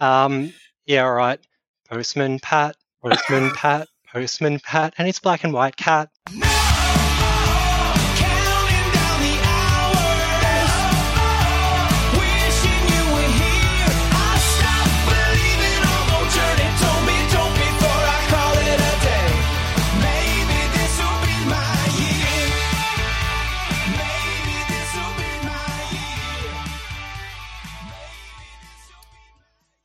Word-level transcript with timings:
Um, 0.00 0.52
yeah, 0.86 1.04
all 1.04 1.14
right. 1.14 1.40
Postman 1.88 2.38
Pat, 2.40 2.76
Postman 3.02 3.50
Pat, 3.52 3.88
Postman 4.12 4.60
Pat, 4.60 4.94
and 4.98 5.08
it's 5.08 5.18
black 5.18 5.44
and 5.44 5.52
white 5.52 5.76
cat. 5.76 6.10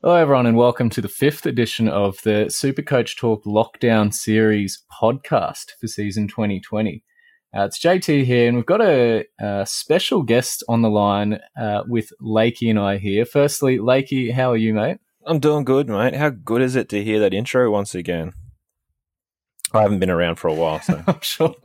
Hello, 0.05 0.16
everyone, 0.16 0.45
and 0.45 0.57
welcome 0.57 0.89
to 0.89 0.99
the 0.99 1.07
fifth 1.07 1.46
edition 1.46 1.87
of 1.87 2.21
the 2.23 2.48
Supercoach 2.49 3.15
Talk 3.15 3.46
Lockdown 3.46 4.13
Series 4.13 4.84
podcast 4.91 5.71
for 5.79 5.87
season 5.87 6.27
2020. 6.27 7.01
Uh, 7.55 7.62
it's 7.63 7.79
JT 7.79 8.26
here, 8.26 8.49
and 8.49 8.57
we've 8.57 8.65
got 8.65 8.82
a, 8.82 9.23
a 9.40 9.65
special 9.65 10.21
guest 10.21 10.62
on 10.68 10.82
the 10.82 10.90
line 10.90 11.40
uh, 11.57 11.84
with 11.87 12.12
Lakey 12.21 12.70
and 12.70 12.77
I 12.77 12.98
here. 12.98 13.23
Firstly, 13.23 13.77
Lakey, 13.77 14.34
how 14.34 14.51
are 14.51 14.57
you, 14.57 14.73
mate? 14.73 14.98
I'm 15.26 15.40
doing 15.40 15.63
good, 15.63 15.87
mate. 15.87 16.15
How 16.15 16.32
good 16.32 16.62
is 16.62 16.76
it 16.76 16.90
to 16.90 17.01
hear 17.01 17.21
that 17.21 17.34
intro 17.34 17.71
once 17.71 17.95
again? 17.95 18.34
I 19.71 19.84
haven't 19.84 19.99
been 19.99 20.10
around 20.10 20.35
for 20.35 20.49
a 20.49 20.54
while, 20.54 20.82
so 20.82 21.01
I'm 21.07 21.21
sure. 21.21 21.55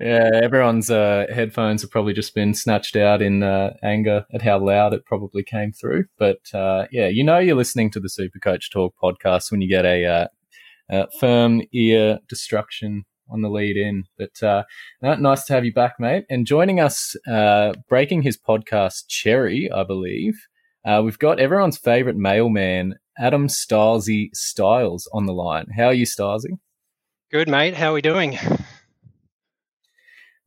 Yeah, 0.00 0.30
everyone's 0.32 0.90
uh, 0.90 1.26
headphones 1.32 1.82
have 1.82 1.90
probably 1.90 2.12
just 2.12 2.34
been 2.34 2.54
snatched 2.54 2.94
out 2.94 3.20
in 3.20 3.42
uh, 3.42 3.74
anger 3.82 4.24
at 4.32 4.42
how 4.42 4.58
loud 4.58 4.94
it 4.94 5.04
probably 5.04 5.42
came 5.42 5.72
through. 5.72 6.04
But 6.18 6.38
uh, 6.54 6.86
yeah, 6.92 7.08
you 7.08 7.24
know 7.24 7.38
you're 7.38 7.56
listening 7.56 7.90
to 7.92 8.00
the 8.00 8.08
Supercoach 8.08 8.70
Talk 8.70 8.94
podcast 9.02 9.50
when 9.50 9.60
you 9.60 9.68
get 9.68 9.84
a, 9.84 10.04
uh, 10.04 10.26
a 10.90 11.06
firm 11.18 11.62
ear 11.72 12.20
destruction 12.28 13.06
on 13.28 13.42
the 13.42 13.50
lead 13.50 13.76
in. 13.76 14.04
But 14.16 14.40
uh, 14.42 14.62
nice 15.02 15.44
to 15.46 15.52
have 15.52 15.64
you 15.64 15.72
back, 15.72 15.94
mate. 15.98 16.24
And 16.30 16.46
joining 16.46 16.78
us, 16.78 17.16
uh, 17.28 17.72
breaking 17.88 18.22
his 18.22 18.38
podcast, 18.38 19.08
Cherry, 19.08 19.68
I 19.70 19.82
believe. 19.82 20.34
We've 21.02 21.18
got 21.18 21.38
everyone's 21.38 21.76
favorite 21.76 22.16
mailman, 22.16 22.94
Adam 23.18 23.48
Stylesy 23.48 24.30
Styles, 24.32 25.06
on 25.12 25.26
the 25.26 25.34
line. 25.34 25.66
How 25.76 25.86
are 25.86 25.92
you, 25.92 26.06
Stylesy? 26.06 26.58
Good, 27.30 27.46
mate. 27.48 27.74
How 27.74 27.90
are 27.90 27.94
we 27.94 28.00
doing? 28.00 28.38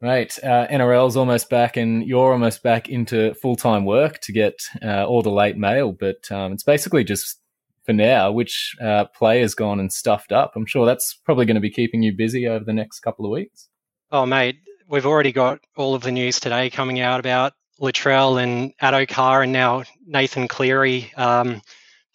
Right, 0.02 0.36
uh, 0.44 0.66
NRL's 0.68 1.16
almost 1.16 1.50
back, 1.50 1.78
and 1.78 2.04
you're 2.08 2.32
almost 2.32 2.64
back 2.64 2.90
into 2.90 3.36
full 3.36 3.56
time 3.56 3.86
work 3.86 4.20
to 4.22 4.32
get 4.32 4.56
uh, 4.84 5.06
all 5.06 5.22
the 5.22 5.30
late 5.30 5.58
mail. 5.58 5.92
But 5.92 6.32
um, 6.32 6.54
it's 6.54 6.64
basically 6.64 7.04
just 7.04 7.40
for 7.86 7.94
now 7.94 8.32
which 8.32 8.76
uh, 8.82 9.06
player's 9.16 9.54
gone 9.54 9.80
and 9.80 9.94
stuffed 9.94 10.32
up. 10.32 10.54
I'm 10.56 10.66
sure 10.66 10.86
that's 10.86 11.14
probably 11.24 11.46
going 11.46 11.56
to 11.56 11.62
be 11.62 11.70
keeping 11.70 12.02
you 12.02 12.14
busy 12.14 12.48
over 12.48 12.66
the 12.66 12.74
next 12.74 13.02
couple 13.02 13.26
of 13.26 13.32
weeks. 13.32 13.70
Oh, 14.12 14.26
mate, 14.26 14.58
we've 14.88 15.06
already 15.06 15.32
got 15.32 15.60
all 15.78 15.94
of 15.94 16.02
the 16.02 16.12
news 16.12 16.40
today 16.40 16.70
coming 16.70 17.00
out 17.00 17.20
about 17.20 17.54
Latrell 17.80 18.42
and 18.42 18.74
Addo 18.82 19.08
Carr 19.08 19.44
and 19.44 19.52
now 19.52 19.84
Nathan 20.06 20.48
Cleary 20.48 21.12
um, 21.16 21.62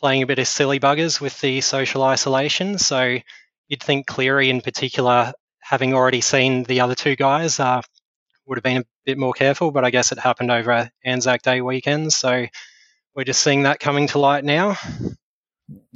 playing 0.00 0.22
a 0.22 0.26
bit 0.26 0.38
of 0.38 0.46
silly 0.46 0.78
buggers 0.78 1.20
with 1.20 1.40
the 1.40 1.60
social 1.60 2.02
isolation. 2.02 2.78
So 2.78 3.18
you'd 3.68 3.82
think 3.82 4.06
Cleary 4.06 4.50
in 4.50 4.60
particular, 4.60 5.32
having 5.68 5.94
already 5.94 6.20
seen 6.20 6.62
the 6.64 6.80
other 6.80 6.94
two 6.94 7.16
guys, 7.16 7.58
uh, 7.58 7.82
would 8.46 8.56
have 8.56 8.62
been 8.62 8.82
a 8.82 8.84
bit 9.04 9.18
more 9.18 9.32
careful, 9.32 9.72
but 9.72 9.84
I 9.84 9.90
guess 9.90 10.12
it 10.12 10.18
happened 10.18 10.50
over 10.52 10.88
Anzac 11.04 11.42
Day 11.42 11.60
weekend. 11.60 12.12
So 12.12 12.46
we're 13.14 13.24
just 13.24 13.40
seeing 13.42 13.64
that 13.64 13.80
coming 13.80 14.06
to 14.08 14.18
light 14.18 14.44
now. 14.44 14.76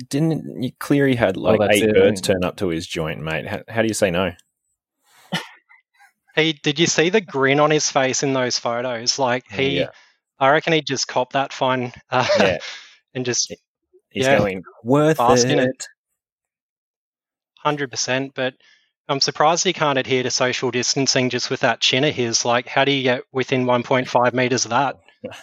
didn't 0.08 0.62
you, 0.62 0.72
Cleary 0.80 1.14
had 1.14 1.36
like 1.36 1.60
that's 1.60 1.76
eight 1.76 1.90
it, 1.90 1.94
birds 1.94 2.20
turn 2.20 2.42
up 2.42 2.56
to 2.56 2.68
his 2.68 2.86
joint, 2.86 3.20
mate? 3.22 3.46
How, 3.46 3.62
how 3.68 3.82
do 3.82 3.88
you 3.88 3.94
say 3.94 4.10
no? 4.10 4.32
He 6.34 6.52
did 6.52 6.78
you 6.78 6.86
see 6.86 7.10
the 7.10 7.20
grin 7.20 7.60
on 7.60 7.70
his 7.70 7.90
face 7.90 8.22
in 8.22 8.32
those 8.32 8.58
photos? 8.58 9.18
Like 9.18 9.44
he, 9.50 9.80
Yeah. 9.80 9.90
I 10.38 10.50
reckon 10.50 10.72
he 10.72 10.80
just 10.80 11.06
copped 11.06 11.34
that 11.34 11.52
fine 11.52 11.92
uh, 12.10 12.26
Yeah. 12.38 12.58
and 13.14 13.24
just 13.24 13.52
He's 14.10 14.26
Yeah. 14.26 14.38
going 14.38 14.62
worth 14.82 15.18
it. 15.20 15.58
it. 15.58 15.86
hundred 17.58 17.90
percent. 17.90 18.32
But 18.34 18.54
I'm 19.10 19.20
surprised 19.20 19.64
he 19.64 19.72
can't 19.72 19.98
adhere 19.98 20.22
to 20.22 20.30
social 20.30 20.70
distancing 20.70 21.30
just 21.30 21.50
with 21.50 21.60
that 21.60 21.80
chin 21.80 22.04
of 22.04 22.14
his. 22.14 22.44
Like, 22.44 22.68
how 22.68 22.84
do 22.84 22.92
you 22.92 23.02
get 23.02 23.24
within 23.32 23.64
1.5 23.66 24.32
meters 24.32 24.64
of 24.64 24.70
that? 24.70 25.00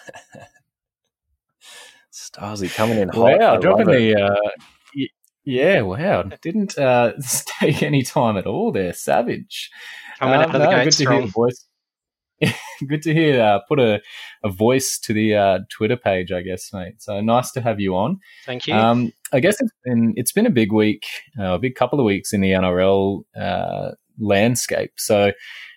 Starzy 2.12 2.74
coming 2.74 2.96
in 2.98 3.10
hot. 3.10 3.38
Wow, 3.38 3.52
love 3.52 3.60
dropping 3.60 3.86
the. 3.88 4.14
Uh, 4.20 4.36
y- 4.96 5.06
yeah, 5.44 5.82
wow. 5.82 6.22
Didn't 6.40 6.78
uh, 6.78 7.12
take 7.60 7.82
any 7.82 8.02
time 8.02 8.38
at 8.38 8.46
all 8.46 8.72
there. 8.72 8.94
Savage. 8.94 9.70
Coming 10.18 10.36
Um, 10.36 10.40
out 10.40 10.46
of 10.46 10.52
the 10.62 10.64
no, 10.64 10.70
gate 10.70 10.84
good 10.84 10.92
to 11.04 11.10
hear 11.10 11.20
the 11.20 11.26
voice. 11.28 11.66
good 12.88 13.02
to 13.02 13.12
hear. 13.12 13.42
Uh, 13.42 13.60
put 13.68 13.80
a, 13.80 14.00
a 14.44 14.48
voice 14.48 14.98
to 15.04 15.12
the 15.12 15.34
uh, 15.34 15.58
Twitter 15.70 15.96
page, 15.96 16.32
I 16.32 16.42
guess, 16.42 16.72
mate. 16.72 17.02
So 17.02 17.20
nice 17.20 17.50
to 17.52 17.60
have 17.60 17.80
you 17.80 17.96
on. 17.96 18.20
Thank 18.46 18.66
you. 18.66 18.74
Um, 18.74 19.12
I 19.32 19.40
guess 19.40 19.60
it's 19.60 19.72
been 19.84 20.14
it's 20.16 20.32
been 20.32 20.46
a 20.46 20.50
big 20.50 20.72
week, 20.72 21.06
uh, 21.38 21.54
a 21.54 21.58
big 21.58 21.74
couple 21.74 21.98
of 21.98 22.04
weeks 22.04 22.32
in 22.32 22.40
the 22.40 22.52
NRL 22.52 23.22
uh, 23.38 23.90
landscape. 24.18 24.92
So 24.96 25.32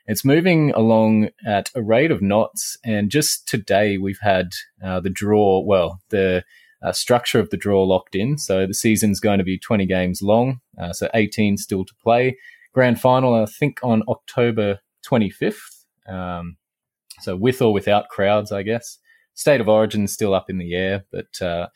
it's 0.07 0.25
moving 0.25 0.71
along 0.71 1.29
at 1.45 1.69
a 1.75 1.81
rate 1.81 2.11
of 2.11 2.21
knots. 2.21 2.77
And 2.83 3.09
just 3.09 3.47
today, 3.47 3.97
we've 3.97 4.19
had 4.21 4.51
uh, 4.83 4.99
the 4.99 5.09
draw. 5.09 5.61
Well, 5.61 6.01
the 6.09 6.43
uh, 6.81 6.91
structure 6.91 7.39
of 7.39 7.49
the 7.49 7.57
draw 7.57 7.83
locked 7.83 8.15
in. 8.15 8.37
So 8.37 8.65
the 8.65 8.73
season's 8.73 9.19
going 9.19 9.37
to 9.37 9.43
be 9.43 9.59
20 9.59 9.85
games 9.85 10.21
long. 10.21 10.59
Uh, 10.81 10.93
so 10.93 11.09
18 11.13 11.57
still 11.57 11.85
to 11.85 11.93
play. 12.01 12.37
Grand 12.73 12.99
final, 12.99 13.35
I 13.35 13.45
think, 13.45 13.79
on 13.83 14.03
October 14.07 14.79
25th. 15.05 15.80
Um, 16.07 16.57
so 17.19 17.35
with 17.35 17.61
or 17.61 17.73
without 17.73 18.09
crowds, 18.09 18.51
I 18.51 18.63
guess. 18.63 18.97
State 19.33 19.61
of 19.61 19.69
origin 19.69 20.03
is 20.03 20.13
still 20.13 20.33
up 20.33 20.49
in 20.49 20.57
the 20.57 20.75
air, 20.75 21.05
but 21.11 21.41
uh, 21.41 21.67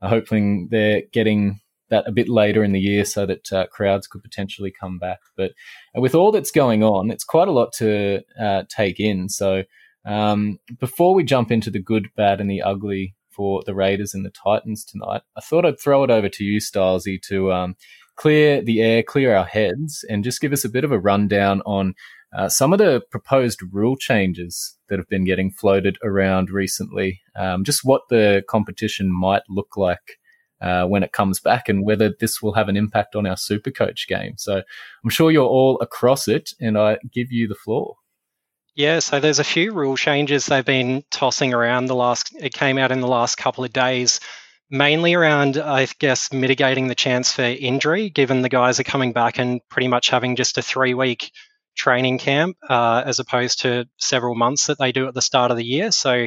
I'm 0.00 0.10
hoping 0.10 0.68
they're 0.70 1.02
getting 1.12 1.60
that 1.90 2.08
a 2.08 2.12
bit 2.12 2.28
later 2.28 2.64
in 2.64 2.72
the 2.72 2.80
year 2.80 3.04
so 3.04 3.26
that 3.26 3.52
uh, 3.52 3.66
crowds 3.66 4.06
could 4.06 4.22
potentially 4.22 4.72
come 4.72 4.98
back. 4.98 5.20
But 5.36 5.52
with 5.94 6.14
all 6.14 6.32
that's 6.32 6.50
going 6.50 6.82
on, 6.82 7.10
it's 7.10 7.24
quite 7.24 7.48
a 7.48 7.52
lot 7.52 7.72
to 7.74 8.22
uh, 8.40 8.62
take 8.68 8.98
in. 8.98 9.28
So 9.28 9.64
um, 10.06 10.58
before 10.80 11.14
we 11.14 11.22
jump 11.22 11.52
into 11.52 11.70
the 11.70 11.78
good, 11.78 12.08
bad, 12.16 12.40
and 12.40 12.50
the 12.50 12.62
ugly 12.62 13.14
for 13.30 13.62
the 13.66 13.74
Raiders 13.74 14.14
and 14.14 14.24
the 14.24 14.30
Titans 14.30 14.84
tonight, 14.84 15.22
I 15.36 15.40
thought 15.40 15.66
I'd 15.66 15.78
throw 15.78 16.02
it 16.02 16.10
over 16.10 16.30
to 16.30 16.44
you, 16.44 16.60
Stylesy, 16.60 17.20
to 17.28 17.52
um, 17.52 17.76
clear 18.16 18.62
the 18.62 18.80
air, 18.80 19.02
clear 19.02 19.36
our 19.36 19.44
heads, 19.44 20.04
and 20.08 20.24
just 20.24 20.40
give 20.40 20.52
us 20.52 20.64
a 20.64 20.70
bit 20.70 20.84
of 20.84 20.92
a 20.92 20.98
rundown 20.98 21.60
on 21.66 21.94
uh, 22.34 22.48
some 22.48 22.72
of 22.72 22.78
the 22.78 23.02
proposed 23.10 23.60
rule 23.72 23.96
changes 23.96 24.76
that 24.88 24.98
have 24.98 25.08
been 25.08 25.24
getting 25.24 25.50
floated 25.50 25.98
around 26.02 26.50
recently. 26.50 27.20
Um, 27.36 27.64
just 27.64 27.84
what 27.84 28.02
the 28.08 28.42
competition 28.48 29.12
might 29.12 29.42
look 29.48 29.76
like 29.76 30.18
uh, 30.60 30.86
when 30.86 31.02
it 31.02 31.12
comes 31.12 31.40
back, 31.40 31.68
and 31.68 31.84
whether 31.84 32.14
this 32.20 32.40
will 32.40 32.54
have 32.54 32.68
an 32.68 32.76
impact 32.76 33.16
on 33.16 33.26
our 33.26 33.36
Super 33.36 33.70
Coach 33.70 34.06
game. 34.08 34.34
So 34.38 34.62
I'm 35.04 35.10
sure 35.10 35.30
you're 35.30 35.44
all 35.44 35.78
across 35.80 36.28
it, 36.28 36.50
and 36.60 36.78
I 36.78 36.98
give 37.12 37.32
you 37.32 37.48
the 37.48 37.54
floor. 37.54 37.96
Yeah, 38.74 39.00
so 39.00 39.20
there's 39.20 39.38
a 39.38 39.44
few 39.44 39.72
rule 39.72 39.96
changes 39.96 40.46
they've 40.46 40.64
been 40.64 41.04
tossing 41.10 41.52
around 41.52 41.86
the 41.86 41.94
last 41.94 42.34
it 42.40 42.54
came 42.54 42.78
out 42.78 42.90
in 42.90 43.02
the 43.02 43.08
last 43.08 43.36
couple 43.36 43.64
of 43.64 43.72
days, 43.72 44.20
mainly 44.70 45.12
around 45.12 45.58
I 45.58 45.86
guess 45.98 46.32
mitigating 46.32 46.86
the 46.86 46.94
chance 46.94 47.34
for 47.34 47.42
injury 47.42 48.08
given 48.08 48.40
the 48.40 48.48
guys 48.48 48.80
are 48.80 48.84
coming 48.84 49.12
back 49.12 49.38
and 49.38 49.60
pretty 49.68 49.88
much 49.88 50.08
having 50.08 50.36
just 50.36 50.56
a 50.56 50.62
3 50.62 50.94
week 50.94 51.32
training 51.74 52.18
camp 52.18 52.56
uh, 52.68 53.02
as 53.04 53.18
opposed 53.18 53.62
to 53.62 53.86
several 53.98 54.34
months 54.34 54.66
that 54.66 54.78
they 54.78 54.92
do 54.92 55.08
at 55.08 55.14
the 55.14 55.22
start 55.22 55.50
of 55.50 55.56
the 55.56 55.64
year. 55.64 55.90
So 55.90 56.26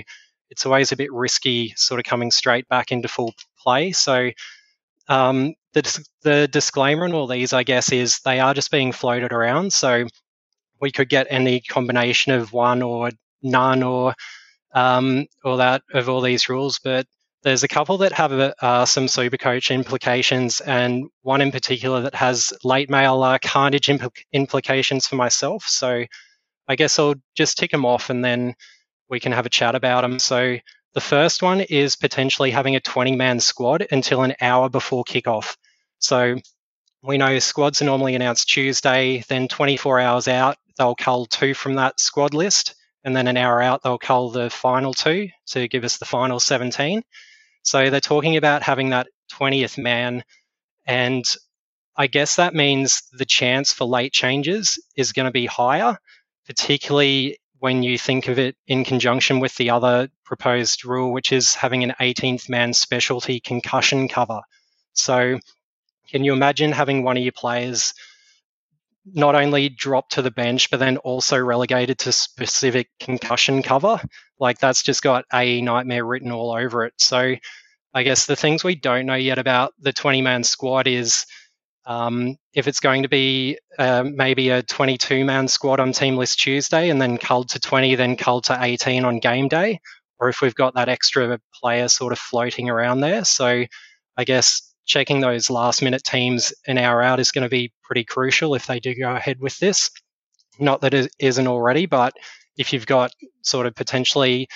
it's 0.49 0.65
always 0.65 0.91
a 0.91 0.97
bit 0.97 1.11
risky 1.11 1.73
sort 1.75 1.99
of 1.99 2.05
coming 2.05 2.31
straight 2.31 2.67
back 2.67 2.91
into 2.91 3.07
full 3.07 3.33
play. 3.59 3.91
So 3.91 4.31
um, 5.07 5.53
the, 5.73 6.05
the 6.23 6.47
disclaimer 6.47 7.05
on 7.05 7.13
all 7.13 7.27
these, 7.27 7.53
I 7.53 7.63
guess, 7.63 7.91
is 7.91 8.19
they 8.19 8.39
are 8.39 8.53
just 8.53 8.71
being 8.71 8.91
floated 8.91 9.33
around. 9.33 9.73
So 9.73 10.07
we 10.79 10.91
could 10.91 11.09
get 11.09 11.27
any 11.29 11.61
combination 11.61 12.33
of 12.33 12.53
one 12.53 12.81
or 12.81 13.11
none 13.41 13.83
or 13.83 14.13
um, 14.73 15.27
all 15.43 15.57
that 15.57 15.83
of 15.93 16.09
all 16.09 16.21
these 16.21 16.49
rules, 16.49 16.79
but 16.83 17.07
there's 17.45 17.63
a 17.63 17.67
couple 17.67 17.99
that 17.99 18.11
have 18.11 18.31
uh, 18.33 18.85
some 18.85 19.07
super 19.07 19.37
coach 19.37 19.69
implications, 19.69 20.61
and 20.61 21.05
one 21.21 21.41
in 21.41 21.51
particular 21.51 22.01
that 22.01 22.15
has 22.15 22.51
late 22.63 22.89
mail 22.89 23.21
uh, 23.21 23.37
carnage 23.37 23.85
impl- 23.85 24.11
implications 24.33 25.05
for 25.05 25.15
myself. 25.15 25.63
So 25.67 26.05
I 26.67 26.75
guess 26.75 26.97
I'll 26.97 27.13
just 27.35 27.59
tick 27.59 27.69
them 27.69 27.85
off 27.85 28.09
and 28.09 28.25
then 28.25 28.55
we 29.09 29.19
can 29.19 29.31
have 29.31 29.45
a 29.45 29.49
chat 29.49 29.75
about 29.75 30.01
them. 30.01 30.17
So 30.17 30.57
the 30.95 31.01
first 31.01 31.43
one 31.43 31.61
is 31.61 31.95
potentially 31.95 32.49
having 32.49 32.75
a 32.75 32.79
20 32.79 33.15
man 33.15 33.39
squad 33.39 33.85
until 33.91 34.23
an 34.23 34.33
hour 34.41 34.67
before 34.67 35.03
kickoff. 35.03 35.55
So 35.99 36.37
we 37.03 37.19
know 37.19 37.37
squads 37.37 37.79
are 37.79 37.85
normally 37.85 38.15
announced 38.15 38.49
Tuesday, 38.49 39.23
then 39.29 39.47
24 39.47 39.99
hours 39.99 40.27
out, 40.27 40.57
they'll 40.79 40.95
cull 40.95 41.27
two 41.27 41.53
from 41.53 41.75
that 41.75 41.99
squad 41.99 42.33
list. 42.33 42.73
And 43.03 43.15
then 43.15 43.27
an 43.27 43.37
hour 43.37 43.61
out, 43.61 43.83
they'll 43.83 43.99
cull 43.99 44.31
the 44.31 44.49
final 44.49 44.91
two 44.91 45.29
to 45.49 45.67
give 45.67 45.83
us 45.83 45.99
the 45.99 46.05
final 46.05 46.39
17. 46.39 47.03
So 47.65 47.89
they're 47.89 47.99
talking 47.99 48.37
about 48.37 48.61
having 48.61 48.91
that 48.91 49.07
20th 49.33 49.77
man. 49.77 50.23
And 50.85 51.25
I 51.97 52.07
guess 52.07 52.35
that 52.35 52.53
means 52.53 53.01
the 53.11 53.25
chance 53.25 53.73
for 53.73 53.85
late 53.85 54.13
changes 54.13 54.79
is 54.95 55.13
going 55.13 55.25
to 55.25 55.31
be 55.31 55.47
higher, 55.47 55.97
particularly 56.45 57.39
when 57.57 57.81
you 57.81 57.97
think 57.97 58.27
of 58.27 58.37
it 58.37 58.55
in 58.67 58.85
conjunction 58.85 59.39
with 59.39 59.55
the 59.55 59.71
other 59.71 60.09
proposed 60.25 60.85
rule, 60.85 61.11
which 61.11 61.31
is 61.31 61.55
having 61.55 61.83
an 61.83 61.95
18th 61.99 62.49
man 62.49 62.73
specialty 62.73 63.39
concussion 63.39 64.07
cover. 64.07 64.41
So 64.93 65.39
can 66.09 66.23
you 66.23 66.33
imagine 66.33 66.71
having 66.71 67.03
one 67.03 67.17
of 67.17 67.23
your 67.23 67.31
players 67.31 67.95
not 69.11 69.33
only 69.33 69.69
drop 69.69 70.09
to 70.11 70.21
the 70.21 70.29
bench, 70.29 70.69
but 70.69 70.79
then 70.79 70.97
also 70.97 71.39
relegated 71.39 71.97
to 71.99 72.11
specific 72.11 72.89
concussion 72.99 73.63
cover? 73.63 73.99
Like 74.39 74.59
that's 74.59 74.83
just 74.83 75.01
got 75.01 75.25
a 75.33 75.61
nightmare 75.61 76.05
written 76.05 76.31
all 76.31 76.51
over 76.51 76.85
it. 76.85 76.93
So 76.97 77.35
I 77.93 78.03
guess 78.03 78.25
the 78.25 78.35
things 78.35 78.63
we 78.63 78.75
don't 78.75 79.05
know 79.05 79.15
yet 79.15 79.37
about 79.37 79.73
the 79.79 79.93
20 79.93 80.21
man 80.21 80.43
squad 80.43 80.87
is 80.87 81.25
um, 81.85 82.35
if 82.53 82.67
it's 82.67 82.79
going 82.79 83.03
to 83.03 83.09
be 83.09 83.57
uh, 83.77 84.03
maybe 84.03 84.49
a 84.49 84.63
22 84.63 85.23
man 85.23 85.47
squad 85.47 85.79
on 85.79 85.91
Team 85.91 86.17
List 86.17 86.39
Tuesday 86.39 86.89
and 86.89 87.01
then 87.01 87.17
culled 87.17 87.49
to 87.49 87.59
20, 87.59 87.95
then 87.95 88.15
culled 88.17 88.45
to 88.45 88.57
18 88.59 89.05
on 89.05 89.19
game 89.19 89.47
day, 89.47 89.79
or 90.19 90.29
if 90.29 90.41
we've 90.41 90.55
got 90.55 90.73
that 90.75 90.89
extra 90.89 91.39
player 91.53 91.87
sort 91.87 92.11
of 92.11 92.19
floating 92.19 92.69
around 92.69 93.01
there. 93.01 93.23
So 93.23 93.65
I 94.17 94.23
guess 94.23 94.73
checking 94.85 95.19
those 95.19 95.49
last 95.49 95.81
minute 95.81 96.03
teams 96.03 96.53
an 96.67 96.77
hour 96.77 97.01
out 97.01 97.19
is 97.19 97.31
going 97.31 97.43
to 97.43 97.49
be 97.49 97.71
pretty 97.83 98.03
crucial 98.03 98.55
if 98.55 98.67
they 98.67 98.79
do 98.79 98.95
go 98.95 99.15
ahead 99.15 99.39
with 99.39 99.57
this. 99.59 99.91
Not 100.59 100.81
that 100.81 100.93
it 100.93 101.11
isn't 101.19 101.47
already, 101.47 101.85
but 101.85 102.13
if 102.57 102.73
you've 102.73 102.85
got 102.85 103.11
sort 103.41 103.65
of 103.65 103.75
potentially 103.75 104.47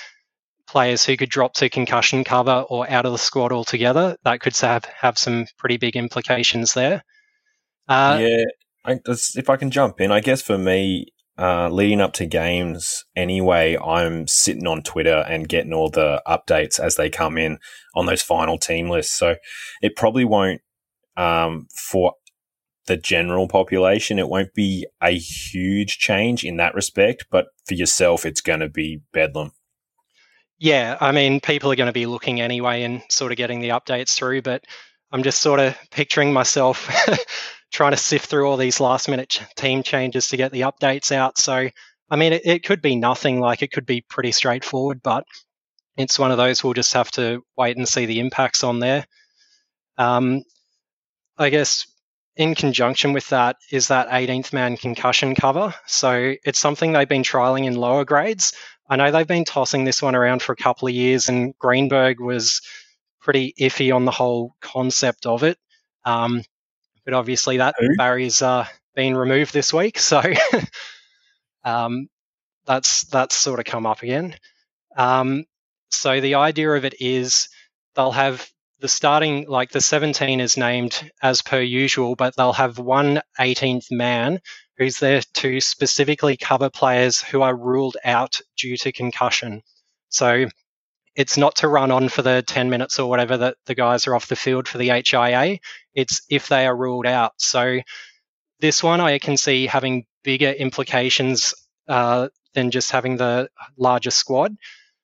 players 0.67 1.05
who 1.05 1.17
could 1.17 1.29
drop 1.29 1.53
to 1.53 1.69
concussion 1.69 2.23
cover 2.23 2.63
or 2.69 2.89
out 2.89 3.05
of 3.05 3.11
the 3.11 3.17
squad 3.17 3.51
altogether, 3.51 4.15
that 4.23 4.39
could 4.39 4.55
have, 4.57 4.85
have 4.85 5.17
some 5.17 5.45
pretty 5.57 5.77
big 5.77 5.95
implications 5.95 6.73
there. 6.73 7.03
Uh, 7.87 8.19
yeah, 8.21 8.43
I, 8.85 8.99
if 9.07 9.49
I 9.49 9.57
can 9.57 9.71
jump 9.71 9.99
in, 9.99 10.11
I 10.11 10.19
guess 10.19 10.41
for 10.41 10.57
me, 10.57 11.07
uh, 11.39 11.69
leading 11.69 12.01
up 12.01 12.13
to 12.13 12.25
games 12.25 13.05
anyway, 13.15 13.77
I'm 13.77 14.27
sitting 14.27 14.67
on 14.67 14.83
Twitter 14.83 15.23
and 15.27 15.47
getting 15.47 15.73
all 15.73 15.89
the 15.89 16.21
updates 16.27 16.79
as 16.79 16.97
they 16.97 17.09
come 17.09 17.37
in 17.37 17.59
on 17.95 18.05
those 18.05 18.21
final 18.21 18.57
team 18.57 18.89
lists. 18.89 19.17
So 19.17 19.37
it 19.81 19.95
probably 19.95 20.25
won't, 20.25 20.61
um, 21.15 21.67
for 21.73 22.13
the 22.89 22.97
general 22.97 23.47
population, 23.47 24.17
it 24.17 24.27
won't 24.27 24.53
be 24.55 24.85
a 24.99 25.11
huge 25.11 25.99
change 25.99 26.43
in 26.43 26.57
that 26.57 26.73
respect, 26.73 27.27
but 27.29 27.45
for 27.67 27.75
yourself, 27.75 28.25
it's 28.25 28.41
going 28.41 28.61
to 28.61 28.67
be 28.67 29.01
bedlam. 29.13 29.51
Yeah, 30.57 30.97
I 30.99 31.11
mean, 31.11 31.39
people 31.39 31.71
are 31.71 31.75
going 31.75 31.87
to 31.87 31.93
be 31.93 32.07
looking 32.07 32.41
anyway 32.41 32.81
and 32.81 33.03
sort 33.07 33.31
of 33.31 33.37
getting 33.37 33.61
the 33.61 33.69
updates 33.69 34.15
through, 34.15 34.41
but 34.41 34.65
I'm 35.11 35.21
just 35.21 35.39
sort 35.39 35.59
of 35.59 35.77
picturing 35.91 36.33
myself 36.33 36.89
trying 37.71 37.91
to 37.91 37.97
sift 37.97 38.25
through 38.25 38.49
all 38.49 38.57
these 38.57 38.79
last 38.79 39.07
minute 39.07 39.39
team 39.55 39.83
changes 39.83 40.29
to 40.29 40.37
get 40.37 40.51
the 40.51 40.61
updates 40.61 41.11
out. 41.11 41.37
So, 41.37 41.69
I 42.09 42.15
mean, 42.15 42.33
it, 42.33 42.41
it 42.43 42.65
could 42.65 42.81
be 42.81 42.95
nothing, 42.95 43.39
like 43.39 43.61
it 43.61 43.71
could 43.71 43.85
be 43.85 44.01
pretty 44.01 44.31
straightforward, 44.31 45.01
but 45.03 45.25
it's 45.95 46.17
one 46.17 46.31
of 46.31 46.37
those 46.37 46.63
we'll 46.63 46.73
just 46.73 46.93
have 46.93 47.11
to 47.11 47.43
wait 47.55 47.77
and 47.77 47.87
see 47.87 48.07
the 48.07 48.19
impacts 48.19 48.63
on 48.63 48.79
there. 48.79 49.05
Um, 49.99 50.41
I 51.37 51.51
guess 51.51 51.85
in 52.39 52.55
conjunction 52.55 53.11
with 53.11 53.27
that 53.29 53.57
is 53.69 53.89
that 53.89 54.07
18th 54.07 54.53
man 54.53 54.77
concussion 54.77 55.35
cover. 55.35 55.75
So 55.85 56.35
it's 56.45 56.57
something 56.57 56.93
they've 56.93 57.07
been 57.07 57.21
trialing 57.21 57.65
in 57.65 57.75
lower 57.75 58.05
grades. 58.05 58.53
I 58.89 58.95
know 58.95 59.11
they've 59.11 59.27
been 59.27 59.43
tossing 59.43 59.83
this 59.83 60.01
one 60.01 60.15
around 60.15 60.41
for 60.41 60.53
a 60.53 60.55
couple 60.55 60.87
of 60.87 60.93
years, 60.93 61.27
and 61.27 61.53
Greenberg 61.59 62.21
was 62.21 62.61
pretty 63.19 63.53
iffy 63.59 63.93
on 63.93 64.05
the 64.05 64.11
whole 64.11 64.55
concept 64.61 65.25
of 65.25 65.43
it. 65.43 65.57
Um, 66.05 66.41
but 67.03 67.13
obviously 67.13 67.57
that 67.57 67.75
Who? 67.77 67.97
barrier's 67.97 68.41
uh, 68.41 68.65
been 68.95 69.17
removed 69.17 69.53
this 69.53 69.73
week, 69.73 69.99
so 69.99 70.23
um, 71.65 72.07
that's 72.65 73.03
that's 73.03 73.35
sort 73.35 73.59
of 73.59 73.65
come 73.65 73.85
up 73.85 74.01
again. 74.01 74.37
Um, 74.95 75.43
so 75.91 76.21
the 76.21 76.35
idea 76.35 76.71
of 76.71 76.85
it 76.85 76.95
is 77.01 77.49
they'll 77.95 78.11
have 78.11 78.49
the 78.79 78.87
starting 78.87 79.45
like 79.47 79.71
the 79.71 79.81
17 79.81 80.39
is 80.39 80.57
named 80.57 81.11
as 81.21 81.41
per 81.41 81.59
usual, 81.59 82.15
but 82.15 82.35
they'll 82.35 82.53
have 82.53 82.79
one 82.79 83.21
18th 83.39 83.91
man 83.91 84.39
who's 84.77 84.99
there 84.99 85.21
to 85.33 85.59
specifically 85.59 86.37
cover 86.37 86.69
players 86.69 87.21
who 87.21 87.41
are 87.41 87.55
ruled 87.55 87.97
out 88.05 88.39
due 88.57 88.77
to 88.77 88.91
concussion. 88.91 89.61
So 90.07 90.45
it's 91.15 91.37
not 91.37 91.57
to 91.57 91.67
run 91.67 91.91
on 91.91 92.07
for 92.07 92.21
the 92.21 92.41
10 92.41 92.69
minutes 92.69 92.97
or 92.97 93.09
whatever 93.09 93.37
that 93.37 93.57
the 93.65 93.75
guys 93.75 94.07
are 94.07 94.15
off 94.15 94.27
the 94.27 94.37
field 94.37 94.67
for 94.67 94.77
the 94.77 94.89
HIA. 94.89 95.59
It's 95.93 96.21
if 96.29 96.47
they 96.47 96.65
are 96.65 96.75
ruled 96.75 97.05
out. 97.05 97.33
So 97.37 97.79
this 98.61 98.81
one 98.81 99.01
I 99.01 99.19
can 99.19 99.35
see 99.35 99.67
having 99.67 100.05
bigger 100.23 100.51
implications 100.51 101.53
uh, 101.89 102.29
than 102.53 102.71
just 102.71 102.91
having 102.91 103.17
the 103.17 103.49
larger 103.77 104.11
squad. 104.11 104.55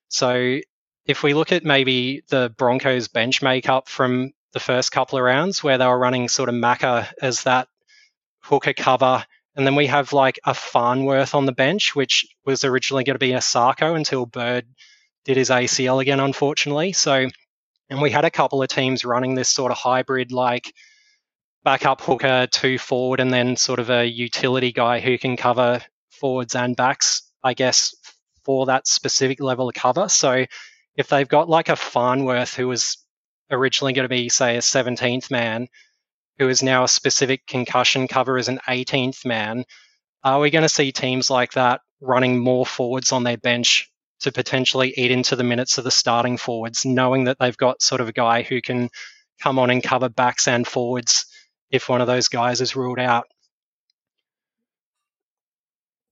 So 0.08 0.60
if 1.06 1.22
we 1.22 1.34
look 1.34 1.52
at 1.52 1.64
maybe 1.64 2.22
the 2.28 2.52
Broncos 2.56 3.08
bench 3.08 3.42
makeup 3.42 3.88
from 3.88 4.32
the 4.52 4.60
first 4.60 4.90
couple 4.90 5.18
of 5.18 5.24
rounds 5.24 5.62
where 5.62 5.78
they 5.78 5.86
were 5.86 5.98
running 5.98 6.28
sort 6.28 6.48
of 6.48 6.54
Macca 6.54 7.08
as 7.22 7.44
that 7.44 7.68
hooker 8.42 8.72
cover, 8.72 9.24
and 9.54 9.66
then 9.66 9.76
we 9.76 9.86
have 9.86 10.12
like 10.12 10.38
a 10.44 10.52
Farnworth 10.52 11.34
on 11.34 11.46
the 11.46 11.52
bench, 11.52 11.94
which 11.94 12.26
was 12.44 12.64
originally 12.64 13.04
going 13.04 13.14
to 13.14 13.18
be 13.18 13.32
a 13.32 13.38
Sarko 13.38 13.96
until 13.96 14.26
Bird 14.26 14.66
did 15.24 15.36
his 15.36 15.50
ACL 15.50 16.02
again, 16.02 16.20
unfortunately. 16.20 16.92
So, 16.92 17.28
and 17.88 18.02
we 18.02 18.10
had 18.10 18.24
a 18.24 18.30
couple 18.30 18.62
of 18.62 18.68
teams 18.68 19.04
running 19.04 19.34
this 19.34 19.48
sort 19.48 19.72
of 19.72 19.78
hybrid, 19.78 20.32
like 20.32 20.72
backup 21.64 22.00
hooker, 22.00 22.46
two 22.50 22.78
forward, 22.78 23.20
and 23.20 23.32
then 23.32 23.56
sort 23.56 23.78
of 23.78 23.90
a 23.90 24.04
utility 24.04 24.72
guy 24.72 25.00
who 25.00 25.18
can 25.18 25.36
cover 25.36 25.80
forwards 26.10 26.54
and 26.54 26.76
backs, 26.76 27.22
I 27.42 27.54
guess, 27.54 27.94
for 28.44 28.66
that 28.66 28.86
specific 28.86 29.40
level 29.40 29.68
of 29.68 29.74
cover. 29.74 30.08
So, 30.08 30.46
if 30.96 31.08
they've 31.08 31.28
got 31.28 31.48
like 31.48 31.68
a 31.68 31.76
Farnworth 31.76 32.54
who 32.54 32.68
was 32.68 32.98
originally 33.50 33.92
going 33.92 34.04
to 34.04 34.08
be, 34.08 34.28
say, 34.28 34.56
a 34.56 34.60
17th 34.60 35.30
man, 35.30 35.68
who 36.38 36.48
is 36.48 36.62
now 36.62 36.84
a 36.84 36.88
specific 36.88 37.46
concussion 37.46 38.08
cover 38.08 38.38
as 38.38 38.48
an 38.48 38.60
18th 38.68 39.24
man, 39.24 39.64
are 40.24 40.40
we 40.40 40.50
going 40.50 40.62
to 40.62 40.68
see 40.68 40.92
teams 40.92 41.30
like 41.30 41.52
that 41.52 41.80
running 42.00 42.38
more 42.38 42.66
forwards 42.66 43.12
on 43.12 43.24
their 43.24 43.38
bench 43.38 43.90
to 44.20 44.32
potentially 44.32 44.92
eat 44.96 45.10
into 45.10 45.36
the 45.36 45.44
minutes 45.44 45.78
of 45.78 45.84
the 45.84 45.90
starting 45.90 46.36
forwards, 46.36 46.84
knowing 46.84 47.24
that 47.24 47.38
they've 47.38 47.56
got 47.56 47.82
sort 47.82 48.00
of 48.00 48.08
a 48.08 48.12
guy 48.12 48.42
who 48.42 48.60
can 48.60 48.88
come 49.42 49.58
on 49.58 49.70
and 49.70 49.82
cover 49.82 50.08
backs 50.08 50.48
and 50.48 50.66
forwards 50.66 51.26
if 51.70 51.88
one 51.88 52.00
of 52.00 52.06
those 52.06 52.28
guys 52.28 52.60
is 52.60 52.76
ruled 52.76 52.98
out. 52.98 53.26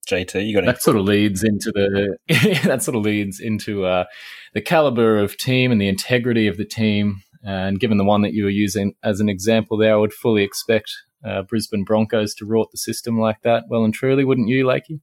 JT, 0.04 0.46
you 0.46 0.54
got 0.54 0.64
it. 0.64 0.66
that 0.66 0.82
sort 0.82 0.96
of 0.96 1.04
leads 1.04 1.42
into 1.42 1.70
the 1.72 2.16
that 2.64 2.82
sort 2.82 2.96
of 2.96 3.02
leads 3.02 3.40
into 3.40 3.84
uh, 3.84 4.04
the 4.52 4.60
caliber 4.60 5.18
of 5.18 5.36
team 5.36 5.72
and 5.72 5.80
the 5.80 5.88
integrity 5.88 6.46
of 6.46 6.56
the 6.56 6.64
team. 6.64 7.22
And 7.46 7.78
given 7.78 7.98
the 7.98 8.04
one 8.04 8.22
that 8.22 8.32
you 8.32 8.44
were 8.44 8.50
using 8.50 8.94
as 9.02 9.20
an 9.20 9.28
example 9.28 9.76
there, 9.76 9.92
I 9.92 9.98
would 9.98 10.14
fully 10.14 10.42
expect 10.42 10.90
uh, 11.24 11.42
Brisbane 11.42 11.84
Broncos 11.84 12.34
to 12.36 12.46
rort 12.46 12.70
the 12.70 12.78
system 12.78 13.18
like 13.18 13.42
that. 13.42 13.64
Well 13.68 13.84
and 13.84 13.92
truly, 13.92 14.24
wouldn't 14.24 14.48
you, 14.48 14.64
Lakey? 14.64 15.00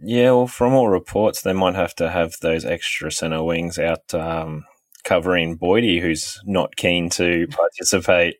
Yeah, 0.00 0.32
well, 0.32 0.46
from 0.46 0.72
all 0.72 0.88
reports, 0.88 1.42
they 1.42 1.52
might 1.52 1.74
have 1.74 1.94
to 1.96 2.10
have 2.10 2.36
those 2.40 2.64
extra 2.64 3.10
centre 3.10 3.42
wings 3.42 3.78
out 3.78 4.14
um, 4.14 4.64
covering 5.04 5.58
Boydie, 5.58 6.00
who's 6.00 6.40
not 6.44 6.76
keen 6.76 7.10
to 7.10 7.46
participate 7.50 8.36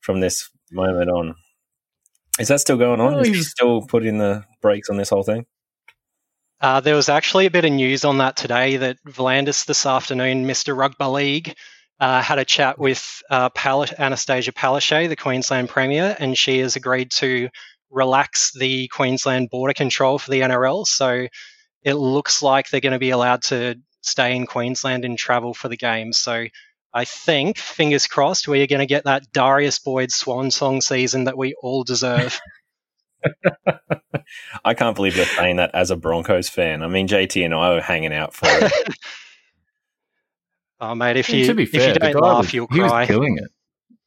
from 0.00 0.20
this 0.20 0.50
moment 0.70 1.10
on. 1.10 1.34
Is 2.38 2.48
that 2.48 2.60
still 2.60 2.76
going 2.76 3.00
on? 3.00 3.18
Is 3.20 3.28
he 3.28 3.42
still 3.42 3.82
putting 3.82 4.18
the 4.18 4.44
brakes 4.60 4.90
on 4.90 4.96
this 4.96 5.10
whole 5.10 5.22
thing? 5.22 5.46
Uh, 6.60 6.80
there 6.80 6.94
was 6.94 7.08
actually 7.08 7.46
a 7.46 7.50
bit 7.50 7.64
of 7.64 7.72
news 7.72 8.04
on 8.04 8.18
that 8.18 8.36
today 8.36 8.76
that 8.78 8.96
V'landys 9.06 9.66
this 9.66 9.84
afternoon, 9.84 10.46
Mr. 10.46 10.76
Rugby 10.76 11.04
League, 11.04 11.54
uh, 12.00 12.20
had 12.20 12.38
a 12.38 12.44
chat 12.44 12.78
with 12.78 13.22
uh, 13.30 13.48
Pal- 13.50 13.86
Anastasia 13.98 14.52
Palaszczuk, 14.52 15.08
the 15.08 15.16
Queensland 15.16 15.68
Premier, 15.68 16.16
and 16.18 16.36
she 16.36 16.58
has 16.58 16.76
agreed 16.76 17.10
to 17.10 17.48
relax 17.90 18.52
the 18.52 18.88
Queensland 18.88 19.48
border 19.50 19.74
control 19.74 20.18
for 20.18 20.30
the 20.30 20.40
NRL. 20.40 20.86
So 20.86 21.26
it 21.82 21.94
looks 21.94 22.42
like 22.42 22.68
they're 22.68 22.80
going 22.80 22.92
to 22.92 22.98
be 22.98 23.10
allowed 23.10 23.42
to 23.44 23.76
stay 24.02 24.34
in 24.34 24.46
Queensland 24.46 25.04
and 25.04 25.18
travel 25.18 25.54
for 25.54 25.68
the 25.68 25.76
game. 25.76 26.12
So 26.12 26.46
I 26.92 27.04
think, 27.04 27.58
fingers 27.58 28.06
crossed, 28.06 28.48
we 28.48 28.62
are 28.62 28.66
going 28.66 28.80
to 28.80 28.86
get 28.86 29.04
that 29.04 29.30
Darius 29.32 29.78
Boyd 29.78 30.10
swan 30.10 30.50
song 30.50 30.80
season 30.80 31.24
that 31.24 31.36
we 31.36 31.54
all 31.60 31.84
deserve. 31.84 32.40
I 34.64 34.74
can't 34.74 34.96
believe 34.96 35.16
you're 35.16 35.26
saying 35.26 35.56
that 35.56 35.70
as 35.74 35.90
a 35.90 35.96
Broncos 35.96 36.48
fan. 36.48 36.82
I 36.82 36.88
mean, 36.88 37.08
JT 37.08 37.44
and 37.44 37.54
I 37.54 37.74
were 37.74 37.80
hanging 37.80 38.14
out 38.14 38.34
for 38.34 38.46
it. 38.48 38.72
oh, 40.80 40.94
mate, 40.94 41.16
if 41.16 41.28
you, 41.28 41.46
to 41.46 41.54
be 41.54 41.64
if 41.64 41.74
you 41.74 41.94
don't 41.94 42.14
laugh, 42.14 42.44
was, 42.44 42.54
you'll 42.54 42.68
he 42.68 42.80
was 42.80 43.06
killing 43.06 43.38
it. 43.38 43.50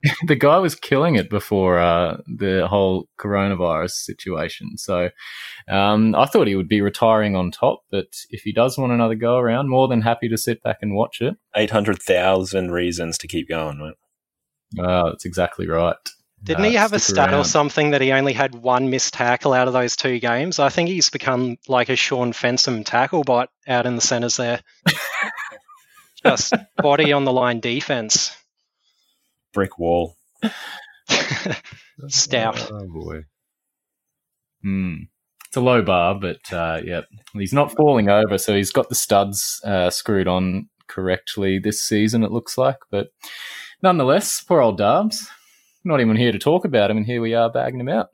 the 0.28 0.36
guy 0.36 0.58
was 0.58 0.76
killing 0.76 1.16
it 1.16 1.30
before 1.30 1.80
uh, 1.80 2.18
the 2.28 2.68
whole 2.68 3.08
coronavirus 3.20 3.92
situation. 3.92 4.78
So 4.78 5.10
um, 5.70 6.16
I 6.16 6.26
thought 6.26 6.48
he 6.48 6.56
would 6.56 6.70
be 6.70 6.82
retiring 6.82 7.36
on 7.36 7.52
top, 7.52 7.82
but 7.92 8.08
if 8.30 8.42
he 8.44 8.54
does 8.54 8.78
want 8.78 8.94
another 8.94 9.16
go 9.16 9.38
around, 9.38 9.70
more 9.70 9.88
than 9.88 10.02
happy 10.02 10.30
to 10.30 10.38
sit 10.38 10.64
back 10.64 10.78
and 10.82 10.96
watch 10.96 11.22
it. 11.22 11.36
800,000 11.56 12.72
reasons 12.72 13.18
to 13.18 13.28
keep 13.28 13.50
going, 13.50 13.78
mate. 13.80 14.84
Uh, 14.84 15.10
that's 15.10 15.26
exactly 15.26 15.68
right. 15.68 15.96
Didn't 16.42 16.66
Uh, 16.66 16.70
he 16.70 16.76
have 16.76 16.94
a 16.94 17.00
stick 17.00 17.16
stat 17.16 17.34
or 17.34 17.44
something 17.44 17.92
that 17.92 18.02
he 18.02 18.14
only 18.14 18.32
had 18.32 18.56
one 18.56 18.90
missed 18.90 19.14
tackle 19.14 19.52
out 19.54 19.68
of 19.68 19.74
those 19.74 19.98
two 19.98 20.20
games? 20.20 20.60
I 20.60 20.70
think 20.70 20.88
he's 20.88 21.10
become 21.10 21.58
like 21.68 21.90
a 21.90 21.98
Shaun 21.98 22.32
Fensom 22.32 22.86
tackle 22.86 23.24
bot 23.24 23.50
out 23.68 23.86
in 23.86 23.96
the 23.96 24.02
centres 24.02 24.38
there. 24.38 24.62
Just 26.26 26.54
body 26.78 27.12
on 27.12 27.26
the 27.26 27.34
line 27.34 27.60
defense. 27.60 28.36
Brick 29.54 29.78
wall. 29.78 30.16
Stout. 32.08 32.72
Oh 32.72 32.88
boy. 32.88 33.22
Hmm. 34.62 34.96
It's 35.48 35.58
a 35.58 35.62
low 35.62 35.82
bar, 35.82 36.16
but 36.20 36.54
uh, 36.54 36.82
yeah, 36.84 37.02
he's 37.34 37.54
not 37.54 37.76
falling 37.76 38.10
over. 38.10 38.38
So 38.38 38.56
he's 38.56 38.72
got 38.72 38.90
the 38.90 38.96
studs 38.96 39.60
uh, 39.66 39.90
screwed 39.90 40.28
on 40.28 40.70
correctly 40.88 41.58
this 41.58 41.82
season. 41.82 42.24
It 42.24 42.32
looks 42.32 42.58
like, 42.58 42.78
but 42.92 43.08
nonetheless, 43.82 44.44
poor 44.44 44.62
old 44.62 44.80
Darbs. 44.80 45.28
Not 45.84 46.02
even 46.02 46.18
here 46.18 46.32
to 46.32 46.40
talk 46.40 46.66
about 46.66 46.92
him, 46.92 46.98
and 46.98 47.06
here 47.06 47.22
we 47.22 47.34
are 47.34 47.50
bagging 47.50 47.80
him 47.80 47.90
out. 47.90 48.08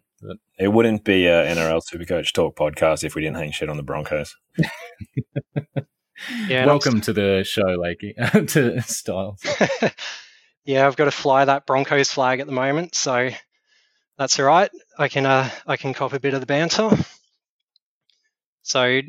It 0.58 0.70
wouldn't 0.70 1.04
be 1.04 1.26
a 1.26 1.46
NRL 1.54 1.82
Supercoach 1.82 2.32
Talk 2.32 2.56
podcast 2.56 3.04
if 3.04 3.16
we 3.16 3.22
didn't 3.22 3.38
hang 3.38 3.52
shit 3.52 3.70
on 3.70 3.78
the 3.78 3.84
Broncos. 3.84 4.36
Yeah, 6.48 6.62
and 6.62 6.72
I'm 6.72 6.76
Welcome 6.76 7.02
to 7.02 7.14
the 7.14 7.44
show, 7.46 7.64
Lakey. 7.64 8.16
to 8.54 8.82
Styles. 8.82 9.42
Yeah, 10.66 10.86
I've 10.86 10.96
got 10.96 11.06
to 11.06 11.12
fly 11.12 11.46
that 11.46 11.66
Broncos 11.66 12.12
flag 12.12 12.40
at 12.40 12.48
the 12.48 12.54
moment, 12.54 12.96
so 12.96 13.30
that's 14.18 14.40
all 14.40 14.46
right. 14.46 14.70
I 14.98 15.08
can 15.08 15.26
uh, 15.26 15.50
I 15.66 15.78
can 15.78 15.94
cop 15.94 16.14
a 16.14 16.20
bit 16.20 16.34
of 16.34 16.42
the 16.42 16.46
banter. 16.46 16.90
So 18.64 19.02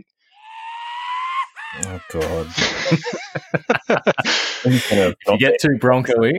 Oh, 1.85 2.01
God. 2.11 2.47
If 4.69 5.29
you 5.29 5.39
get 5.39 5.61
too 5.61 5.77
Bronco-y, 5.79 6.33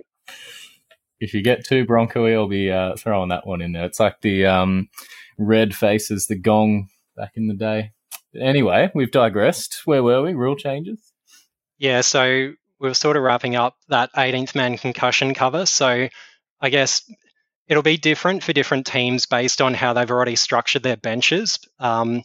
if 1.19 1.33
you 1.33 1.41
get 1.41 1.65
too 1.65 1.85
Bronco-y, 1.85 2.33
I'll 2.33 2.47
be 2.47 2.71
uh, 2.71 2.95
throwing 2.97 3.29
that 3.29 3.47
one 3.47 3.61
in 3.61 3.71
there. 3.71 3.85
It's 3.85 3.99
like 3.99 4.21
the 4.21 4.45
um, 4.45 4.89
red 5.37 5.73
faces, 5.73 6.27
the 6.27 6.37
gong 6.37 6.89
back 7.15 7.33
in 7.35 7.47
the 7.47 7.53
day. 7.53 7.91
Anyway, 8.35 8.91
we've 8.93 9.11
digressed. 9.11 9.81
Where 9.85 10.03
were 10.03 10.21
we? 10.21 10.33
Rule 10.33 10.55
changes. 10.55 11.13
yeah, 11.77 12.01
so 12.01 12.53
we 12.79 12.87
were 12.87 12.93
sort 12.93 13.17
of 13.17 13.23
wrapping 13.23 13.55
up 13.55 13.75
that 13.89 14.11
18th 14.13 14.55
man 14.55 14.77
concussion 14.77 15.33
cover. 15.33 15.65
So 15.65 16.09
I 16.61 16.69
guess 16.69 17.09
it'll 17.67 17.83
be 17.83 17.97
different 17.97 18.43
for 18.43 18.53
different 18.53 18.85
teams 18.85 19.25
based 19.25 19.61
on 19.61 19.73
how 19.73 19.93
they've 19.93 20.09
already 20.09 20.35
structured 20.35 20.83
their 20.83 20.97
benches. 20.97 21.59
Um, 21.79 22.23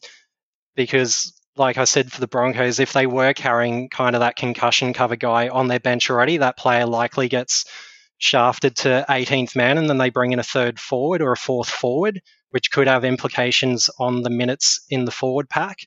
because, 0.74 1.38
like 1.56 1.78
I 1.78 1.84
said, 1.84 2.12
for 2.12 2.20
the 2.20 2.28
Broncos, 2.28 2.80
if 2.80 2.92
they 2.92 3.06
were 3.06 3.34
carrying 3.34 3.88
kind 3.88 4.16
of 4.16 4.20
that 4.20 4.36
concussion 4.36 4.92
cover 4.92 5.16
guy 5.16 5.48
on 5.48 5.68
their 5.68 5.80
bench 5.80 6.10
already, 6.10 6.38
that 6.38 6.56
player 6.56 6.86
likely 6.86 7.28
gets 7.28 7.66
shafted 8.18 8.76
to 8.76 9.04
18th 9.08 9.56
man 9.56 9.78
and 9.78 9.90
then 9.90 9.98
they 9.98 10.08
bring 10.08 10.32
in 10.32 10.38
a 10.38 10.44
third 10.44 10.78
forward 10.78 11.20
or 11.20 11.32
a 11.32 11.36
fourth 11.36 11.68
forward, 11.68 12.22
which 12.50 12.70
could 12.70 12.86
have 12.86 13.04
implications 13.04 13.90
on 13.98 14.22
the 14.22 14.30
minutes 14.30 14.84
in 14.88 15.04
the 15.04 15.10
forward 15.10 15.48
pack. 15.48 15.78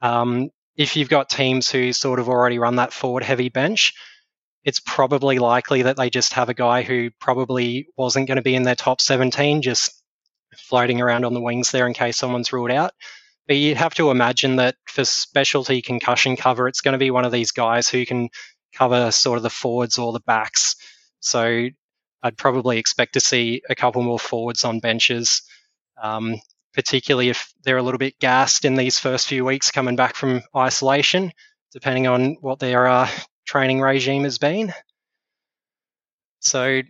Um, 0.00 0.50
if 0.76 0.96
you've 0.96 1.08
got 1.08 1.28
teams 1.28 1.70
who 1.70 1.92
sort 1.92 2.18
of 2.18 2.28
already 2.28 2.58
run 2.58 2.76
that 2.76 2.92
forward 2.92 3.22
heavy 3.22 3.48
bench, 3.48 3.94
it's 4.64 4.80
probably 4.80 5.38
likely 5.38 5.82
that 5.82 5.96
they 5.96 6.10
just 6.10 6.32
have 6.34 6.48
a 6.48 6.54
guy 6.54 6.82
who 6.82 7.10
probably 7.20 7.86
wasn't 7.96 8.26
going 8.26 8.36
to 8.36 8.42
be 8.42 8.54
in 8.54 8.64
their 8.64 8.74
top 8.74 9.00
17, 9.00 9.62
just 9.62 10.02
floating 10.56 11.00
around 11.00 11.24
on 11.24 11.34
the 11.34 11.40
wings 11.40 11.70
there 11.70 11.86
in 11.86 11.94
case 11.94 12.16
someone's 12.16 12.52
ruled 12.52 12.72
out. 12.72 12.92
But 13.46 13.56
you'd 13.56 13.76
have 13.76 13.94
to 13.94 14.10
imagine 14.10 14.56
that 14.56 14.74
for 14.86 15.04
specialty 15.04 15.80
concussion 15.80 16.36
cover, 16.36 16.66
it's 16.66 16.80
going 16.80 16.92
to 16.92 16.98
be 16.98 17.12
one 17.12 17.24
of 17.24 17.30
these 17.30 17.52
guys 17.52 17.88
who 17.88 18.04
can 18.04 18.28
cover 18.74 19.12
sort 19.12 19.36
of 19.36 19.44
the 19.44 19.50
forwards 19.50 19.98
or 19.98 20.12
the 20.12 20.20
backs. 20.20 20.74
So 21.20 21.68
I'd 22.22 22.36
probably 22.36 22.78
expect 22.78 23.14
to 23.14 23.20
see 23.20 23.62
a 23.70 23.74
couple 23.76 24.02
more 24.02 24.18
forwards 24.18 24.64
on 24.64 24.80
benches, 24.80 25.42
um, 26.02 26.40
particularly 26.76 27.30
if 27.30 27.52
they're 27.64 27.78
a 27.78 27.82
little 27.82 27.98
bit 27.98 28.18
gassed 28.20 28.66
in 28.66 28.76
these 28.76 28.98
first 28.98 29.26
few 29.26 29.44
weeks 29.44 29.70
coming 29.70 29.96
back 29.96 30.14
from 30.14 30.42
isolation, 30.54 31.32
depending 31.72 32.06
on 32.06 32.36
what 32.42 32.58
their 32.58 32.86
uh, 32.86 33.08
training 33.46 33.80
regime 33.80 34.24
has 34.24 34.36
been. 34.38 34.72
So 36.40 36.82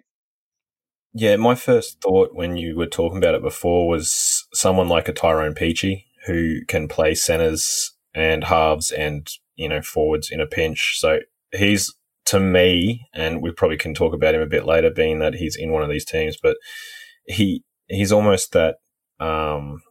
Yeah, 1.14 1.37
my 1.37 1.55
first 1.55 2.02
thought 2.02 2.35
when 2.35 2.57
you 2.57 2.76
were 2.76 2.87
talking 2.87 3.19
about 3.19 3.37
it 3.37 3.43
before 3.43 3.88
was 3.88 4.45
someone 4.52 4.88
like 4.88 5.09
a 5.09 5.12
Tyrone 5.12 5.55
Peachey 5.55 6.05
who 6.26 6.64
can 6.66 6.88
play 6.88 7.14
centers 7.14 7.93
and 8.12 8.45
halves 8.45 8.90
and 8.90 9.28
you 9.55 9.69
know 9.69 9.81
forwards 9.81 10.31
in 10.31 10.40
a 10.40 10.47
pinch. 10.47 10.97
So 10.99 11.21
he's 11.52 11.95
to 12.26 12.40
me, 12.40 13.07
and 13.14 13.40
we 13.40 13.52
probably 13.52 13.76
can 13.76 13.95
talk 13.95 14.12
about 14.12 14.35
him 14.35 14.40
a 14.40 14.47
bit 14.47 14.66
later, 14.66 14.90
being 14.90 15.21
that 15.21 15.35
he's 15.35 15.55
in 15.55 15.71
one 15.71 15.85
of 15.85 15.88
these 15.88 16.05
teams, 16.05 16.37
but 16.43 16.57
he 17.26 17.62
he's 17.87 18.11
almost 18.11 18.52
that 18.52 18.78
um, 19.21 19.83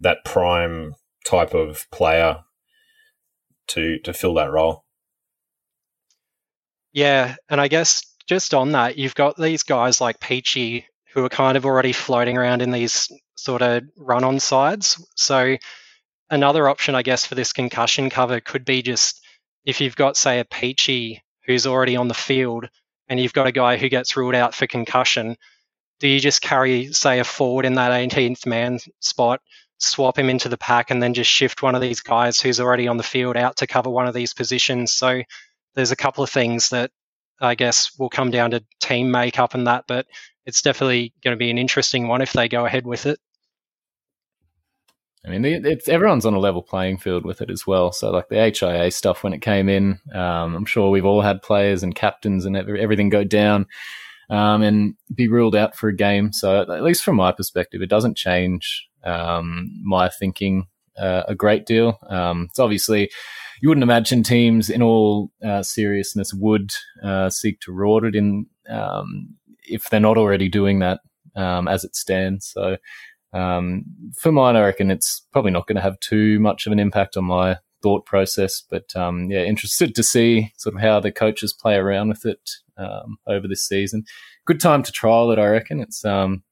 that 0.00 0.24
prime 0.24 0.94
type 1.24 1.54
of 1.54 1.86
player 1.90 2.44
to 3.68 3.98
to 4.00 4.12
fill 4.12 4.34
that 4.34 4.50
role. 4.50 4.84
Yeah, 6.92 7.36
and 7.48 7.60
I 7.60 7.68
guess 7.68 8.04
just 8.26 8.54
on 8.54 8.72
that, 8.72 8.98
you've 8.98 9.14
got 9.14 9.36
these 9.36 9.62
guys 9.62 10.00
like 10.00 10.20
Peachey 10.20 10.84
who 11.12 11.24
are 11.24 11.28
kind 11.28 11.56
of 11.56 11.66
already 11.66 11.92
floating 11.92 12.36
around 12.36 12.62
in 12.62 12.70
these 12.70 13.08
sort 13.36 13.62
of 13.62 13.84
run 13.96 14.24
on 14.24 14.40
sides. 14.40 15.04
So 15.16 15.56
another 16.30 16.68
option, 16.68 16.94
I 16.94 17.02
guess, 17.02 17.26
for 17.26 17.34
this 17.34 17.52
concussion 17.52 18.10
cover 18.10 18.40
could 18.40 18.64
be 18.64 18.82
just 18.82 19.20
if 19.64 19.80
you've 19.80 19.96
got, 19.96 20.16
say, 20.16 20.40
a 20.40 20.44
Peachey 20.44 21.20
who's 21.46 21.66
already 21.66 21.96
on 21.96 22.08
the 22.08 22.14
field 22.14 22.68
and 23.08 23.20
you've 23.20 23.32
got 23.32 23.46
a 23.46 23.52
guy 23.52 23.76
who 23.76 23.88
gets 23.88 24.16
ruled 24.16 24.34
out 24.34 24.54
for 24.54 24.66
concussion, 24.66 25.36
do 26.02 26.08
you 26.08 26.18
just 26.18 26.42
carry, 26.42 26.92
say, 26.92 27.20
a 27.20 27.24
forward 27.24 27.64
in 27.64 27.74
that 27.74 27.92
18th 27.92 28.44
man 28.44 28.80
spot, 28.98 29.40
swap 29.78 30.18
him 30.18 30.28
into 30.28 30.48
the 30.48 30.58
pack, 30.58 30.90
and 30.90 31.00
then 31.00 31.14
just 31.14 31.30
shift 31.30 31.62
one 31.62 31.76
of 31.76 31.80
these 31.80 32.00
guys 32.00 32.40
who's 32.40 32.58
already 32.58 32.88
on 32.88 32.96
the 32.96 33.04
field 33.04 33.36
out 33.36 33.58
to 33.58 33.68
cover 33.68 33.88
one 33.88 34.08
of 34.08 34.12
these 34.12 34.34
positions? 34.34 34.92
So 34.92 35.22
there's 35.76 35.92
a 35.92 35.96
couple 35.96 36.24
of 36.24 36.30
things 36.30 36.70
that 36.70 36.90
I 37.40 37.54
guess 37.54 37.96
will 38.00 38.08
come 38.08 38.32
down 38.32 38.50
to 38.50 38.64
team 38.80 39.12
makeup 39.12 39.54
and 39.54 39.68
that, 39.68 39.84
but 39.86 40.06
it's 40.44 40.60
definitely 40.60 41.12
going 41.22 41.36
to 41.36 41.38
be 41.38 41.52
an 41.52 41.58
interesting 41.58 42.08
one 42.08 42.20
if 42.20 42.32
they 42.32 42.48
go 42.48 42.66
ahead 42.66 42.84
with 42.84 43.06
it. 43.06 43.20
I 45.24 45.30
mean, 45.30 45.44
it's 45.44 45.88
everyone's 45.88 46.26
on 46.26 46.34
a 46.34 46.40
level 46.40 46.62
playing 46.62 46.98
field 46.98 47.24
with 47.24 47.40
it 47.42 47.48
as 47.48 47.64
well. 47.64 47.92
So, 47.92 48.10
like 48.10 48.28
the 48.28 48.52
HIA 48.58 48.90
stuff 48.90 49.22
when 49.22 49.32
it 49.32 49.40
came 49.40 49.68
in, 49.68 50.00
um, 50.12 50.56
I'm 50.56 50.64
sure 50.64 50.90
we've 50.90 51.06
all 51.06 51.22
had 51.22 51.42
players 51.42 51.84
and 51.84 51.94
captains 51.94 52.44
and 52.44 52.56
everything 52.56 53.08
go 53.08 53.22
down 53.22 53.68
um, 54.32 54.62
and 54.62 54.94
be 55.14 55.28
ruled 55.28 55.54
out 55.54 55.76
for 55.76 55.88
a 55.88 55.94
game. 55.94 56.32
So, 56.32 56.62
at 56.62 56.82
least 56.82 57.04
from 57.04 57.16
my 57.16 57.32
perspective, 57.32 57.82
it 57.82 57.90
doesn't 57.90 58.16
change 58.16 58.88
um, 59.04 59.70
my 59.84 60.08
thinking 60.08 60.68
uh, 60.98 61.24
a 61.28 61.34
great 61.34 61.66
deal. 61.66 61.98
Um, 62.08 62.46
it's 62.48 62.58
obviously 62.58 63.10
you 63.60 63.68
wouldn't 63.68 63.82
imagine 63.82 64.22
teams, 64.22 64.70
in 64.70 64.80
all 64.80 65.30
uh, 65.44 65.62
seriousness, 65.62 66.32
would 66.32 66.72
uh, 67.04 67.28
seek 67.28 67.60
to 67.60 67.72
reward 67.72 68.06
it 68.06 68.16
in 68.16 68.46
um, 68.70 69.36
if 69.64 69.90
they're 69.90 70.00
not 70.00 70.16
already 70.16 70.48
doing 70.48 70.78
that 70.78 71.00
um, 71.36 71.68
as 71.68 71.84
it 71.84 71.94
stands. 71.94 72.50
So. 72.52 72.78
Um, 73.34 73.86
for 74.14 74.30
mine, 74.30 74.56
I 74.56 74.60
reckon 74.60 74.90
it's 74.90 75.22
probably 75.32 75.52
not 75.52 75.66
going 75.66 75.76
to 75.76 75.82
have 75.82 75.98
too 76.00 76.38
much 76.38 76.66
of 76.66 76.72
an 76.74 76.78
impact 76.78 77.16
on 77.16 77.24
my 77.24 77.56
thought 77.82 78.06
process. 78.06 78.62
But 78.68 78.94
um, 78.96 79.30
yeah, 79.30 79.42
interested 79.42 79.94
to 79.94 80.02
see 80.02 80.52
sort 80.56 80.74
of 80.74 80.80
how 80.80 81.00
the 81.00 81.12
coaches 81.12 81.52
play 81.52 81.74
around 81.76 82.08
with 82.08 82.24
it 82.24 82.50
um, 82.76 83.18
over 83.26 83.48
this 83.48 83.66
season. 83.66 84.04
Good 84.46 84.60
time 84.60 84.82
to 84.82 84.92
trial 84.92 85.30
it, 85.30 85.38
I 85.38 85.46
reckon. 85.46 85.80
It's 85.80 86.04
um, 86.04 86.42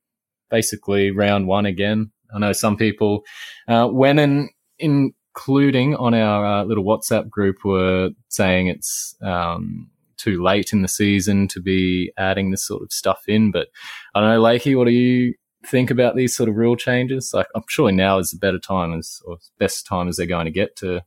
basically 0.51 1.11
round 1.11 1.47
one 1.47 1.67
again. 1.67 2.13
I 2.35 2.39
know 2.39 2.53
some 2.53 2.77
people, 2.77 3.25
uh, 3.67 3.89
when 3.89 4.19
in, 4.19 4.51
including 4.79 5.97
on 5.97 6.15
our 6.15 6.45
uh, 6.45 6.65
little 6.65 6.85
WhatsApp 6.85 7.29
group, 7.29 7.65
were 7.65 8.11
saying 8.29 8.69
it's 8.69 9.17
um, 9.23 9.91
too 10.17 10.43
late 10.43 10.73
in 10.73 10.83
the 10.83 10.89
season 10.89 11.49
to 11.49 11.61
be 11.61 12.13
adding 12.17 12.51
this 12.51 12.65
sort 12.65 12.83
of 12.83 12.93
stuff 12.93 13.23
in. 13.27 13.51
But 13.51 13.69
I 14.15 14.21
don't 14.21 14.31
know, 14.31 14.43
Lakey, 14.43 14.77
what 14.77 14.85
do 14.85 14.93
you 14.93 15.35
think 15.67 15.91
about 15.91 16.15
these 16.15 16.37
sort 16.37 16.49
of 16.49 16.57
rule 16.57 16.77
changes? 16.77 17.33
Like, 17.35 17.49
I'm 17.55 17.65
sure 17.69 17.91
now 17.91 18.19
is 18.19 18.31
the 18.31 18.39
better 18.39 18.59
time 18.59 18.93
as 18.93 19.21
or 19.25 19.39
best 19.59 19.87
time 19.87 20.09
as 20.09 20.17
they're 20.17 20.27
going 20.27 20.47
to 20.47 20.53
get 20.53 20.77
to 20.77 21.03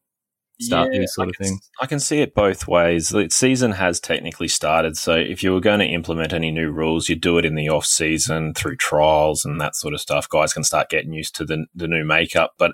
start 0.61 0.89
Yeah, 0.93 0.99
these 0.99 1.13
sort 1.13 1.27
I 1.27 1.29
of 1.29 1.35
can- 1.35 1.45
things. 1.47 1.69
I 1.81 1.85
can 1.85 1.99
see 1.99 2.21
it 2.21 2.33
both 2.35 2.67
ways. 2.67 3.09
The 3.09 3.29
season 3.29 3.73
has 3.73 3.99
technically 3.99 4.47
started, 4.47 4.97
so 4.97 5.15
if 5.15 5.43
you 5.43 5.53
were 5.53 5.59
going 5.59 5.79
to 5.79 5.85
implement 5.85 6.33
any 6.33 6.51
new 6.51 6.69
rules, 6.71 7.09
you'd 7.09 7.21
do 7.21 7.37
it 7.37 7.45
in 7.45 7.55
the 7.55 7.69
off 7.69 7.85
season 7.85 8.53
through 8.53 8.77
trials 8.77 9.43
and 9.45 9.59
that 9.59 9.75
sort 9.75 9.93
of 9.93 10.01
stuff. 10.01 10.29
Guys 10.29 10.53
can 10.53 10.63
start 10.63 10.89
getting 10.89 11.13
used 11.13 11.35
to 11.35 11.45
the 11.45 11.65
the 11.73 11.87
new 11.87 12.03
makeup, 12.05 12.53
but 12.57 12.73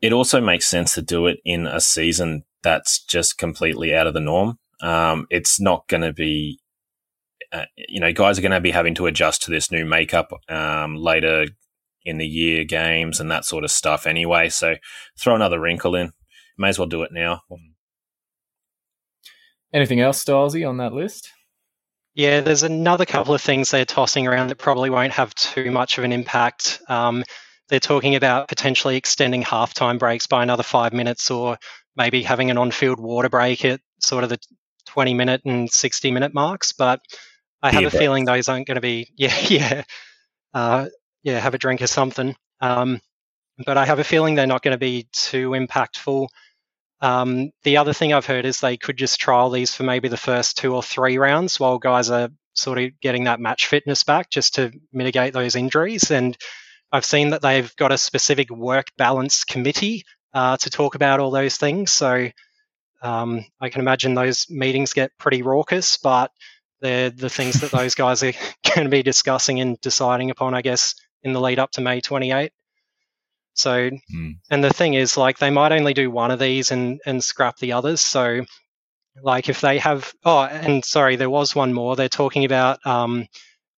it 0.00 0.12
also 0.12 0.40
makes 0.40 0.66
sense 0.66 0.94
to 0.94 1.02
do 1.02 1.26
it 1.26 1.38
in 1.44 1.66
a 1.66 1.80
season 1.80 2.44
that's 2.62 3.02
just 3.04 3.36
completely 3.38 3.94
out 3.94 4.06
of 4.06 4.14
the 4.14 4.20
norm. 4.20 4.58
Um, 4.82 5.26
it's 5.28 5.60
not 5.60 5.86
going 5.88 6.00
to 6.02 6.12
be, 6.14 6.58
uh, 7.52 7.66
you 7.76 8.00
know, 8.00 8.10
guys 8.12 8.38
are 8.38 8.42
going 8.42 8.52
to 8.52 8.60
be 8.60 8.70
having 8.70 8.94
to 8.94 9.04
adjust 9.06 9.42
to 9.42 9.50
this 9.50 9.70
new 9.70 9.84
makeup 9.84 10.30
um, 10.48 10.96
later 10.96 11.46
in 12.06 12.16
the 12.16 12.26
year 12.26 12.64
games 12.64 13.20
and 13.20 13.30
that 13.30 13.44
sort 13.44 13.62
of 13.62 13.70
stuff 13.70 14.06
anyway. 14.06 14.48
So 14.48 14.76
throw 15.18 15.34
another 15.34 15.60
wrinkle 15.60 15.94
in. 15.94 16.12
May 16.60 16.68
as 16.68 16.78
well 16.78 16.88
do 16.88 17.02
it 17.04 17.10
now. 17.10 17.40
Anything 19.72 20.00
else, 20.00 20.22
Stylesy, 20.22 20.68
on 20.68 20.76
that 20.76 20.92
list? 20.92 21.30
Yeah, 22.14 22.42
there's 22.42 22.64
another 22.64 23.06
couple 23.06 23.32
of 23.32 23.40
things 23.40 23.70
they're 23.70 23.86
tossing 23.86 24.26
around 24.26 24.48
that 24.48 24.56
probably 24.56 24.90
won't 24.90 25.14
have 25.14 25.34
too 25.34 25.70
much 25.70 25.96
of 25.96 26.04
an 26.04 26.12
impact. 26.12 26.82
Um, 26.86 27.24
they're 27.70 27.80
talking 27.80 28.14
about 28.14 28.48
potentially 28.48 28.96
extending 28.96 29.42
halftime 29.42 29.98
breaks 29.98 30.26
by 30.26 30.42
another 30.42 30.62
five 30.62 30.92
minutes 30.92 31.30
or 31.30 31.56
maybe 31.96 32.22
having 32.22 32.50
an 32.50 32.58
on 32.58 32.72
field 32.72 33.00
water 33.00 33.30
break 33.30 33.64
at 33.64 33.80
sort 34.00 34.22
of 34.22 34.28
the 34.28 34.38
20 34.88 35.14
minute 35.14 35.40
and 35.46 35.70
60 35.70 36.10
minute 36.10 36.34
marks. 36.34 36.72
But 36.72 37.00
I 37.62 37.72
have 37.72 37.80
Beer 37.80 37.88
a 37.88 37.90
feeling 37.90 38.26
those 38.26 38.50
aren't 38.50 38.66
going 38.66 38.74
to 38.74 38.82
be, 38.82 39.10
yeah, 39.16 39.36
yeah, 39.48 39.82
uh, 40.52 40.88
yeah, 41.22 41.38
have 41.38 41.54
a 41.54 41.58
drink 41.58 41.80
or 41.80 41.86
something. 41.86 42.36
Um, 42.60 43.00
but 43.64 43.78
I 43.78 43.86
have 43.86 43.98
a 43.98 44.04
feeling 44.04 44.34
they're 44.34 44.46
not 44.46 44.62
going 44.62 44.72
to 44.72 44.78
be 44.78 45.08
too 45.12 45.50
impactful. 45.50 46.28
Um, 47.00 47.50
the 47.64 47.78
other 47.78 47.92
thing 47.92 48.12
I've 48.12 48.26
heard 48.26 48.44
is 48.44 48.60
they 48.60 48.76
could 48.76 48.96
just 48.96 49.20
trial 49.20 49.50
these 49.50 49.74
for 49.74 49.84
maybe 49.84 50.08
the 50.08 50.16
first 50.16 50.58
two 50.58 50.74
or 50.74 50.82
three 50.82 51.18
rounds 51.18 51.58
while 51.58 51.78
guys 51.78 52.10
are 52.10 52.28
sort 52.52 52.78
of 52.78 52.90
getting 53.00 53.24
that 53.24 53.40
match 53.40 53.66
fitness 53.66 54.04
back 54.04 54.30
just 54.30 54.56
to 54.56 54.72
mitigate 54.92 55.32
those 55.32 55.56
injuries. 55.56 56.10
And 56.10 56.36
I've 56.92 57.04
seen 57.04 57.30
that 57.30 57.42
they've 57.42 57.74
got 57.76 57.92
a 57.92 57.98
specific 57.98 58.50
work 58.50 58.88
balance 58.98 59.44
committee 59.44 60.04
uh, 60.34 60.56
to 60.58 60.70
talk 60.70 60.94
about 60.94 61.20
all 61.20 61.30
those 61.30 61.56
things. 61.56 61.92
So 61.92 62.28
um, 63.02 63.44
I 63.60 63.70
can 63.70 63.80
imagine 63.80 64.14
those 64.14 64.46
meetings 64.50 64.92
get 64.92 65.16
pretty 65.18 65.42
raucous, 65.42 65.96
but 65.96 66.32
they're 66.80 67.10
the 67.10 67.30
things 67.30 67.60
that 67.60 67.70
those 67.72 67.94
guys 67.94 68.22
are 68.22 68.32
going 68.74 68.84
to 68.84 68.90
be 68.90 69.02
discussing 69.02 69.60
and 69.60 69.80
deciding 69.80 70.30
upon, 70.30 70.54
I 70.54 70.62
guess, 70.62 70.94
in 71.22 71.32
the 71.32 71.40
lead 71.40 71.58
up 71.58 71.70
to 71.72 71.80
May 71.80 72.00
28. 72.00 72.52
So, 73.54 73.90
Hmm. 74.10 74.30
and 74.50 74.64
the 74.64 74.72
thing 74.72 74.94
is, 74.94 75.16
like, 75.16 75.38
they 75.38 75.50
might 75.50 75.72
only 75.72 75.94
do 75.94 76.10
one 76.10 76.30
of 76.30 76.38
these 76.38 76.70
and 76.70 77.00
and 77.06 77.22
scrap 77.22 77.58
the 77.58 77.72
others. 77.72 78.00
So, 78.00 78.44
like, 79.22 79.48
if 79.48 79.60
they 79.60 79.78
have, 79.78 80.12
oh, 80.24 80.42
and 80.42 80.84
sorry, 80.84 81.16
there 81.16 81.30
was 81.30 81.54
one 81.54 81.72
more. 81.74 81.96
They're 81.96 82.08
talking 82.08 82.44
about 82.44 82.84
um, 82.86 83.26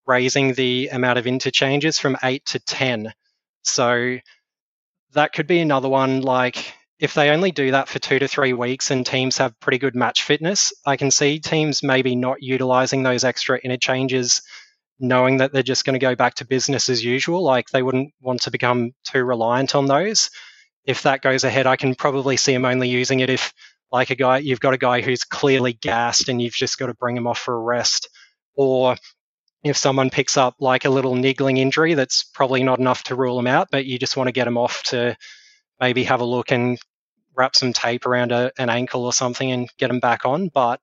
raising 0.07 0.53
the 0.53 0.89
amount 0.89 1.19
of 1.19 1.27
interchanges 1.27 1.99
from 1.99 2.17
eight 2.23 2.45
to 2.47 2.59
ten. 2.59 3.13
So 3.63 4.17
that 5.13 5.33
could 5.33 5.47
be 5.47 5.59
another 5.59 5.89
one. 5.89 6.21
Like, 6.21 6.73
if 6.99 7.13
they 7.13 7.29
only 7.29 7.51
do 7.51 7.71
that 7.71 7.87
for 7.87 7.99
two 7.99 8.19
to 8.19 8.27
three 8.27 8.53
weeks 8.53 8.91
and 8.91 9.05
teams 9.05 9.37
have 9.37 9.59
pretty 9.59 9.77
good 9.77 9.95
match 9.95 10.23
fitness, 10.23 10.73
I 10.85 10.97
can 10.97 11.11
see 11.11 11.39
teams 11.39 11.83
maybe 11.83 12.15
not 12.15 12.41
utilizing 12.41 13.03
those 13.03 13.23
extra 13.23 13.57
interchanges 13.57 14.41
knowing 15.01 15.37
that 15.37 15.51
they're 15.51 15.63
just 15.63 15.83
going 15.83 15.99
to 15.99 16.05
go 16.05 16.15
back 16.15 16.35
to 16.35 16.45
business 16.45 16.89
as 16.89 17.03
usual. 17.03 17.43
Like 17.43 17.69
they 17.69 17.83
wouldn't 17.83 18.13
want 18.21 18.43
to 18.43 18.51
become 18.51 18.93
too 19.03 19.23
reliant 19.23 19.75
on 19.75 19.87
those. 19.87 20.29
If 20.85 21.03
that 21.03 21.21
goes 21.21 21.43
ahead, 21.43 21.67
I 21.67 21.75
can 21.75 21.95
probably 21.95 22.37
see 22.37 22.53
them 22.53 22.65
only 22.65 22.87
using 22.87 23.19
it 23.19 23.29
if, 23.29 23.53
like 23.91 24.09
a 24.09 24.15
guy, 24.15 24.37
you've 24.37 24.61
got 24.61 24.73
a 24.73 24.77
guy 24.77 25.01
who's 25.01 25.25
clearly 25.25 25.73
gassed 25.73 26.29
and 26.29 26.41
you've 26.41 26.53
just 26.53 26.77
got 26.77 26.87
to 26.87 26.93
bring 26.93 27.17
him 27.17 27.27
off 27.27 27.39
for 27.39 27.55
a 27.55 27.59
rest, 27.59 28.07
or 28.55 28.95
if 29.63 29.75
someone 29.75 30.09
picks 30.09 30.37
up 30.37 30.55
like 30.59 30.85
a 30.85 30.89
little 30.89 31.15
niggling 31.15 31.57
injury 31.57 31.93
that's 31.93 32.23
probably 32.23 32.63
not 32.63 32.79
enough 32.79 33.03
to 33.03 33.15
rule 33.15 33.35
them 33.35 33.47
out, 33.47 33.67
but 33.69 33.85
you 33.85 33.99
just 33.99 34.15
want 34.15 34.27
to 34.29 34.31
get 34.31 34.45
them 34.45 34.57
off 34.57 34.81
to 34.83 35.15
maybe 35.79 36.05
have 36.05 36.21
a 36.21 36.25
look 36.25 36.51
and 36.51 36.79
wrap 37.35 37.55
some 37.55 37.73
tape 37.73 38.05
around 38.05 38.31
a, 38.31 38.51
an 38.57 38.69
ankle 38.69 39.05
or 39.05 39.13
something 39.13 39.51
and 39.51 39.69
get 39.77 39.89
them 39.89 39.99
back 39.99 40.25
on. 40.25 40.47
But 40.47 40.79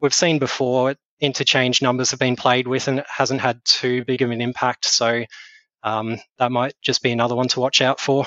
we've 0.00 0.14
seen 0.14 0.38
before 0.38 0.94
interchange 1.20 1.82
numbers 1.82 2.10
have 2.10 2.20
been 2.20 2.36
played 2.36 2.66
with 2.66 2.88
and 2.88 3.00
it 3.00 3.06
hasn't 3.08 3.40
had 3.40 3.60
too 3.64 4.04
big 4.04 4.22
of 4.22 4.30
an 4.30 4.40
impact. 4.40 4.86
So 4.86 5.24
um, 5.82 6.18
that 6.38 6.52
might 6.52 6.74
just 6.82 7.02
be 7.02 7.12
another 7.12 7.34
one 7.34 7.48
to 7.48 7.60
watch 7.60 7.80
out 7.80 8.00
for. 8.00 8.26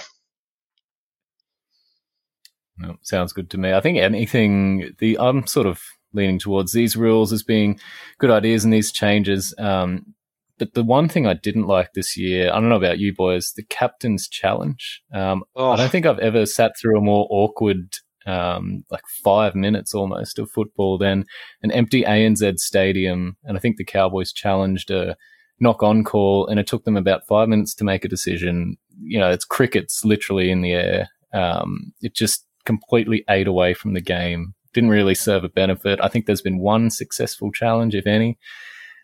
No, 2.77 2.95
sounds 3.01 3.33
good 3.33 3.49
to 3.51 3.57
me. 3.57 3.73
I 3.73 3.81
think 3.81 3.97
anything 3.99 4.93
the 4.99 5.17
I'm 5.19 5.45
sort 5.45 5.67
of 5.67 5.81
leaning 6.11 6.39
towards 6.39 6.73
these 6.73 6.95
rules 6.95 7.31
as 7.31 7.43
being 7.43 7.79
good 8.19 8.31
ideas 8.31 8.63
and 8.63 8.73
these 8.73 8.91
changes. 8.91 9.53
Um, 9.57 10.13
but 10.59 10.73
the 10.73 10.83
one 10.83 11.09
thing 11.09 11.25
I 11.27 11.33
didn't 11.33 11.67
like 11.67 11.93
this 11.93 12.15
year, 12.17 12.49
I 12.51 12.53
don't 12.59 12.69
know 12.69 12.75
about 12.75 12.99
you 12.99 13.13
boys, 13.13 13.53
the 13.55 13.63
captain's 13.63 14.27
challenge. 14.27 15.01
Um, 15.13 15.43
I 15.55 15.61
Oh, 15.61 15.75
don't 15.75 15.91
think 15.91 16.05
I've 16.05 16.19
ever 16.19 16.45
sat 16.45 16.73
through 16.79 16.97
a 16.97 17.01
more 17.01 17.27
awkward, 17.29 17.93
um, 18.25 18.83
like 18.89 19.03
five 19.23 19.55
minutes 19.55 19.93
almost 19.93 20.39
of 20.39 20.51
football 20.51 20.97
than 20.97 21.25
an 21.61 21.71
empty 21.71 22.03
ANZ 22.03 22.59
stadium. 22.59 23.37
And 23.43 23.57
I 23.57 23.59
think 23.59 23.77
the 23.77 23.85
Cowboys 23.85 24.31
challenged 24.31 24.91
a 24.91 25.15
knock 25.59 25.83
on 25.83 26.03
call 26.03 26.47
and 26.47 26.59
it 26.59 26.67
took 26.67 26.83
them 26.83 26.97
about 26.97 27.27
five 27.27 27.49
minutes 27.49 27.73
to 27.75 27.83
make 27.83 28.05
a 28.05 28.09
decision. 28.09 28.77
You 29.01 29.19
know, 29.19 29.29
it's 29.29 29.45
crickets 29.45 30.03
literally 30.03 30.51
in 30.51 30.61
the 30.61 30.73
air. 30.73 31.09
Um, 31.33 31.93
it 32.01 32.15
just 32.15 32.45
completely 32.65 33.23
ate 33.29 33.47
away 33.47 33.73
from 33.73 33.93
the 33.93 34.01
game. 34.01 34.53
Didn't 34.73 34.89
really 34.89 35.15
serve 35.15 35.43
a 35.43 35.49
benefit. 35.49 35.99
I 36.01 36.07
think 36.07 36.25
there's 36.25 36.41
been 36.41 36.59
one 36.59 36.89
successful 36.89 37.51
challenge, 37.51 37.95
if 37.95 38.07
any. 38.07 38.37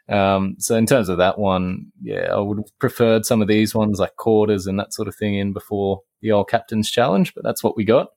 Um, 0.07 0.55
so 0.57 0.75
in 0.75 0.87
terms 0.87 1.07
of 1.07 1.19
that 1.19 1.37
one, 1.37 1.91
yeah, 2.01 2.33
I 2.33 2.39
would 2.39 2.57
have 2.57 2.79
preferred 2.79 3.25
some 3.25 3.41
of 3.43 3.47
these 3.47 3.75
ones 3.75 3.99
like 3.99 4.15
quarters 4.15 4.65
and 4.65 4.79
that 4.79 4.93
sort 4.93 5.07
of 5.07 5.15
thing 5.15 5.35
in 5.35 5.53
before 5.53 6.01
the 6.21 6.31
old 6.31 6.49
captain's 6.49 6.89
challenge, 6.89 7.33
but 7.35 7.43
that's 7.43 7.63
what 7.63 7.77
we 7.77 7.85
got. 7.85 8.09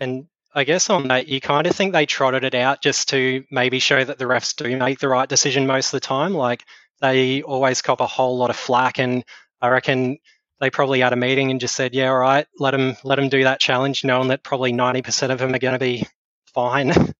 And 0.00 0.26
I 0.54 0.64
guess 0.64 0.88
on 0.88 1.08
that, 1.08 1.28
you 1.28 1.40
kind 1.40 1.66
of 1.66 1.76
think 1.76 1.92
they 1.92 2.06
trotted 2.06 2.42
it 2.42 2.54
out 2.54 2.82
just 2.82 3.10
to 3.10 3.44
maybe 3.50 3.78
show 3.78 4.02
that 4.02 4.18
the 4.18 4.24
refs 4.24 4.56
do 4.56 4.74
make 4.76 4.98
the 5.00 5.08
right 5.08 5.28
decision 5.28 5.66
most 5.66 5.88
of 5.88 5.92
the 5.92 6.00
time. 6.00 6.32
Like 6.32 6.64
they 7.00 7.42
always 7.42 7.82
cop 7.82 8.00
a 8.00 8.06
whole 8.06 8.38
lot 8.38 8.50
of 8.50 8.56
flack, 8.56 8.98
and 8.98 9.22
I 9.60 9.68
reckon 9.68 10.18
they 10.60 10.70
probably 10.70 11.00
had 11.00 11.12
a 11.12 11.16
meeting 11.16 11.50
and 11.50 11.60
just 11.60 11.76
said, 11.76 11.94
"Yeah, 11.94 12.08
all 12.08 12.18
right, 12.18 12.46
let 12.58 12.70
them 12.70 12.96
let 13.04 13.16
them 13.16 13.28
do 13.28 13.44
that 13.44 13.60
challenge," 13.60 14.04
knowing 14.04 14.28
that 14.28 14.42
probably 14.42 14.72
ninety 14.72 15.02
percent 15.02 15.32
of 15.32 15.38
them 15.38 15.54
are 15.54 15.58
going 15.58 15.74
to 15.74 15.78
be 15.78 16.06
fine. 16.54 16.92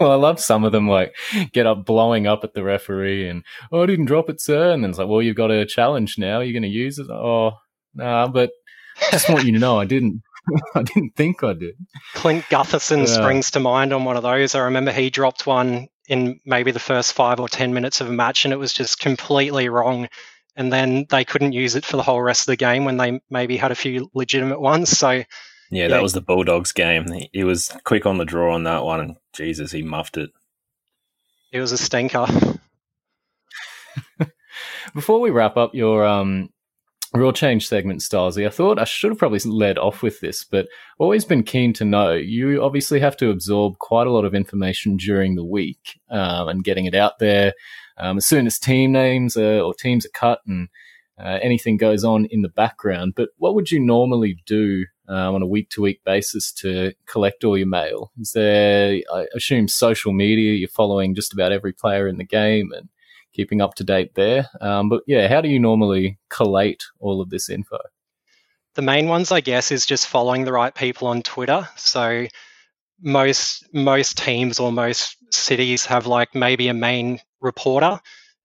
Well, 0.00 0.12
I 0.12 0.14
love 0.14 0.40
some 0.40 0.64
of 0.64 0.72
them 0.72 0.88
like 0.88 1.14
get 1.52 1.66
up 1.66 1.84
blowing 1.84 2.26
up 2.26 2.44
at 2.44 2.54
the 2.54 2.62
referee 2.62 3.28
and 3.28 3.44
oh, 3.70 3.82
I 3.82 3.86
didn't 3.86 4.06
drop 4.06 4.30
it, 4.30 4.40
sir. 4.40 4.72
And 4.72 4.82
then 4.82 4.90
it's 4.90 4.98
like, 4.98 5.08
well, 5.08 5.20
you've 5.20 5.36
got 5.36 5.50
a 5.50 5.66
challenge 5.66 6.16
now. 6.16 6.40
You're 6.40 6.54
going 6.54 6.62
to 6.62 6.68
use 6.68 6.98
it. 6.98 7.10
Oh, 7.10 7.52
nah, 7.94 8.26
but 8.26 8.52
I 9.02 9.10
just 9.10 9.28
want 9.28 9.44
you 9.44 9.52
to 9.52 9.58
know 9.58 9.78
I 9.78 9.84
didn't. 9.84 10.22
I 10.74 10.82
didn't 10.82 11.16
think 11.16 11.42
I 11.42 11.52
did. 11.54 11.74
Clint 12.14 12.44
Gutherson 12.44 13.00
Yeah. 13.00 13.04
springs 13.06 13.50
to 13.52 13.60
mind 13.60 13.92
on 13.92 14.04
one 14.04 14.16
of 14.16 14.22
those. 14.22 14.54
I 14.54 14.60
remember 14.60 14.92
he 14.92 15.10
dropped 15.10 15.46
one 15.46 15.88
in 16.08 16.40
maybe 16.44 16.70
the 16.70 16.78
first 16.78 17.12
five 17.14 17.40
or 17.40 17.48
10 17.48 17.74
minutes 17.74 18.00
of 18.00 18.08
a 18.08 18.12
match 18.12 18.44
and 18.44 18.52
it 18.52 18.58
was 18.58 18.72
just 18.72 19.00
completely 19.00 19.68
wrong. 19.68 20.08
And 20.54 20.72
then 20.72 21.06
they 21.10 21.24
couldn't 21.24 21.52
use 21.52 21.74
it 21.74 21.84
for 21.84 21.96
the 21.96 22.02
whole 22.02 22.22
rest 22.22 22.42
of 22.42 22.46
the 22.46 22.56
game 22.56 22.84
when 22.84 22.96
they 22.96 23.20
maybe 23.28 23.56
had 23.56 23.72
a 23.72 23.74
few 23.74 24.10
legitimate 24.14 24.60
ones. 24.60 24.96
So, 24.96 25.10
Yeah, 25.10 25.24
Yeah. 25.70 25.88
that 25.88 26.02
was 26.02 26.12
the 26.12 26.20
Bulldogs 26.22 26.72
game. 26.72 27.10
He, 27.10 27.28
he 27.32 27.44
was 27.44 27.76
quick 27.84 28.06
on 28.06 28.18
the 28.18 28.24
draw 28.24 28.54
on 28.54 28.62
that 28.64 28.84
one, 28.84 29.00
and 29.00 29.16
Jesus, 29.34 29.72
he 29.72 29.82
muffed 29.82 30.16
it. 30.16 30.30
it 31.52 31.60
was 31.60 31.72
a 31.72 31.78
stinker. 31.78 32.26
Before 34.94 35.20
we 35.20 35.30
wrap 35.30 35.56
up 35.56 35.74
your 35.74 36.06
um, 36.06 36.50
rule 37.14 37.32
change 37.32 37.68
segment, 37.68 38.00
Starzy, 38.00 38.46
I 38.46 38.50
thought 38.50 38.78
I 38.78 38.84
should 38.84 39.10
have 39.10 39.18
probably 39.18 39.38
led 39.40 39.78
off 39.78 40.02
with 40.02 40.20
this, 40.20 40.44
but 40.44 40.68
always 40.98 41.24
been 41.24 41.42
keen 41.42 41.72
to 41.74 41.84
know. 41.84 42.12
You 42.12 42.62
obviously 42.62 43.00
have 43.00 43.16
to 43.18 43.30
absorb 43.30 43.78
quite 43.78 44.06
a 44.06 44.12
lot 44.12 44.24
of 44.24 44.34
information 44.34 44.96
during 44.96 45.34
the 45.34 45.44
week 45.44 46.00
um, 46.10 46.48
and 46.48 46.64
getting 46.64 46.86
it 46.86 46.94
out 46.94 47.18
there. 47.18 47.52
Um, 47.98 48.18
as 48.18 48.26
soon 48.26 48.46
as 48.46 48.58
team 48.58 48.92
names 48.92 49.36
are, 49.36 49.60
or 49.60 49.74
teams 49.74 50.04
are 50.04 50.10
cut 50.10 50.40
and 50.46 50.68
uh, 51.18 51.38
anything 51.40 51.76
goes 51.76 52.04
on 52.04 52.26
in 52.26 52.42
the 52.42 52.48
background. 52.48 53.14
But 53.16 53.30
what 53.38 53.54
would 53.54 53.70
you 53.70 53.80
normally 53.80 54.42
do 54.46 54.84
um, 55.08 55.34
on 55.34 55.42
a 55.42 55.46
week 55.46 55.70
to 55.70 55.82
week 55.82 56.02
basis 56.04 56.52
to 56.54 56.92
collect 57.06 57.44
all 57.44 57.56
your 57.56 57.66
mail? 57.66 58.12
Is 58.20 58.32
there, 58.32 59.00
I 59.12 59.26
assume, 59.34 59.68
social 59.68 60.12
media? 60.12 60.52
You're 60.52 60.68
following 60.68 61.14
just 61.14 61.32
about 61.32 61.52
every 61.52 61.72
player 61.72 62.06
in 62.06 62.18
the 62.18 62.24
game 62.24 62.72
and 62.72 62.88
keeping 63.36 63.60
up 63.60 63.74
to 63.74 63.84
date 63.84 64.14
there. 64.14 64.48
Um, 64.60 64.88
but 64.88 65.02
yeah, 65.06 65.28
how 65.28 65.40
do 65.40 65.48
you 65.48 65.60
normally 65.60 66.18
collate 66.30 66.84
all 66.98 67.20
of 67.20 67.30
this 67.30 67.48
info? 67.50 67.78
The 68.74 68.82
main 68.82 69.08
ones, 69.08 69.30
I 69.30 69.40
guess, 69.40 69.70
is 69.70 69.86
just 69.86 70.06
following 70.06 70.44
the 70.44 70.52
right 70.52 70.74
people 70.74 71.08
on 71.08 71.22
Twitter. 71.22 71.68
So, 71.76 72.26
most 73.00 73.66
most 73.74 74.16
teams 74.16 74.58
or 74.58 74.72
most 74.72 75.16
cities 75.30 75.84
have 75.86 76.06
like 76.06 76.34
maybe 76.34 76.68
a 76.68 76.74
main 76.74 77.20
reporter 77.40 78.00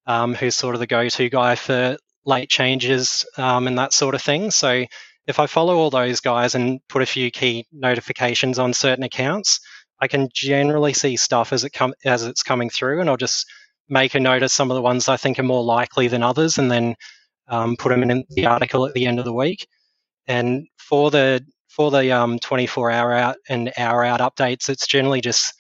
um, 0.06 0.36
who's 0.36 0.56
sort 0.56 0.76
of 0.76 0.80
the 0.80 0.88
go-to 0.88 1.30
guy 1.30 1.56
for 1.56 1.98
late 2.26 2.50
changes 2.50 3.26
um, 3.38 3.68
and 3.68 3.78
that 3.78 3.94
sort 3.94 4.14
of 4.14 4.22
thing. 4.22 4.52
So 4.52 4.86
if 5.28 5.40
I 5.40 5.48
follow 5.48 5.78
all 5.78 5.90
those 5.90 6.20
guys 6.20 6.56
and 6.56 6.82
put 6.90 7.02
a 7.02 7.06
few 7.06 7.32
key 7.32 7.66
notifications 7.72 8.60
on 8.60 8.74
certain 8.74 9.04
accounts, 9.04 9.60
I 10.02 10.08
can 10.08 10.30
generally 10.34 10.94
see 10.94 11.16
stuff 11.16 11.54
as 11.54 11.64
it 11.64 11.72
come 11.72 11.94
as 12.04 12.26
it's 12.26 12.44
coming 12.44 12.70
through, 12.70 13.02
and 13.02 13.10
I'll 13.10 13.18
just 13.18 13.46
make 13.92 14.16
a 14.16 14.20
note 14.20 14.42
of 14.42 14.50
some 14.50 14.72
of 14.72 14.76
the 14.76 14.82
ones 14.82 15.08
I 15.10 15.18
think 15.18 15.38
are 15.38 15.44
more 15.44 15.64
likely 15.64 16.08
than 16.08 16.24
others, 16.24 16.58
and 16.58 16.72
then 16.72 16.96
um, 17.48 17.76
put 17.76 17.90
them 17.90 18.10
in 18.10 18.24
the 18.30 18.48
article 18.48 18.88
at 18.88 18.94
the 18.94 19.06
end 19.06 19.20
of 19.20 19.26
the 19.26 19.34
week. 19.34 19.68
And 20.28 20.68
for 20.78 21.12
the 21.12 21.46
for 21.68 21.92
the 21.92 22.12
um, 22.12 22.40
24 22.40 22.92
hour 22.92 23.14
out 23.14 23.36
and 23.48 23.72
hour 23.78 24.04
out 24.04 24.20
updates, 24.20 24.70
it's 24.70 24.88
generally 24.88 25.22
just 25.22 25.54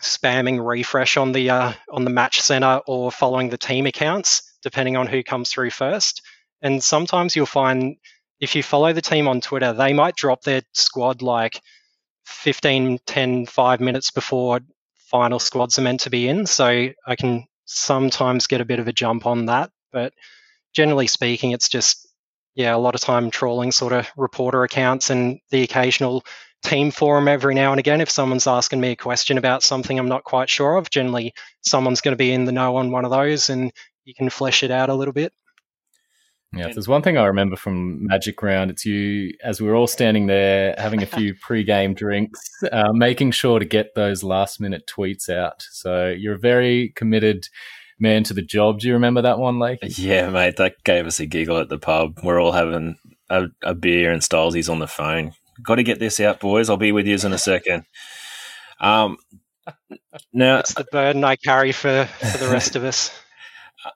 spamming 0.00 0.64
refresh 0.64 1.16
on 1.16 1.32
the 1.32 1.50
uh, 1.50 1.72
on 1.90 2.04
the 2.04 2.10
match 2.10 2.40
center 2.40 2.80
or 2.86 3.12
following 3.12 3.50
the 3.50 3.58
team 3.58 3.86
accounts, 3.86 4.42
depending 4.62 4.96
on 4.96 5.06
who 5.06 5.22
comes 5.22 5.50
through 5.50 5.70
first. 5.70 6.22
And 6.62 6.82
sometimes 6.82 7.36
you'll 7.36 7.46
find 7.46 7.96
if 8.40 8.56
you 8.56 8.62
follow 8.62 8.92
the 8.92 9.02
team 9.02 9.28
on 9.28 9.40
Twitter, 9.40 9.72
they 9.72 9.92
might 9.92 10.16
drop 10.16 10.42
their 10.42 10.62
squad 10.72 11.22
like 11.22 11.60
15, 12.24 12.98
10, 13.06 13.46
5 13.46 13.80
minutes 13.80 14.10
before 14.10 14.60
final 15.12 15.38
squads 15.38 15.78
are 15.78 15.82
meant 15.82 16.00
to 16.00 16.10
be 16.10 16.26
in. 16.26 16.46
So 16.46 16.66
I 17.06 17.16
can 17.16 17.44
sometimes 17.66 18.48
get 18.48 18.60
a 18.60 18.64
bit 18.64 18.80
of 18.80 18.88
a 18.88 18.92
jump 18.92 19.26
on 19.26 19.46
that. 19.46 19.70
But 19.92 20.12
generally 20.74 21.06
speaking, 21.06 21.52
it's 21.52 21.68
just, 21.68 22.08
yeah, 22.56 22.74
a 22.74 22.78
lot 22.78 22.96
of 22.96 23.00
time 23.00 23.30
trawling 23.30 23.70
sort 23.70 23.92
of 23.92 24.08
reporter 24.16 24.64
accounts 24.64 25.10
and 25.10 25.38
the 25.50 25.62
occasional 25.62 26.24
team 26.64 26.90
forum 26.90 27.28
every 27.28 27.54
now 27.54 27.72
and 27.72 27.78
again. 27.78 28.00
If 28.00 28.10
someone's 28.10 28.46
asking 28.46 28.80
me 28.80 28.92
a 28.92 28.96
question 28.96 29.38
about 29.38 29.62
something 29.62 29.98
I'm 29.98 30.08
not 30.08 30.24
quite 30.24 30.48
sure 30.48 30.76
of, 30.76 30.90
generally 30.90 31.34
someone's 31.60 32.00
going 32.00 32.12
to 32.12 32.16
be 32.16 32.32
in 32.32 32.46
the 32.46 32.52
know 32.52 32.76
on 32.76 32.90
one 32.90 33.04
of 33.04 33.10
those 33.10 33.50
and 33.50 33.70
you 34.04 34.14
can 34.14 34.30
flesh 34.30 34.62
it 34.62 34.70
out 34.70 34.88
a 34.88 34.94
little 34.94 35.12
bit. 35.12 35.32
Yeah, 36.54 36.68
if 36.68 36.74
there's 36.74 36.88
one 36.88 37.02
thing 37.02 37.16
I 37.16 37.24
remember 37.24 37.56
from 37.56 38.06
Magic 38.06 38.42
Round, 38.42 38.70
it's 38.70 38.84
you 38.84 39.32
as 39.42 39.60
we 39.60 39.68
were 39.68 39.74
all 39.74 39.86
standing 39.86 40.26
there 40.26 40.74
having 40.76 41.02
a 41.02 41.06
few 41.06 41.34
pre-game 41.40 41.94
drinks, 41.94 42.40
uh, 42.70 42.92
making 42.92 43.30
sure 43.30 43.58
to 43.58 43.64
get 43.64 43.94
those 43.94 44.22
last-minute 44.22 44.84
tweets 44.86 45.30
out. 45.30 45.64
So 45.70 46.08
you're 46.08 46.34
a 46.34 46.38
very 46.38 46.90
committed 46.94 47.48
man 47.98 48.24
to 48.24 48.34
the 48.34 48.42
job. 48.42 48.80
Do 48.80 48.88
you 48.88 48.94
remember 48.94 49.22
that 49.22 49.38
one, 49.38 49.58
Lake? 49.58 49.78
Yeah, 49.82 50.28
mate, 50.28 50.56
that 50.56 50.82
gave 50.84 51.06
us 51.06 51.20
a 51.20 51.26
giggle 51.26 51.58
at 51.58 51.70
the 51.70 51.78
pub. 51.78 52.20
We're 52.22 52.40
all 52.40 52.52
having 52.52 52.96
a, 53.30 53.46
a 53.62 53.74
beer 53.74 54.12
and 54.12 54.22
Stylesy's 54.22 54.68
on 54.68 54.78
the 54.78 54.86
phone. 54.86 55.32
Got 55.62 55.76
to 55.76 55.82
get 55.82 56.00
this 56.00 56.20
out, 56.20 56.40
boys. 56.40 56.68
I'll 56.68 56.76
be 56.76 56.92
with 56.92 57.06
you 57.06 57.16
in 57.22 57.32
a 57.32 57.38
second. 57.38 57.84
Um, 58.80 59.16
now, 60.32 60.58
It's 60.58 60.74
the 60.74 60.84
burden 60.90 61.24
I 61.24 61.36
carry 61.36 61.72
for, 61.72 62.06
for 62.06 62.38
the 62.38 62.50
rest 62.50 62.76
of 62.76 62.84
us. 62.84 63.10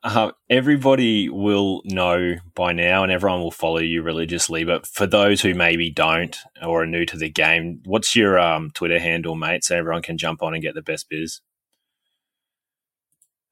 Uh, 0.02 0.32
everybody 0.50 1.28
will 1.28 1.82
know 1.84 2.36
by 2.54 2.72
now 2.72 3.02
and 3.02 3.12
everyone 3.12 3.40
will 3.40 3.50
follow 3.50 3.78
you 3.78 4.02
religiously. 4.02 4.64
But 4.64 4.86
for 4.86 5.06
those 5.06 5.40
who 5.40 5.54
maybe 5.54 5.90
don't 5.90 6.36
or 6.62 6.82
are 6.82 6.86
new 6.86 7.06
to 7.06 7.16
the 7.16 7.28
game, 7.28 7.80
what's 7.84 8.16
your 8.16 8.38
um, 8.38 8.70
Twitter 8.72 8.98
handle, 8.98 9.34
mate, 9.34 9.64
so 9.64 9.76
everyone 9.76 10.02
can 10.02 10.18
jump 10.18 10.42
on 10.42 10.54
and 10.54 10.62
get 10.62 10.74
the 10.74 10.82
best 10.82 11.08
biz? 11.08 11.40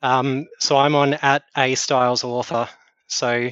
Um, 0.02 0.46
so 0.58 0.76
I'm 0.76 0.94
on 0.94 1.14
at 1.14 1.44
a 1.56 1.74
styles 1.76 2.24
author. 2.24 2.68
So 3.06 3.50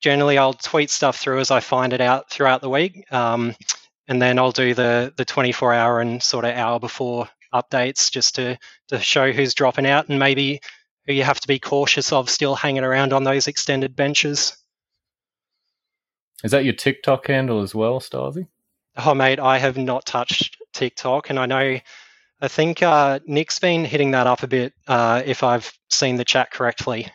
generally, 0.00 0.38
I'll 0.38 0.54
tweet 0.54 0.90
stuff 0.90 1.18
through 1.18 1.40
as 1.40 1.50
I 1.50 1.60
find 1.60 1.92
it 1.92 2.00
out 2.00 2.30
throughout 2.30 2.62
the 2.62 2.70
week, 2.70 3.04
um, 3.12 3.54
and 4.08 4.20
then 4.20 4.38
I'll 4.38 4.52
do 4.52 4.72
the 4.72 5.12
the 5.16 5.24
24 5.24 5.74
hour 5.74 6.00
and 6.00 6.22
sort 6.22 6.44
of 6.46 6.54
hour 6.54 6.80
before 6.80 7.28
updates 7.52 8.10
just 8.10 8.34
to 8.36 8.58
to 8.88 8.98
show 8.98 9.30
who's 9.30 9.54
dropping 9.54 9.86
out 9.86 10.08
and 10.08 10.18
maybe 10.18 10.60
who 11.06 11.12
you 11.12 11.22
have 11.24 11.40
to 11.40 11.48
be 11.48 11.58
cautious 11.58 12.12
of 12.12 12.30
still 12.30 12.54
hanging 12.54 12.84
around 12.84 13.12
on 13.12 13.24
those 13.24 13.48
extended 13.48 13.94
benches. 13.94 14.56
Is 16.42 16.50
that 16.50 16.64
your 16.64 16.74
TikTok 16.74 17.26
handle 17.26 17.62
as 17.62 17.74
well, 17.74 18.00
Stylesy? 18.00 18.48
Oh, 18.96 19.14
mate, 19.14 19.40
I 19.40 19.58
have 19.58 19.76
not 19.76 20.06
touched 20.06 20.56
TikTok, 20.72 21.30
and 21.30 21.38
I 21.38 21.46
know. 21.46 21.78
I 22.40 22.48
think 22.48 22.82
uh, 22.82 23.20
Nick's 23.26 23.58
been 23.58 23.84
hitting 23.84 24.10
that 24.10 24.26
up 24.26 24.42
a 24.42 24.46
bit, 24.46 24.74
uh, 24.86 25.22
if 25.24 25.42
I've 25.42 25.72
seen 25.88 26.16
the 26.16 26.24
chat 26.24 26.50
correctly. 26.50 27.08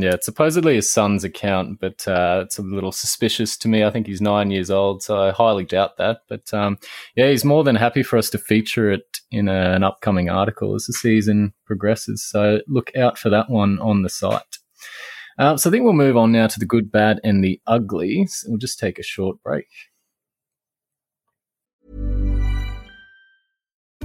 Yeah, 0.00 0.14
it's 0.14 0.26
supposedly 0.26 0.76
his 0.76 0.88
son's 0.88 1.24
account, 1.24 1.80
but 1.80 2.06
uh, 2.06 2.42
it's 2.44 2.56
a 2.56 2.62
little 2.62 2.92
suspicious 2.92 3.56
to 3.56 3.66
me. 3.66 3.82
I 3.82 3.90
think 3.90 4.06
he's 4.06 4.20
nine 4.20 4.52
years 4.52 4.70
old, 4.70 5.02
so 5.02 5.20
I 5.20 5.32
highly 5.32 5.64
doubt 5.64 5.96
that. 5.96 6.20
But 6.28 6.54
um, 6.54 6.78
yeah, 7.16 7.28
he's 7.30 7.44
more 7.44 7.64
than 7.64 7.74
happy 7.74 8.04
for 8.04 8.16
us 8.16 8.30
to 8.30 8.38
feature 8.38 8.92
it 8.92 9.18
in 9.32 9.48
a, 9.48 9.72
an 9.72 9.82
upcoming 9.82 10.30
article 10.30 10.76
as 10.76 10.84
the 10.84 10.92
season 10.92 11.52
progresses. 11.64 12.24
So 12.24 12.60
look 12.68 12.96
out 12.96 13.18
for 13.18 13.28
that 13.30 13.50
one 13.50 13.80
on 13.80 14.02
the 14.02 14.08
site. 14.08 14.58
Uh, 15.36 15.56
so 15.56 15.68
I 15.68 15.72
think 15.72 15.82
we'll 15.82 15.94
move 15.94 16.16
on 16.16 16.30
now 16.30 16.46
to 16.46 16.60
the 16.60 16.66
good, 16.66 16.92
bad, 16.92 17.18
and 17.24 17.42
the 17.42 17.60
ugly. 17.66 18.24
So 18.28 18.50
we'll 18.50 18.58
just 18.58 18.78
take 18.78 19.00
a 19.00 19.02
short 19.02 19.42
break. 19.42 19.66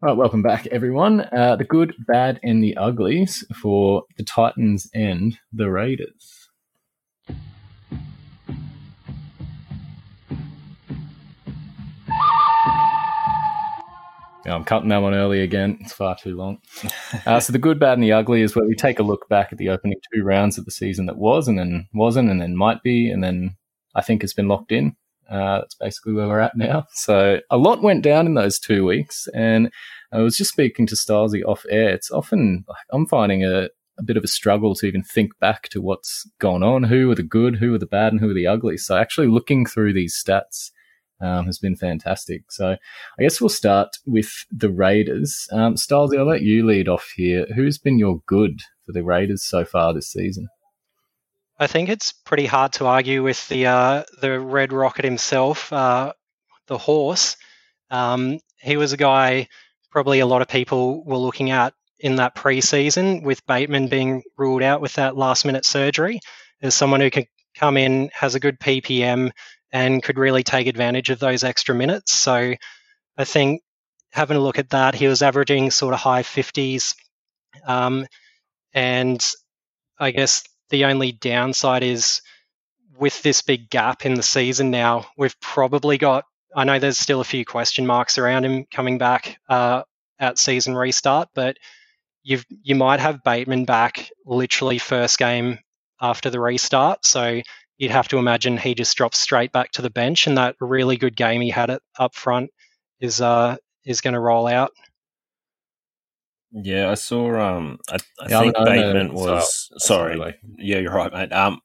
All 0.00 0.10
right, 0.10 0.16
welcome 0.16 0.42
back, 0.42 0.68
everyone. 0.68 1.22
Uh, 1.22 1.56
the 1.56 1.64
good, 1.64 1.92
bad, 2.06 2.38
and 2.44 2.62
the 2.62 2.76
uglies 2.76 3.44
for 3.60 4.04
the 4.16 4.22
Titans 4.22 4.88
and 4.94 5.36
the 5.52 5.68
Raiders. 5.68 6.50
Yeah, 14.46 14.54
I'm 14.54 14.62
cutting 14.62 14.88
that 14.90 14.98
one 14.98 15.14
early 15.14 15.42
again. 15.42 15.78
It's 15.80 15.94
far 15.94 16.14
too 16.14 16.36
long. 16.36 16.58
Uh, 17.26 17.40
so 17.40 17.52
the 17.52 17.58
good, 17.58 17.80
bad, 17.80 17.94
and 17.94 18.02
the 18.02 18.12
ugly 18.12 18.42
is 18.42 18.54
where 18.54 18.66
we 18.66 18.74
take 18.74 18.98
a 18.98 19.02
look 19.02 19.28
back 19.28 19.48
at 19.50 19.58
the 19.58 19.70
opening 19.70 19.98
two 20.14 20.22
rounds 20.22 20.58
of 20.58 20.64
the 20.66 20.70
season 20.70 21.06
that 21.06 21.16
was, 21.16 21.48
and 21.48 21.58
then 21.58 21.88
wasn't, 21.92 22.30
and 22.30 22.40
then 22.40 22.54
might 22.54 22.82
be, 22.82 23.10
and 23.10 23.24
then 23.24 23.56
I 23.96 24.02
think 24.02 24.22
it's 24.22 24.34
been 24.34 24.46
locked 24.46 24.70
in. 24.70 24.94
Uh, 25.30 25.58
that's 25.58 25.74
basically 25.74 26.14
where 26.14 26.28
we're 26.28 26.40
at 26.40 26.56
now. 26.56 26.86
So 26.94 27.40
a 27.50 27.56
lot 27.56 27.82
went 27.82 28.02
down 28.02 28.26
in 28.26 28.34
those 28.34 28.58
two 28.58 28.84
weeks, 28.84 29.28
and 29.34 29.70
I 30.12 30.20
was 30.20 30.36
just 30.36 30.50
speaking 30.50 30.86
to 30.86 30.94
Stylesy 30.94 31.42
off 31.44 31.64
air. 31.70 31.90
It's 31.90 32.10
often 32.10 32.64
like 32.68 32.78
I'm 32.90 33.06
finding 33.06 33.44
a, 33.44 33.68
a 33.98 34.02
bit 34.02 34.16
of 34.16 34.24
a 34.24 34.28
struggle 34.28 34.74
to 34.76 34.86
even 34.86 35.02
think 35.02 35.38
back 35.38 35.68
to 35.70 35.82
what's 35.82 36.28
gone 36.38 36.62
on, 36.62 36.84
who 36.84 37.08
were 37.08 37.14
the 37.14 37.22
good, 37.22 37.56
who 37.56 37.72
were 37.72 37.78
the 37.78 37.86
bad, 37.86 38.12
and 38.12 38.20
who 38.20 38.28
were 38.28 38.34
the 38.34 38.46
ugly. 38.46 38.78
So 38.78 38.96
actually 38.96 39.28
looking 39.28 39.66
through 39.66 39.92
these 39.92 40.20
stats 40.22 40.70
um, 41.20 41.46
has 41.46 41.58
been 41.58 41.76
fantastic. 41.76 42.50
So 42.50 42.76
I 43.18 43.22
guess 43.22 43.40
we'll 43.40 43.48
start 43.48 43.96
with 44.06 44.30
the 44.50 44.70
Raiders. 44.70 45.46
Um, 45.52 45.76
I'll 45.90 46.06
let 46.26 46.42
you 46.42 46.66
lead 46.66 46.88
off 46.88 47.12
here. 47.16 47.46
Who's 47.54 47.78
been 47.78 47.98
your 47.98 48.20
good 48.26 48.60
for 48.86 48.92
the 48.92 49.04
Raiders 49.04 49.44
so 49.44 49.64
far 49.64 49.92
this 49.92 50.10
season? 50.10 50.48
I 51.58 51.66
think 51.66 51.88
it's 51.88 52.12
pretty 52.12 52.46
hard 52.46 52.72
to 52.74 52.86
argue 52.86 53.22
with 53.22 53.46
the 53.48 53.66
uh, 53.66 54.04
the 54.20 54.38
Red 54.40 54.72
Rocket 54.72 55.04
himself, 55.04 55.72
uh, 55.72 56.12
the 56.66 56.78
horse. 56.78 57.36
Um, 57.90 58.40
he 58.60 58.76
was 58.76 58.92
a 58.92 58.96
guy 58.96 59.48
probably 59.90 60.20
a 60.20 60.26
lot 60.26 60.42
of 60.42 60.48
people 60.48 61.04
were 61.04 61.16
looking 61.16 61.50
at 61.50 61.74
in 61.98 62.16
that 62.16 62.36
preseason, 62.36 63.22
with 63.22 63.44
Bateman 63.46 63.88
being 63.88 64.22
ruled 64.36 64.62
out 64.62 64.80
with 64.80 64.94
that 64.94 65.16
last 65.16 65.44
minute 65.44 65.64
surgery, 65.64 66.20
as 66.62 66.74
someone 66.74 67.00
who 67.00 67.10
could 67.10 67.26
come 67.56 67.76
in, 67.76 68.10
has 68.14 68.34
a 68.34 68.40
good 68.40 68.60
PPM, 68.60 69.32
and 69.72 70.02
could 70.02 70.18
really 70.18 70.44
take 70.44 70.66
advantage 70.68 71.10
of 71.10 71.18
those 71.18 71.42
extra 71.44 71.74
minutes. 71.74 72.12
So 72.14 72.54
I 73.18 73.24
think 73.24 73.62
having 74.12 74.36
a 74.36 74.40
look 74.40 74.58
at 74.58 74.70
that, 74.70 74.94
he 74.94 75.08
was 75.08 75.22
averaging 75.22 75.70
sort 75.72 75.94
of 75.94 76.00
high 76.00 76.22
50s. 76.22 76.94
Um, 77.66 78.06
And 78.74 79.24
I 79.98 80.10
guess 80.12 80.42
the 80.70 80.84
only 80.86 81.12
downside 81.12 81.82
is 81.82 82.20
with 82.98 83.22
this 83.22 83.42
big 83.42 83.70
gap 83.70 84.04
in 84.04 84.14
the 84.14 84.22
season 84.22 84.70
now, 84.70 85.06
we've 85.16 85.38
probably 85.40 85.98
got, 85.98 86.24
I 86.54 86.64
know 86.64 86.78
there's 86.78 86.98
still 86.98 87.20
a 87.20 87.24
few 87.24 87.44
question 87.44 87.86
marks 87.86 88.18
around 88.18 88.44
him 88.44 88.64
coming 88.72 88.98
back 88.98 89.38
uh, 89.48 89.82
at 90.18 90.38
season 90.38 90.74
restart, 90.74 91.28
but 91.34 91.56
you've 92.24 92.44
you 92.62 92.74
might 92.74 92.98
have 93.00 93.22
Bateman 93.22 93.64
back 93.64 94.10
literally 94.26 94.78
first 94.78 95.18
game 95.18 95.58
after 96.00 96.28
the 96.30 96.40
restart. 96.40 97.06
So 97.06 97.40
you'd 97.76 97.92
have 97.92 98.08
to 98.08 98.18
imagine 98.18 98.56
he 98.58 98.74
just 98.74 98.96
drops 98.96 99.18
straight 99.18 99.52
back 99.52 99.70
to 99.72 99.82
the 99.82 99.90
bench, 99.90 100.26
and 100.26 100.36
that 100.36 100.56
really 100.60 100.96
good 100.96 101.14
game 101.16 101.40
he 101.40 101.50
had 101.50 101.70
it 101.70 101.80
up 101.98 102.14
front 102.16 102.50
is 103.00 103.20
uh 103.20 103.56
is 103.84 104.00
going 104.00 104.14
to 104.14 104.20
roll 104.20 104.46
out. 104.48 104.72
Yeah, 106.50 106.90
I 106.90 106.94
saw. 106.94 107.38
Um, 107.40 107.78
I, 107.90 107.96
I 108.20 108.28
Yeah, 108.28 108.40
think 108.40 108.54
I 108.58 108.64
know- 108.64 108.70
Bateman 108.70 109.08
so- 109.16 109.24
was 109.34 109.67
sorry, 109.78 110.16
sorry. 110.16 110.36
Yeah, 110.58 110.78
you're 110.78 110.94
right, 110.94 111.12
mate. 111.12 111.32
Um, 111.32 111.60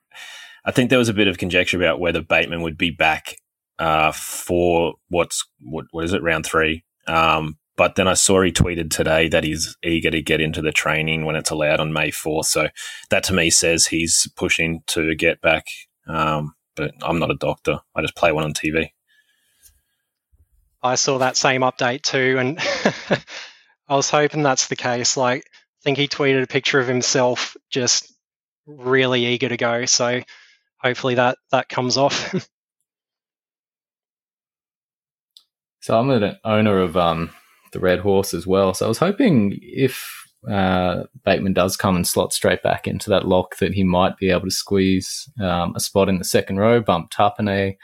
I 0.66 0.72
think 0.72 0.90
there 0.90 1.00
was 1.00 1.10
a 1.10 1.14
bit 1.14 1.28
of 1.28 1.38
conjecture 1.38 1.78
about 1.78 2.00
whether 2.00 2.22
Bateman 2.22 2.62
would 2.62 2.78
be 2.78 2.92
back 2.92 3.38
uh, 3.80 4.12
for 4.12 4.96
what's 5.10 5.46
what 5.60 5.86
what 5.92 6.06
is 6.06 6.14
it 6.14 6.24
round 6.24 6.46
three. 6.46 6.84
Um, 7.08 7.58
but 7.76 7.96
then 7.96 8.08
I 8.08 8.14
saw 8.14 8.42
he 8.42 8.52
tweeted 8.52 8.92
today 8.92 9.28
that 9.30 9.44
he's 9.44 9.76
eager 9.84 10.12
to 10.12 10.22
get 10.22 10.40
into 10.40 10.62
the 10.62 10.72
training 10.72 11.26
when 11.26 11.36
it's 11.36 11.50
allowed 11.50 11.80
on 11.80 11.92
May 11.92 12.12
fourth. 12.12 12.46
So 12.48 12.70
that 13.10 13.24
to 13.26 13.34
me 13.34 13.50
says 13.50 13.88
he's 13.88 14.28
pushing 14.36 14.84
to 14.88 15.16
get 15.16 15.42
back. 15.42 15.66
Um, 16.08 16.54
but 16.76 16.92
I'm 17.02 17.20
not 17.20 17.32
a 17.32 17.36
doctor. 17.36 17.80
I 17.96 18.02
just 18.02 18.16
play 18.16 18.32
one 18.32 18.44
on 18.44 18.54
TV. 18.54 18.90
I 20.82 20.96
saw 20.96 21.18
that 21.20 21.38
same 21.38 21.62
update 21.62 22.02
too, 22.02 22.38
and 22.40 22.60
I 23.88 23.96
was 23.96 24.10
hoping 24.10 24.44
that's 24.44 24.68
the 24.68 24.76
case. 24.76 25.16
Like, 25.16 25.46
I 25.46 25.63
think 25.84 25.98
he 25.98 26.08
tweeted 26.08 26.44
a 26.44 26.48
picture 26.48 26.80
of 26.80 26.88
himself 26.88 27.56
just 27.70 28.14
really 28.66 29.26
eager 29.26 29.50
to 29.50 29.58
go. 29.58 29.86
So 29.86 30.22
hopefully 30.78 31.16
that 31.16 31.38
that 31.52 31.70
comes 31.70 31.98
off. 31.98 32.34
So 35.84 36.00
I'm 36.00 36.10
an 36.12 36.38
owner 36.46 36.80
of 36.80 36.96
um, 36.96 37.30
the 37.74 37.80
Red 37.82 38.00
Horse 38.00 38.34
as 38.34 38.48
well. 38.48 38.74
So 38.74 38.86
I 38.86 38.88
was 38.88 39.00
hoping 39.00 39.60
if 39.62 40.26
uh, 40.50 41.04
Bateman 41.26 41.52
does 41.52 41.76
come 41.76 41.98
and 41.98 42.08
slot 42.08 42.32
straight 42.32 42.64
back 42.64 42.88
into 42.88 43.10
that 43.10 43.28
lock, 43.28 43.58
that 43.58 43.74
he 43.74 43.84
might 43.84 44.16
be 44.16 44.30
able 44.30 44.46
to 44.46 44.50
squeeze 44.50 45.30
um, 45.42 45.74
a 45.76 45.82
spot 45.82 46.08
in 46.08 46.20
the 46.20 46.24
second 46.24 46.56
row, 46.56 46.80
bump 46.80 47.12
Tapine 47.12 47.76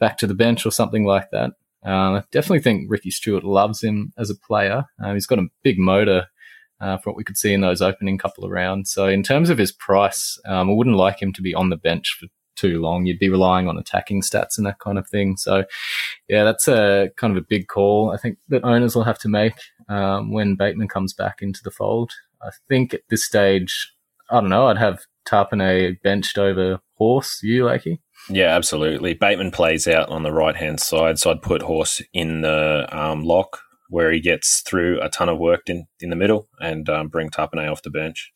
back 0.00 0.18
to 0.18 0.26
the 0.26 0.34
bench 0.34 0.66
or 0.66 0.72
something 0.72 1.04
like 1.04 1.30
that. 1.30 1.52
Um, 1.84 2.14
I 2.16 2.24
definitely 2.32 2.58
think 2.58 2.90
Ricky 2.90 3.12
Stuart 3.12 3.44
loves 3.44 3.84
him 3.84 4.12
as 4.18 4.30
a 4.30 4.34
player. 4.48 4.86
Um, 5.00 5.14
he's 5.14 5.26
got 5.26 5.38
a 5.38 5.46
big 5.62 5.78
motor 5.78 6.26
uh, 6.84 6.98
what 7.04 7.16
we 7.16 7.24
could 7.24 7.38
see 7.38 7.52
in 7.52 7.62
those 7.62 7.80
opening 7.80 8.18
couple 8.18 8.44
of 8.44 8.50
rounds. 8.50 8.92
So 8.92 9.06
in 9.08 9.22
terms 9.22 9.48
of 9.48 9.58
his 9.58 9.72
price, 9.72 10.38
um, 10.46 10.68
I 10.68 10.72
wouldn't 10.72 10.96
like 10.96 11.20
him 11.20 11.32
to 11.32 11.42
be 11.42 11.54
on 11.54 11.70
the 11.70 11.76
bench 11.76 12.16
for 12.20 12.26
too 12.56 12.80
long. 12.80 13.06
You'd 13.06 13.18
be 13.18 13.30
relying 13.30 13.68
on 13.68 13.78
attacking 13.78 14.22
stats 14.22 14.58
and 14.58 14.66
that 14.66 14.78
kind 14.78 14.98
of 14.98 15.08
thing. 15.08 15.36
So 15.36 15.64
yeah, 16.28 16.44
that's 16.44 16.68
a 16.68 17.10
kind 17.16 17.36
of 17.36 17.42
a 17.42 17.46
big 17.48 17.68
call. 17.68 18.12
I 18.12 18.18
think 18.18 18.38
that 18.48 18.64
owners 18.64 18.94
will 18.94 19.04
have 19.04 19.18
to 19.20 19.28
make 19.28 19.54
um, 19.88 20.30
when 20.30 20.56
Bateman 20.56 20.88
comes 20.88 21.14
back 21.14 21.38
into 21.40 21.60
the 21.64 21.70
fold. 21.70 22.12
I 22.42 22.50
think 22.68 22.92
at 22.92 23.00
this 23.08 23.24
stage, 23.24 23.92
I 24.30 24.40
don't 24.40 24.50
know. 24.50 24.66
I'd 24.66 24.78
have 24.78 25.00
Tapine 25.26 26.00
benched 26.02 26.38
over 26.38 26.80
Horse. 26.96 27.40
You, 27.42 27.64
Lakey? 27.64 27.98
Yeah, 28.28 28.54
absolutely. 28.54 29.14
Bateman 29.14 29.50
plays 29.50 29.88
out 29.88 30.08
on 30.10 30.22
the 30.22 30.32
right 30.32 30.56
hand 30.56 30.80
side, 30.80 31.18
so 31.18 31.30
I'd 31.30 31.42
put 31.42 31.62
Horse 31.62 32.02
in 32.12 32.42
the 32.42 32.86
um, 32.92 33.24
lock 33.24 33.60
where 33.94 34.10
he 34.10 34.18
gets 34.18 34.60
through 34.62 35.00
a 35.00 35.08
ton 35.08 35.28
of 35.28 35.38
work 35.38 35.70
in, 35.70 35.86
in 36.00 36.10
the 36.10 36.16
middle 36.16 36.48
and 36.58 36.88
um, 36.88 37.06
bring 37.06 37.30
Tapine 37.30 37.70
off 37.70 37.82
the 37.82 37.90
bench. 37.90 38.32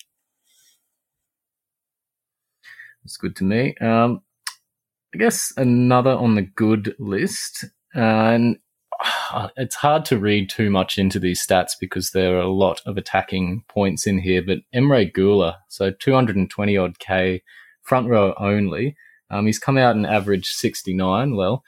It's 3.05 3.16
good 3.16 3.35
to 3.37 3.44
me. 3.44 3.75
Um, 3.81 4.23
I 5.12 5.18
guess 5.18 5.53
another 5.57 6.12
on 6.12 6.37
the 6.37 6.42
good 6.42 6.94
list, 7.01 7.64
and 7.92 8.59
uh, 9.33 9.49
it's 9.57 9.75
hard 9.75 10.05
to 10.05 10.18
read 10.18 10.49
too 10.49 10.71
much 10.71 10.97
into 10.97 11.18
these 11.18 11.44
stats 11.44 11.73
because 11.81 12.11
there 12.11 12.37
are 12.37 12.42
a 12.42 12.53
lot 12.53 12.81
of 12.87 12.97
attacking 12.97 13.64
points 13.68 14.07
in 14.07 14.18
here. 14.18 14.42
But 14.47 14.59
Emre 14.73 15.12
Guler, 15.12 15.57
so 15.66 15.90
220 15.90 16.77
odd 16.77 17.01
K, 17.01 17.42
front 17.83 18.07
row 18.07 18.33
only. 18.38 18.97
Um, 19.29 19.47
he's 19.47 19.59
come 19.59 19.77
out 19.77 19.97
and 19.97 20.07
averaged 20.07 20.55
69. 20.55 21.35
Well, 21.35 21.64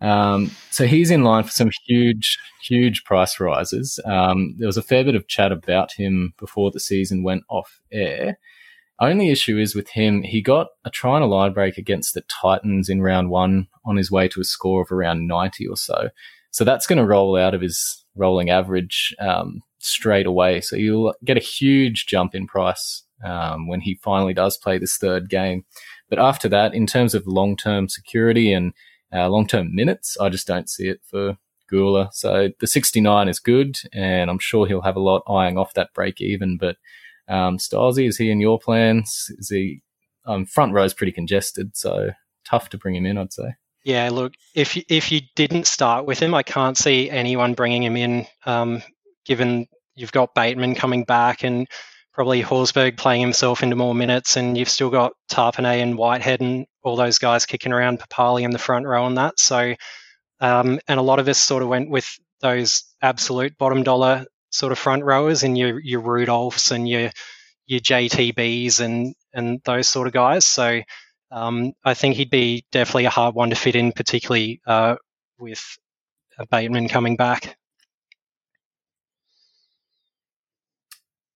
um, 0.00 0.50
so 0.70 0.86
he's 0.86 1.10
in 1.10 1.24
line 1.24 1.44
for 1.44 1.50
some 1.50 1.70
huge, 1.86 2.38
huge 2.62 3.04
price 3.04 3.40
rises. 3.40 3.98
Um, 4.04 4.54
there 4.58 4.68
was 4.68 4.76
a 4.76 4.82
fair 4.82 5.04
bit 5.04 5.14
of 5.14 5.28
chat 5.28 5.50
about 5.50 5.92
him 5.92 6.34
before 6.38 6.70
the 6.70 6.80
season 6.80 7.22
went 7.22 7.42
off 7.48 7.80
air. 7.92 8.38
Only 9.00 9.30
issue 9.30 9.58
is 9.58 9.74
with 9.74 9.90
him, 9.90 10.22
he 10.22 10.42
got 10.42 10.68
a 10.84 10.90
try 10.90 11.16
and 11.16 11.24
a 11.24 11.28
line 11.28 11.52
break 11.52 11.78
against 11.78 12.14
the 12.14 12.22
Titans 12.22 12.88
in 12.88 13.00
round 13.00 13.30
one 13.30 13.68
on 13.84 13.96
his 13.96 14.10
way 14.10 14.28
to 14.28 14.40
a 14.40 14.44
score 14.44 14.82
of 14.82 14.90
around 14.90 15.28
90 15.28 15.68
or 15.68 15.76
so. 15.76 16.10
So 16.50 16.64
that's 16.64 16.86
going 16.86 16.98
to 16.98 17.04
roll 17.04 17.36
out 17.36 17.54
of 17.54 17.60
his 17.60 18.04
rolling 18.16 18.50
average 18.50 19.14
um, 19.20 19.62
straight 19.78 20.26
away. 20.26 20.60
So 20.60 20.74
you'll 20.74 21.14
get 21.24 21.36
a 21.36 21.40
huge 21.40 22.06
jump 22.06 22.34
in 22.34 22.46
price 22.46 23.04
um, 23.24 23.68
when 23.68 23.80
he 23.80 24.00
finally 24.02 24.34
does 24.34 24.56
play 24.56 24.78
this 24.78 24.96
third 24.96 25.28
game. 25.28 25.64
But 26.08 26.18
after 26.18 26.48
that, 26.48 26.74
in 26.74 26.86
terms 26.86 27.14
of 27.14 27.26
long 27.26 27.56
term 27.56 27.88
security 27.88 28.52
and 28.52 28.72
uh, 29.12 29.28
long 29.28 29.46
term 29.46 29.74
minutes, 29.74 30.16
I 30.20 30.28
just 30.28 30.46
don't 30.46 30.68
see 30.68 30.88
it 30.88 31.00
for 31.04 31.36
Guler. 31.70 32.12
So 32.12 32.50
the 32.60 32.66
69 32.66 33.28
is 33.28 33.38
good, 33.38 33.78
and 33.92 34.30
I'm 34.30 34.38
sure 34.38 34.66
he'll 34.66 34.82
have 34.82 34.96
a 34.96 35.00
lot 35.00 35.22
eyeing 35.28 35.58
off 35.58 35.74
that 35.74 35.92
break 35.94 36.20
even. 36.20 36.58
But 36.58 36.76
um, 37.28 37.58
Stylesy, 37.58 38.08
is 38.08 38.16
he 38.16 38.30
in 38.30 38.40
your 38.40 38.58
plans? 38.58 39.30
Is 39.38 39.48
he 39.50 39.82
um, 40.26 40.46
front 40.46 40.72
row 40.72 40.84
is 40.84 40.94
pretty 40.94 41.12
congested, 41.12 41.76
so 41.76 42.10
tough 42.44 42.68
to 42.70 42.78
bring 42.78 42.94
him 42.94 43.06
in, 43.06 43.18
I'd 43.18 43.32
say. 43.32 43.54
Yeah, 43.84 44.10
look, 44.10 44.34
if 44.54 44.76
you, 44.76 44.82
if 44.88 45.10
you 45.10 45.20
didn't 45.34 45.66
start 45.66 46.04
with 46.04 46.18
him, 46.18 46.34
I 46.34 46.42
can't 46.42 46.76
see 46.76 47.08
anyone 47.08 47.54
bringing 47.54 47.82
him 47.82 47.96
in. 47.96 48.26
Um, 48.44 48.82
given 49.24 49.66
you've 49.94 50.12
got 50.12 50.34
Bateman 50.34 50.74
coming 50.74 51.04
back 51.04 51.44
and 51.44 51.66
probably 52.18 52.42
Horsburgh 52.42 52.96
playing 52.96 53.20
himself 53.20 53.62
into 53.62 53.76
more 53.76 53.94
minutes, 53.94 54.36
and 54.36 54.58
you've 54.58 54.68
still 54.68 54.90
got 54.90 55.12
Tapine 55.30 55.80
and 55.80 55.96
Whitehead 55.96 56.40
and 56.40 56.66
all 56.82 56.96
those 56.96 57.20
guys 57.20 57.46
kicking 57.46 57.72
around 57.72 58.00
Papalii 58.00 58.42
in 58.42 58.50
the 58.50 58.58
front 58.58 58.86
row 58.86 59.04
on 59.04 59.14
that. 59.14 59.38
So, 59.38 59.76
um, 60.40 60.80
and 60.88 60.98
a 60.98 61.02
lot 61.02 61.20
of 61.20 61.28
us 61.28 61.38
sort 61.38 61.62
of 61.62 61.68
went 61.68 61.90
with 61.90 62.18
those 62.40 62.92
absolute 63.00 63.56
bottom 63.56 63.84
dollar 63.84 64.26
sort 64.50 64.72
of 64.72 64.80
front 64.80 65.04
rowers 65.04 65.44
and 65.44 65.56
your 65.56 65.78
your 65.78 66.02
Rudolphs 66.02 66.72
and 66.72 66.88
your 66.88 67.12
your 67.68 67.78
JTBs 67.78 68.80
and 68.80 69.14
and 69.32 69.60
those 69.64 69.86
sort 69.86 70.08
of 70.08 70.12
guys. 70.12 70.44
So 70.44 70.80
um, 71.30 71.72
I 71.84 71.94
think 71.94 72.16
he'd 72.16 72.30
be 72.30 72.64
definitely 72.72 73.04
a 73.04 73.10
hard 73.10 73.36
one 73.36 73.50
to 73.50 73.56
fit 73.56 73.76
in, 73.76 73.92
particularly 73.92 74.60
uh, 74.66 74.96
with 75.38 75.62
Bateman 76.50 76.88
coming 76.88 77.14
back. 77.14 77.57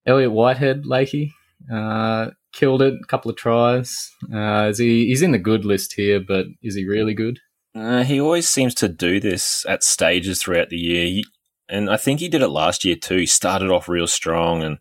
Elliott 0.06 0.32
Whitehead, 0.32 0.84
Lakey, 0.84 1.32
uh, 1.72 2.30
killed 2.52 2.82
it. 2.82 2.94
A 2.94 3.06
couple 3.06 3.30
of 3.30 3.36
tries. 3.36 4.10
Uh, 4.32 4.68
is 4.70 4.78
he? 4.78 5.06
He's 5.06 5.22
in 5.22 5.32
the 5.32 5.38
good 5.38 5.64
list 5.64 5.94
here, 5.94 6.20
but 6.20 6.46
is 6.62 6.74
he 6.74 6.86
really 6.86 7.14
good? 7.14 7.40
Uh, 7.74 8.04
he 8.04 8.20
always 8.20 8.48
seems 8.48 8.74
to 8.74 8.88
do 8.88 9.18
this 9.18 9.64
at 9.68 9.82
stages 9.82 10.42
throughout 10.42 10.68
the 10.68 10.76
year. 10.76 11.06
He, 11.06 11.24
and 11.68 11.88
I 11.88 11.96
think 11.96 12.20
he 12.20 12.28
did 12.28 12.42
it 12.42 12.48
last 12.48 12.84
year 12.84 12.96
too. 12.96 13.16
He 13.16 13.26
started 13.26 13.70
off 13.70 13.88
real 13.88 14.06
strong 14.06 14.62
and 14.62 14.78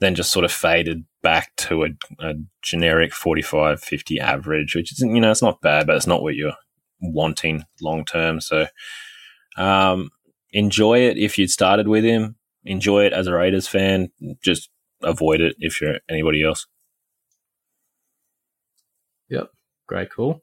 then 0.00 0.16
just 0.16 0.32
sort 0.32 0.44
of 0.44 0.50
faded 0.50 1.04
back 1.22 1.54
to 1.56 1.84
a, 1.84 1.88
a 2.18 2.34
generic 2.60 3.14
45 3.14 3.80
50 3.80 4.18
average, 4.18 4.74
which 4.74 4.92
is, 4.92 5.00
you 5.00 5.20
know, 5.20 5.30
it's 5.30 5.42
not 5.42 5.60
bad, 5.60 5.86
but 5.86 5.96
it's 5.96 6.08
not 6.08 6.22
what 6.22 6.34
you're 6.34 6.56
wanting 7.00 7.64
long 7.80 8.04
term. 8.04 8.40
So 8.40 8.66
um, 9.56 10.10
enjoy 10.52 11.00
it 11.00 11.18
if 11.18 11.38
you'd 11.38 11.50
started 11.50 11.86
with 11.86 12.04
him. 12.04 12.36
Enjoy 12.64 13.04
it 13.04 13.12
as 13.12 13.26
a 13.26 13.34
Raiders 13.34 13.68
fan. 13.68 14.10
Just 14.42 14.70
avoid 15.02 15.40
it 15.40 15.56
if 15.58 15.80
you're 15.80 15.98
anybody 16.08 16.42
else. 16.42 16.66
Yep, 19.28 19.50
great 19.86 20.10
call. 20.10 20.42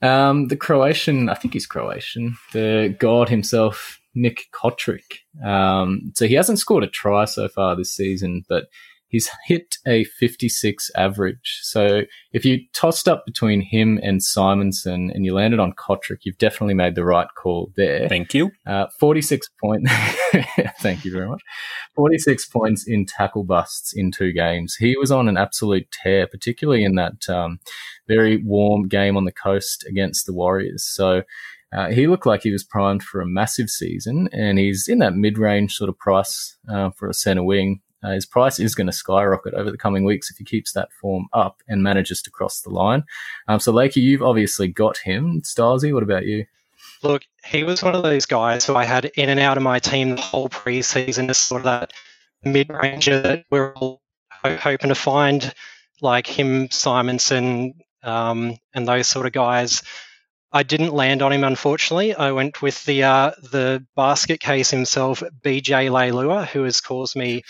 Um, 0.00 0.48
the 0.48 0.56
Croatian, 0.56 1.28
I 1.28 1.34
think 1.34 1.54
he's 1.54 1.66
Croatian, 1.66 2.36
the 2.52 2.94
god 2.98 3.28
himself, 3.28 4.00
Nick 4.14 4.46
Cotric. 4.52 5.20
Um, 5.44 6.12
so 6.14 6.26
he 6.26 6.34
hasn't 6.34 6.58
scored 6.58 6.84
a 6.84 6.88
try 6.88 7.24
so 7.24 7.48
far 7.48 7.76
this 7.76 7.92
season, 7.92 8.44
but 8.48 8.66
he's 9.12 9.30
hit 9.46 9.76
a 9.86 10.04
56 10.04 10.90
average. 10.96 11.60
So 11.62 12.02
if 12.32 12.44
you 12.44 12.60
tossed 12.72 13.06
up 13.06 13.24
between 13.26 13.60
him 13.60 14.00
and 14.02 14.22
Simonson 14.22 15.12
and 15.14 15.24
you 15.24 15.34
landed 15.34 15.60
on 15.60 15.74
Cotric, 15.74 16.20
you've 16.22 16.38
definitely 16.38 16.74
made 16.74 16.94
the 16.94 17.04
right 17.04 17.28
call 17.36 17.70
there. 17.76 18.08
Thank 18.08 18.32
you. 18.32 18.50
Uh, 18.66 18.86
46 18.98 19.48
points. 19.62 19.92
Thank 20.80 21.04
you 21.04 21.12
very 21.12 21.28
much. 21.28 21.42
46 21.94 22.46
points 22.46 22.88
in 22.88 23.04
tackle 23.04 23.44
busts 23.44 23.92
in 23.94 24.10
two 24.10 24.32
games. 24.32 24.76
He 24.76 24.96
was 24.96 25.12
on 25.12 25.28
an 25.28 25.36
absolute 25.36 25.86
tear, 26.02 26.26
particularly 26.26 26.82
in 26.82 26.94
that 26.94 27.28
um, 27.28 27.60
very 28.08 28.38
warm 28.38 28.88
game 28.88 29.16
on 29.16 29.26
the 29.26 29.32
coast 29.32 29.84
against 29.86 30.24
the 30.24 30.32
Warriors. 30.32 30.84
So 30.84 31.22
uh, 31.76 31.90
he 31.90 32.06
looked 32.06 32.26
like 32.26 32.42
he 32.42 32.50
was 32.50 32.64
primed 32.64 33.02
for 33.02 33.20
a 33.20 33.26
massive 33.26 33.68
season, 33.68 34.28
and 34.32 34.58
he's 34.58 34.88
in 34.88 34.98
that 35.00 35.14
mid 35.14 35.36
range 35.36 35.74
sort 35.74 35.90
of 35.90 35.98
price 35.98 36.56
uh, 36.70 36.90
for 36.90 37.08
a 37.08 37.14
centre 37.14 37.44
wing. 37.44 37.80
Uh, 38.02 38.10
his 38.10 38.26
price 38.26 38.58
is 38.58 38.74
going 38.74 38.86
to 38.86 38.92
skyrocket 38.92 39.54
over 39.54 39.70
the 39.70 39.78
coming 39.78 40.04
weeks 40.04 40.30
if 40.30 40.36
he 40.36 40.44
keeps 40.44 40.72
that 40.72 40.92
form 40.92 41.28
up 41.32 41.62
and 41.68 41.82
manages 41.82 42.20
to 42.22 42.30
cross 42.30 42.60
the 42.60 42.70
line. 42.70 43.04
Um, 43.48 43.60
so, 43.60 43.72
Lakey, 43.72 44.02
you've 44.02 44.22
obviously 44.22 44.68
got 44.68 44.98
him. 44.98 45.42
Starzy, 45.42 45.92
what 45.92 46.02
about 46.02 46.26
you? 46.26 46.46
Look, 47.02 47.24
he 47.44 47.64
was 47.64 47.82
one 47.82 47.94
of 47.94 48.02
those 48.02 48.26
guys 48.26 48.64
who 48.64 48.76
I 48.76 48.84
had 48.84 49.06
in 49.16 49.28
and 49.28 49.40
out 49.40 49.56
of 49.56 49.62
my 49.62 49.78
team 49.78 50.16
the 50.16 50.22
whole 50.22 50.48
preseason 50.48 51.28
as 51.30 51.38
sort 51.38 51.60
of 51.60 51.64
that 51.64 51.92
mid 52.44 52.70
ranger 52.70 53.20
that 53.20 53.44
we're 53.50 53.72
all 53.74 54.02
hoping 54.44 54.88
to 54.88 54.94
find, 54.94 55.52
like 56.00 56.26
him, 56.26 56.70
Simonson, 56.70 57.74
um, 58.02 58.56
and 58.74 58.86
those 58.86 59.08
sort 59.08 59.26
of 59.26 59.32
guys. 59.32 59.82
I 60.52 60.62
didn't 60.62 60.92
land 60.92 61.22
on 61.22 61.32
him, 61.32 61.44
unfortunately. 61.44 62.14
I 62.14 62.32
went 62.32 62.60
with 62.60 62.84
the 62.84 63.04
uh, 63.04 63.30
the 63.50 63.84
basket 63.96 64.40
case 64.40 64.70
himself, 64.70 65.22
BJ 65.42 65.88
Leilua, 65.90 66.46
who 66.46 66.64
has 66.64 66.80
caused 66.80 67.16
me 67.16 67.42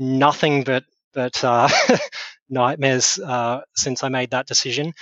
nothing 0.00 0.64
but 0.64 0.84
but 1.12 1.44
uh, 1.44 1.68
nightmares 2.48 3.18
uh, 3.18 3.60
since 3.76 4.02
I 4.02 4.08
made 4.08 4.30
that 4.30 4.46
decision. 4.46 4.94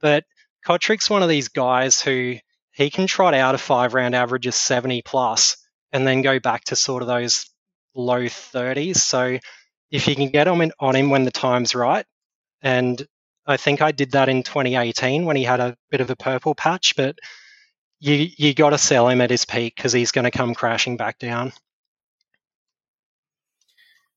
But 0.00 0.24
Cotric's 0.66 1.10
one 1.10 1.22
of 1.22 1.28
these 1.28 1.48
guys 1.48 2.00
who 2.00 2.36
he 2.72 2.90
can 2.90 3.06
trot 3.06 3.34
out 3.34 3.54
a 3.54 3.58
five 3.58 3.94
round 3.94 4.14
average 4.14 4.46
of 4.46 4.54
70 4.54 5.02
plus 5.02 5.56
and 5.92 6.06
then 6.06 6.22
go 6.22 6.40
back 6.40 6.64
to 6.64 6.76
sort 6.76 7.02
of 7.02 7.08
those 7.08 7.48
low 7.94 8.22
30s. 8.22 8.96
So 8.96 9.38
if 9.90 10.08
you 10.08 10.14
can 10.14 10.30
get 10.30 10.48
on, 10.48 10.72
on 10.78 10.96
him 10.96 11.10
when 11.10 11.24
the 11.24 11.30
time's 11.30 11.74
right, 11.74 12.04
and 12.62 13.04
I 13.46 13.56
think 13.56 13.80
I 13.80 13.92
did 13.92 14.12
that 14.12 14.28
in 14.28 14.42
2018 14.42 15.24
when 15.24 15.36
he 15.36 15.44
had 15.44 15.60
a 15.60 15.76
bit 15.90 16.00
of 16.00 16.10
a 16.10 16.16
purple 16.16 16.54
patch, 16.54 16.96
but 16.96 17.18
you 18.00 18.28
you 18.36 18.54
got 18.54 18.70
to 18.70 18.78
sell 18.78 19.08
him 19.08 19.20
at 19.20 19.30
his 19.30 19.44
peak 19.44 19.74
because 19.76 19.92
he's 19.92 20.12
going 20.12 20.24
to 20.24 20.30
come 20.30 20.54
crashing 20.54 20.96
back 20.96 21.18
down. 21.18 21.52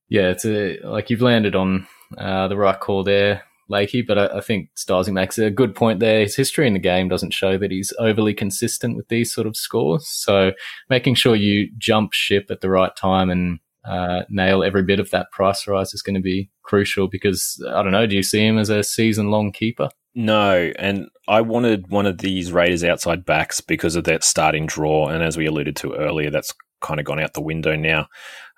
Yeah, 0.10 0.30
it's 0.30 0.46
a 0.46 0.80
like 0.84 1.10
you've 1.10 1.22
landed 1.22 1.56
on 1.56 1.88
uh, 2.18 2.48
the 2.48 2.58
right 2.58 2.80
call 2.80 3.04
there, 3.04 3.44
Lakey. 3.72 4.06
But 4.06 4.18
I, 4.18 4.38
I 4.38 4.42
think 4.42 4.70
Starzy 4.76 5.14
makes 5.14 5.38
a 5.38 5.52
good 5.52 5.76
point 5.76 6.00
there. 6.00 6.22
His 6.22 6.36
history 6.36 6.68
in 6.68 6.74
the 6.74 6.80
game 6.80 7.08
doesn't 7.08 7.34
show 7.34 7.58
that 7.58 7.72
he's 7.72 7.94
overly 8.00 8.34
consistent 8.34 8.98
with 8.98 9.08
these 9.08 9.34
sort 9.34 9.48
of 9.48 9.56
scores. 9.56 10.08
So 10.08 10.52
making 10.90 11.16
sure 11.16 11.36
you 11.36 11.70
jump 11.78 12.14
ship 12.14 12.48
at 12.50 12.62
the 12.62 12.70
right 12.70 12.96
time 12.96 13.30
and 13.30 13.60
uh, 13.86 14.24
nail 14.30 14.64
every 14.64 14.84
bit 14.84 15.00
of 15.00 15.12
that 15.12 15.32
price 15.32 15.68
rise 15.68 15.94
is 15.94 16.02
going 16.02 16.16
to 16.16 16.22
be 16.22 16.50
crucial. 16.64 17.08
Because 17.08 17.64
I 17.70 17.84
don't 17.84 17.92
know, 17.92 18.08
do 18.08 18.16
you 18.16 18.24
see 18.24 18.46
him 18.46 18.58
as 18.58 18.70
a 18.70 18.84
season 18.84 19.30
long 19.30 19.52
keeper? 19.52 19.90
No, 20.16 20.72
and 20.80 21.08
I 21.28 21.42
wanted 21.42 21.90
one 21.90 22.08
of 22.08 22.18
these 22.18 22.52
Raiders 22.52 22.84
outside 22.84 23.26
backs 23.26 23.62
because 23.62 23.96
of 23.96 24.06
that 24.06 24.24
starting 24.24 24.66
draw, 24.66 25.08
and 25.08 25.24
as 25.24 25.38
we 25.38 25.46
alluded 25.46 25.76
to 25.78 25.94
earlier, 25.94 26.32
that's 26.32 26.54
kind 26.82 27.00
of 27.00 27.06
gone 27.06 27.20
out 27.20 27.34
the 27.34 27.42
window 27.42 27.76
now. 27.76 28.08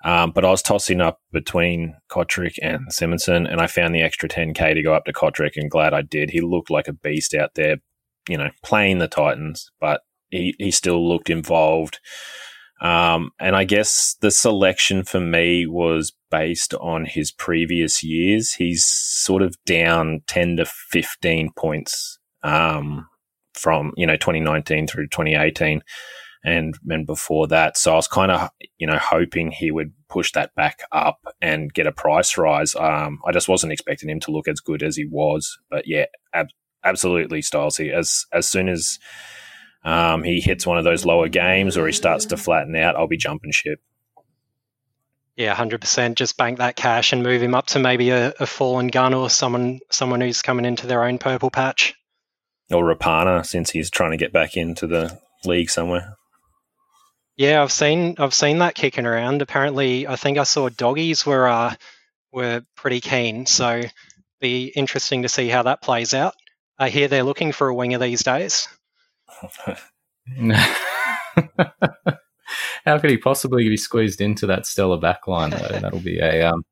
Um, 0.04 0.32
but 0.32 0.44
I 0.44 0.50
was 0.50 0.62
tossing 0.62 1.00
up 1.00 1.20
between 1.32 1.96
Cotric 2.10 2.56
and 2.60 2.88
Simonsson, 2.88 3.50
and 3.50 3.60
I 3.60 3.66
found 3.66 3.94
the 3.94 4.02
extra 4.02 4.28
10k 4.28 4.74
to 4.74 4.82
go 4.82 4.94
up 4.94 5.04
to 5.04 5.12
Cotric, 5.12 5.52
and 5.56 5.70
glad 5.70 5.94
I 5.94 6.02
did. 6.02 6.30
He 6.30 6.40
looked 6.40 6.70
like 6.70 6.88
a 6.88 6.92
beast 6.92 7.34
out 7.34 7.54
there, 7.54 7.76
you 8.28 8.36
know, 8.36 8.50
playing 8.64 8.98
the 8.98 9.08
Titans, 9.08 9.70
but 9.80 10.02
he, 10.30 10.54
he 10.58 10.70
still 10.70 11.08
looked 11.08 11.30
involved. 11.30 12.00
Um, 12.80 13.30
and 13.38 13.54
I 13.54 13.62
guess 13.62 14.16
the 14.20 14.32
selection 14.32 15.04
for 15.04 15.20
me 15.20 15.66
was 15.66 16.12
based 16.32 16.74
on 16.74 17.04
his 17.04 17.30
previous 17.30 18.02
years. 18.02 18.54
He's 18.54 18.84
sort 18.84 19.42
of 19.42 19.56
down 19.64 20.22
10 20.26 20.56
to 20.56 20.64
15 20.64 21.52
points 21.56 22.18
um, 22.42 23.06
from, 23.54 23.92
you 23.96 24.04
know, 24.04 24.16
2019 24.16 24.88
through 24.88 25.06
2018 25.08 25.82
and 26.44 26.78
and 26.88 27.06
before 27.06 27.46
that. 27.48 27.76
So 27.76 27.92
I 27.92 27.96
was 27.96 28.08
kind 28.08 28.30
of 28.30 28.50
you 28.78 28.86
know 28.86 28.98
hoping 28.98 29.50
he 29.50 29.70
would 29.70 29.92
push 30.08 30.32
that 30.32 30.54
back 30.54 30.80
up 30.92 31.20
and 31.40 31.72
get 31.72 31.86
a 31.86 31.92
price 31.92 32.36
rise. 32.36 32.74
Um, 32.74 33.20
I 33.26 33.32
just 33.32 33.48
wasn't 33.48 33.72
expecting 33.72 34.10
him 34.10 34.20
to 34.20 34.30
look 34.30 34.48
as 34.48 34.60
good 34.60 34.82
as 34.82 34.96
he 34.96 35.04
was, 35.04 35.58
but 35.70 35.86
yeah, 35.86 36.06
ab- 36.34 36.48
absolutely, 36.84 37.40
Stylesy. 37.40 37.92
As 37.92 38.26
as 38.32 38.48
soon 38.48 38.68
as 38.68 38.98
um, 39.84 40.22
he 40.22 40.40
hits 40.40 40.66
one 40.66 40.78
of 40.78 40.84
those 40.84 41.04
lower 41.04 41.28
games 41.28 41.76
or 41.76 41.86
he 41.86 41.92
starts 41.92 42.26
to 42.26 42.36
flatten 42.36 42.76
out, 42.76 42.96
I'll 42.96 43.08
be 43.08 43.16
jumping 43.16 43.52
ship. 43.52 43.80
Yeah, 45.36 45.54
hundred 45.54 45.80
percent. 45.80 46.18
Just 46.18 46.36
bank 46.36 46.58
that 46.58 46.76
cash 46.76 47.12
and 47.12 47.22
move 47.22 47.42
him 47.42 47.54
up 47.54 47.66
to 47.68 47.78
maybe 47.78 48.10
a, 48.10 48.34
a 48.38 48.46
fallen 48.46 48.88
gun 48.88 49.14
or 49.14 49.30
someone 49.30 49.80
someone 49.90 50.20
who's 50.20 50.42
coming 50.42 50.64
into 50.64 50.86
their 50.86 51.04
own 51.04 51.18
purple 51.18 51.50
patch. 51.50 51.94
Or 52.70 52.84
Rapana, 52.84 53.44
since 53.44 53.70
he's 53.70 53.90
trying 53.90 54.12
to 54.12 54.16
get 54.16 54.32
back 54.32 54.56
into 54.56 54.86
the 54.86 55.18
league 55.44 55.70
somewhere. 55.70 56.16
Yeah, 57.42 57.60
I've 57.60 57.72
seen 57.72 58.14
I've 58.18 58.34
seen 58.34 58.58
that 58.58 58.76
kicking 58.76 59.04
around. 59.04 59.42
Apparently, 59.42 60.06
I 60.06 60.14
think 60.14 60.38
I 60.38 60.44
saw 60.44 60.68
doggies 60.68 61.26
were 61.26 61.48
uh, 61.48 61.74
were 62.30 62.62
pretty 62.76 63.00
keen. 63.00 63.46
So, 63.46 63.82
be 64.40 64.66
interesting 64.66 65.22
to 65.22 65.28
see 65.28 65.48
how 65.48 65.64
that 65.64 65.82
plays 65.82 66.14
out. 66.14 66.34
I 66.78 66.88
hear 66.88 67.08
they're 67.08 67.24
looking 67.24 67.50
for 67.50 67.66
a 67.66 67.74
winger 67.74 67.98
these 67.98 68.22
days. 68.22 68.68
How 72.84 72.98
could 72.98 73.10
he 73.10 73.18
possibly 73.18 73.68
be 73.68 73.76
squeezed 73.76 74.20
into 74.20 74.46
that 74.46 74.64
stellar 74.64 74.98
backline? 74.98 75.50
Though 75.50 75.80
that'll 75.80 75.98
be 75.98 76.20
a 76.20 76.48
um, 76.48 76.62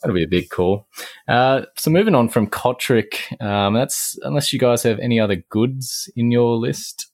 that'll 0.00 0.16
be 0.16 0.24
a 0.24 0.28
big 0.28 0.48
call. 0.48 0.88
Uh, 1.28 1.66
so 1.76 1.90
moving 1.90 2.14
on 2.14 2.30
from 2.30 2.46
Cotric, 2.46 3.38
um, 3.42 3.74
that's 3.74 4.18
unless 4.22 4.50
you 4.50 4.58
guys 4.58 4.82
have 4.84 4.98
any 4.98 5.20
other 5.20 5.44
goods 5.50 6.10
in 6.16 6.30
your 6.30 6.56
list. 6.56 7.09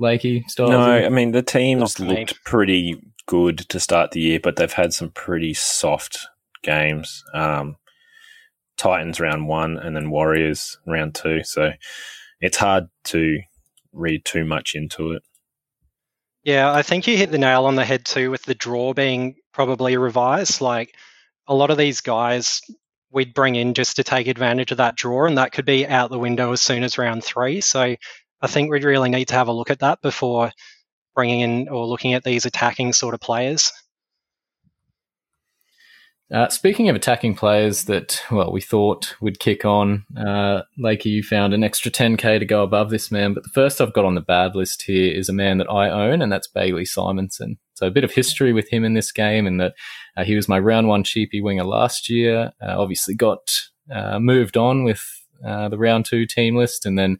Lakey, 0.00 0.44
Styles? 0.48 0.70
No, 0.70 0.80
I 0.80 1.08
mean 1.08 1.32
the 1.32 1.42
teams 1.42 1.80
Not 1.80 1.90
for 1.92 2.02
me. 2.02 2.20
looked 2.20 2.44
pretty 2.44 3.00
good 3.26 3.58
to 3.70 3.80
start 3.80 4.10
the 4.10 4.20
year, 4.20 4.40
but 4.42 4.56
they've 4.56 4.72
had 4.72 4.92
some 4.92 5.10
pretty 5.10 5.54
soft 5.54 6.26
games. 6.62 7.24
Um, 7.32 7.76
Titans 8.76 9.20
round 9.20 9.46
one, 9.46 9.78
and 9.78 9.94
then 9.94 10.10
Warriors 10.10 10.78
round 10.86 11.14
two. 11.14 11.42
So 11.44 11.72
it's 12.40 12.56
hard 12.56 12.88
to 13.04 13.38
read 13.92 14.24
too 14.24 14.44
much 14.44 14.74
into 14.74 15.12
it. 15.12 15.22
Yeah, 16.42 16.72
I 16.72 16.82
think 16.82 17.06
you 17.06 17.16
hit 17.16 17.30
the 17.30 17.38
nail 17.38 17.64
on 17.64 17.76
the 17.76 17.84
head 17.84 18.04
too 18.04 18.30
with 18.30 18.42
the 18.42 18.54
draw 18.54 18.92
being 18.92 19.36
probably 19.52 19.96
revised. 19.96 20.60
Like 20.60 20.94
a 21.46 21.54
lot 21.54 21.70
of 21.70 21.78
these 21.78 22.00
guys 22.00 22.60
we'd 23.10 23.32
bring 23.32 23.54
in 23.54 23.74
just 23.74 23.96
to 23.96 24.04
take 24.04 24.26
advantage 24.26 24.72
of 24.72 24.78
that 24.78 24.96
draw, 24.96 25.26
and 25.26 25.38
that 25.38 25.52
could 25.52 25.64
be 25.64 25.86
out 25.86 26.10
the 26.10 26.18
window 26.18 26.52
as 26.52 26.60
soon 26.60 26.82
as 26.82 26.98
round 26.98 27.24
three. 27.24 27.60
So 27.60 27.94
I 28.44 28.46
think 28.46 28.70
we'd 28.70 28.84
really 28.84 29.08
need 29.08 29.28
to 29.28 29.34
have 29.36 29.48
a 29.48 29.52
look 29.52 29.70
at 29.70 29.78
that 29.78 30.02
before 30.02 30.52
bringing 31.14 31.40
in 31.40 31.68
or 31.70 31.86
looking 31.86 32.12
at 32.12 32.24
these 32.24 32.44
attacking 32.44 32.92
sort 32.92 33.14
of 33.14 33.20
players. 33.20 33.72
Uh, 36.30 36.50
speaking 36.50 36.90
of 36.90 36.96
attacking 36.96 37.34
players 37.34 37.84
that, 37.84 38.20
well, 38.30 38.52
we 38.52 38.60
thought 38.60 39.16
would 39.22 39.38
kick 39.38 39.64
on, 39.64 40.04
uh, 40.14 40.60
Lakey, 40.78 41.06
you 41.06 41.22
found 41.22 41.54
an 41.54 41.64
extra 41.64 41.90
10k 41.90 42.38
to 42.38 42.44
go 42.44 42.62
above 42.62 42.90
this 42.90 43.10
man. 43.10 43.32
But 43.32 43.44
the 43.44 43.50
first 43.54 43.80
I've 43.80 43.94
got 43.94 44.04
on 44.04 44.14
the 44.14 44.20
bad 44.20 44.54
list 44.54 44.82
here 44.82 45.14
is 45.14 45.30
a 45.30 45.34
man 45.34 45.56
that 45.56 45.70
I 45.70 45.88
own, 45.88 46.20
and 46.20 46.30
that's 46.30 46.48
Bailey 46.48 46.84
Simonsson. 46.84 47.56
So 47.72 47.86
a 47.86 47.90
bit 47.90 48.04
of 48.04 48.12
history 48.12 48.52
with 48.52 48.68
him 48.68 48.84
in 48.84 48.92
this 48.92 49.10
game, 49.10 49.46
in 49.46 49.56
that 49.56 49.72
uh, 50.18 50.24
he 50.24 50.36
was 50.36 50.50
my 50.50 50.58
round 50.58 50.88
one 50.88 51.02
cheapie 51.02 51.42
winger 51.42 51.64
last 51.64 52.10
year. 52.10 52.52
Uh, 52.60 52.78
obviously 52.78 53.14
got 53.14 53.50
uh, 53.90 54.18
moved 54.18 54.58
on 54.58 54.84
with 54.84 55.02
uh, 55.42 55.70
the 55.70 55.78
round 55.78 56.04
two 56.04 56.26
team 56.26 56.56
list, 56.56 56.84
and 56.84 56.98
then 56.98 57.16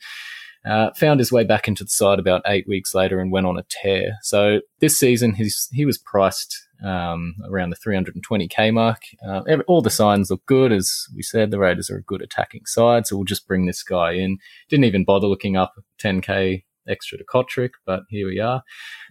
uh, 0.64 0.90
found 0.94 1.20
his 1.20 1.31
way 1.31 1.44
back 1.44 1.68
into 1.68 1.85
the 1.85 1.90
side 1.90 2.18
about 2.18 2.42
eight 2.46 2.66
weeks 2.66 2.94
later 2.94 3.20
and 3.20 3.31
went 3.31 3.46
on 3.46 3.59
a 3.59 3.64
tear. 3.68 4.16
So 4.22 4.61
this 4.81 4.98
season, 4.98 5.35
he's 5.35 5.68
he 5.72 5.85
was 5.85 5.98
priced 5.98 6.57
um, 6.85 7.35
around 7.50 7.70
the 7.70 7.77
320k 7.77 8.72
mark. 8.72 9.03
Uh, 9.27 9.42
every, 9.48 9.64
all 9.66 9.83
the 9.83 9.90
signs 9.90 10.31
look 10.31 10.44
good, 10.46 10.72
as 10.72 11.07
we 11.14 11.22
said. 11.22 11.50
The 11.50 11.59
Raiders 11.59 11.90
are 11.90 11.98
a 11.98 12.03
good 12.03 12.22
attacking 12.22 12.66
side, 12.66 13.07
so 13.07 13.16
we'll 13.16 13.24
just 13.24 13.46
bring 13.46 13.66
this 13.66 13.83
guy 13.83 14.12
in. 14.12 14.38
Didn't 14.68 14.85
even 14.85 15.05
bother 15.05 15.27
looking 15.27 15.57
up 15.57 15.74
10k 16.03 16.64
extra 16.88 17.18
to 17.18 17.24
Cotric, 17.24 17.70
but 17.87 18.03
here 18.09 18.27
we 18.27 18.40
are. 18.40 18.62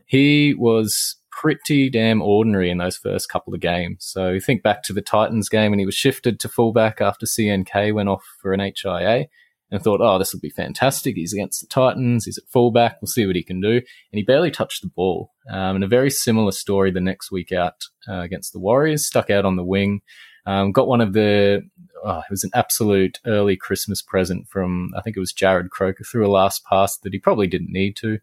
He 0.05 0.53
was 0.53 1.17
pretty 1.31 1.89
damn 1.89 2.21
ordinary 2.21 2.69
in 2.69 2.77
those 2.77 2.97
first 2.97 3.29
couple 3.29 3.53
of 3.53 3.59
games. 3.59 3.97
So 4.01 4.39
think 4.39 4.61
back 4.61 4.83
to 4.83 4.93
the 4.93 5.01
Titans 5.01 5.49
game, 5.49 5.73
and 5.73 5.79
he 5.79 5.85
was 5.85 5.95
shifted 5.95 6.39
to 6.39 6.49
fullback 6.49 7.01
after 7.01 7.25
CNK 7.25 7.93
went 7.93 8.09
off 8.09 8.23
for 8.41 8.53
an 8.53 8.59
HIA 8.59 9.27
and 9.73 9.83
thought, 9.83 10.01
oh, 10.01 10.19
this 10.19 10.31
will 10.31 10.39
be 10.39 10.51
fantastic. 10.51 11.15
He's 11.15 11.33
against 11.33 11.61
the 11.61 11.67
Titans. 11.67 12.25
He's 12.25 12.37
at 12.37 12.43
fullback. 12.47 13.01
We'll 13.01 13.07
see 13.07 13.25
what 13.25 13.35
he 13.35 13.41
can 13.41 13.59
do. 13.59 13.77
And 13.77 13.83
he 14.11 14.21
barely 14.21 14.51
touched 14.51 14.83
the 14.83 14.87
ball. 14.87 15.31
Um, 15.49 15.77
and 15.77 15.83
a 15.83 15.87
very 15.87 16.11
similar 16.11 16.51
story 16.51 16.91
the 16.91 17.01
next 17.01 17.31
week 17.31 17.51
out 17.51 17.73
uh, 18.07 18.19
against 18.19 18.53
the 18.53 18.59
Warriors. 18.59 19.07
Stuck 19.07 19.31
out 19.31 19.45
on 19.45 19.55
the 19.55 19.63
wing. 19.63 20.01
Um, 20.45 20.73
got 20.73 20.87
one 20.87 21.01
of 21.01 21.13
the, 21.13 21.63
oh, 22.05 22.19
it 22.19 22.29
was 22.29 22.43
an 22.43 22.51
absolute 22.53 23.19
early 23.25 23.57
Christmas 23.57 24.03
present 24.03 24.47
from, 24.47 24.91
I 24.95 25.01
think 25.01 25.17
it 25.17 25.21
was 25.21 25.33
Jarrod 25.33 25.71
Croker, 25.71 26.03
threw 26.03 26.27
a 26.27 26.29
last 26.29 26.63
pass 26.65 26.95
that 26.99 27.11
he 27.11 27.17
probably 27.17 27.47
didn't 27.47 27.73
need 27.73 27.95
to. 27.95 28.19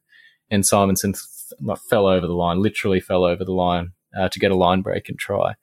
And 0.52 0.62
Simonsson 0.62 1.14
th- 1.14 1.78
fell 1.88 2.06
over 2.06 2.28
the 2.28 2.32
line, 2.32 2.62
literally 2.62 3.00
fell 3.00 3.24
over 3.24 3.44
the 3.44 3.52
line 3.52 3.90
uh, 4.16 4.28
to 4.28 4.38
get 4.38 4.52
a 4.52 4.56
line 4.56 4.82
break 4.82 5.08
and 5.08 5.18
try 5.18 5.54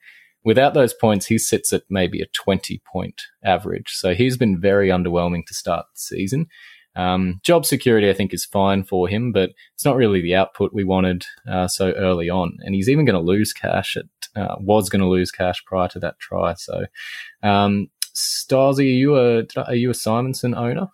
without 0.48 0.74
those 0.74 0.94
points, 0.94 1.26
he 1.26 1.38
sits 1.38 1.74
at 1.74 1.84
maybe 1.90 2.22
a 2.22 2.26
20 2.28 2.82
point 2.90 3.24
average. 3.44 3.90
So 3.90 4.16
he's 4.16 4.38
been 4.38 4.62
very 4.62 4.88
underwhelming 4.88 5.46
to 5.46 5.54
start 5.54 5.88
the 5.94 6.00
season. 6.00 6.48
Um, 6.96 7.42
job 7.44 7.66
security, 7.66 8.10
I 8.10 8.14
think, 8.14 8.34
is 8.34 8.46
fine 8.46 8.86
for 8.86 9.10
him, 9.10 9.34
but 9.34 9.50
it's 9.76 9.84
not 9.84 9.98
really 9.98 10.22
the 10.22 10.36
output 10.36 10.74
we 10.74 10.86
wanted 10.86 11.26
uh, 11.52 11.68
so 11.68 11.92
early 11.92 12.30
on. 12.30 12.60
And 12.62 12.74
he's 12.74 12.88
even 12.88 13.04
going 13.04 13.20
to 13.20 13.32
lose 13.34 13.52
cash 13.52 13.98
at 13.98 14.06
uh, 14.42 14.56
was 14.60 14.88
going 14.88 15.02
to 15.02 15.08
lose 15.08 15.32
cash 15.32 15.62
prior 15.66 15.90
to 15.90 16.00
that 16.00 16.18
try. 16.20 16.54
So, 16.54 16.86
um, 17.44 17.90
Stasi, 18.16 18.80
are 18.80 18.84
you 18.84 19.18
a 19.18 19.44
are 19.68 19.76
you 19.76 19.90
a 19.90 19.94
Simonsson 19.94 20.56
owner? 20.56 20.88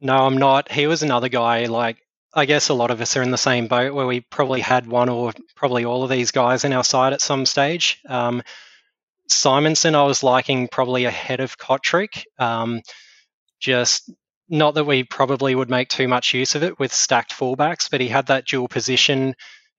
No, 0.00 0.16
I'm 0.16 0.38
not. 0.38 0.72
He 0.72 0.88
was 0.88 1.04
another 1.04 1.28
guy. 1.28 1.66
Like 1.66 1.98
I 2.34 2.46
guess 2.46 2.68
a 2.68 2.74
lot 2.74 2.90
of 2.90 3.00
us 3.00 3.16
are 3.16 3.22
in 3.22 3.30
the 3.30 3.38
same 3.38 3.68
boat 3.68 3.94
where 3.94 4.06
we 4.06 4.22
probably 4.22 4.60
had 4.60 4.88
one 4.88 5.08
or 5.08 5.32
probably 5.54 5.84
all 5.84 6.02
of 6.02 6.10
these 6.10 6.32
guys 6.32 6.64
in 6.64 6.72
our 6.72 6.84
side 6.84 7.12
at 7.12 7.22
some 7.22 7.46
stage. 7.46 8.00
Um, 8.08 8.42
Simonsson, 9.28 9.94
I 9.94 10.04
was 10.04 10.22
liking 10.22 10.68
probably 10.68 11.04
ahead 11.04 11.40
of 11.40 11.58
Cotric. 11.58 12.24
Um, 12.38 12.80
just 13.60 14.10
not 14.48 14.74
that 14.74 14.84
we 14.84 15.04
probably 15.04 15.54
would 15.54 15.70
make 15.70 15.88
too 15.88 16.08
much 16.08 16.34
use 16.34 16.54
of 16.54 16.62
it 16.62 16.78
with 16.78 16.92
stacked 16.92 17.32
fullbacks, 17.32 17.90
but 17.90 18.00
he 18.00 18.08
had 18.08 18.26
that 18.26 18.46
dual 18.46 18.68
position 18.68 19.34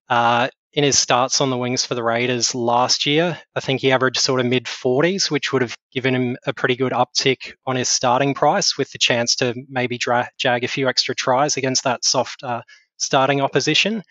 uh, 0.09 0.49
in 0.73 0.83
his 0.83 0.99
starts 0.99 1.41
on 1.41 1.49
the 1.49 1.57
wings 1.57 1.85
for 1.85 1.95
the 1.95 2.03
Raiders 2.03 2.53
last 2.53 3.05
year. 3.05 3.39
I 3.55 3.59
think 3.59 3.81
he 3.81 3.91
averaged 3.91 4.19
sort 4.19 4.39
of 4.39 4.45
mid 4.45 4.65
40s, 4.65 5.31
which 5.31 5.51
would 5.51 5.63
have 5.63 5.75
given 5.91 6.13
him 6.13 6.37
a 6.45 6.53
pretty 6.53 6.75
good 6.75 6.91
uptick 6.91 7.53
on 7.65 7.75
his 7.75 7.89
starting 7.89 8.35
price 8.35 8.77
with 8.77 8.91
the 8.91 8.99
chance 8.99 9.35
to 9.37 9.55
maybe 9.67 9.97
dra- 9.97 10.29
jag 10.37 10.63
a 10.63 10.67
few 10.67 10.87
extra 10.87 11.15
tries 11.15 11.57
against 11.57 11.83
that 11.85 12.05
soft 12.05 12.43
uh, 12.43 12.61
starting 12.97 13.41
opposition. 13.41 14.03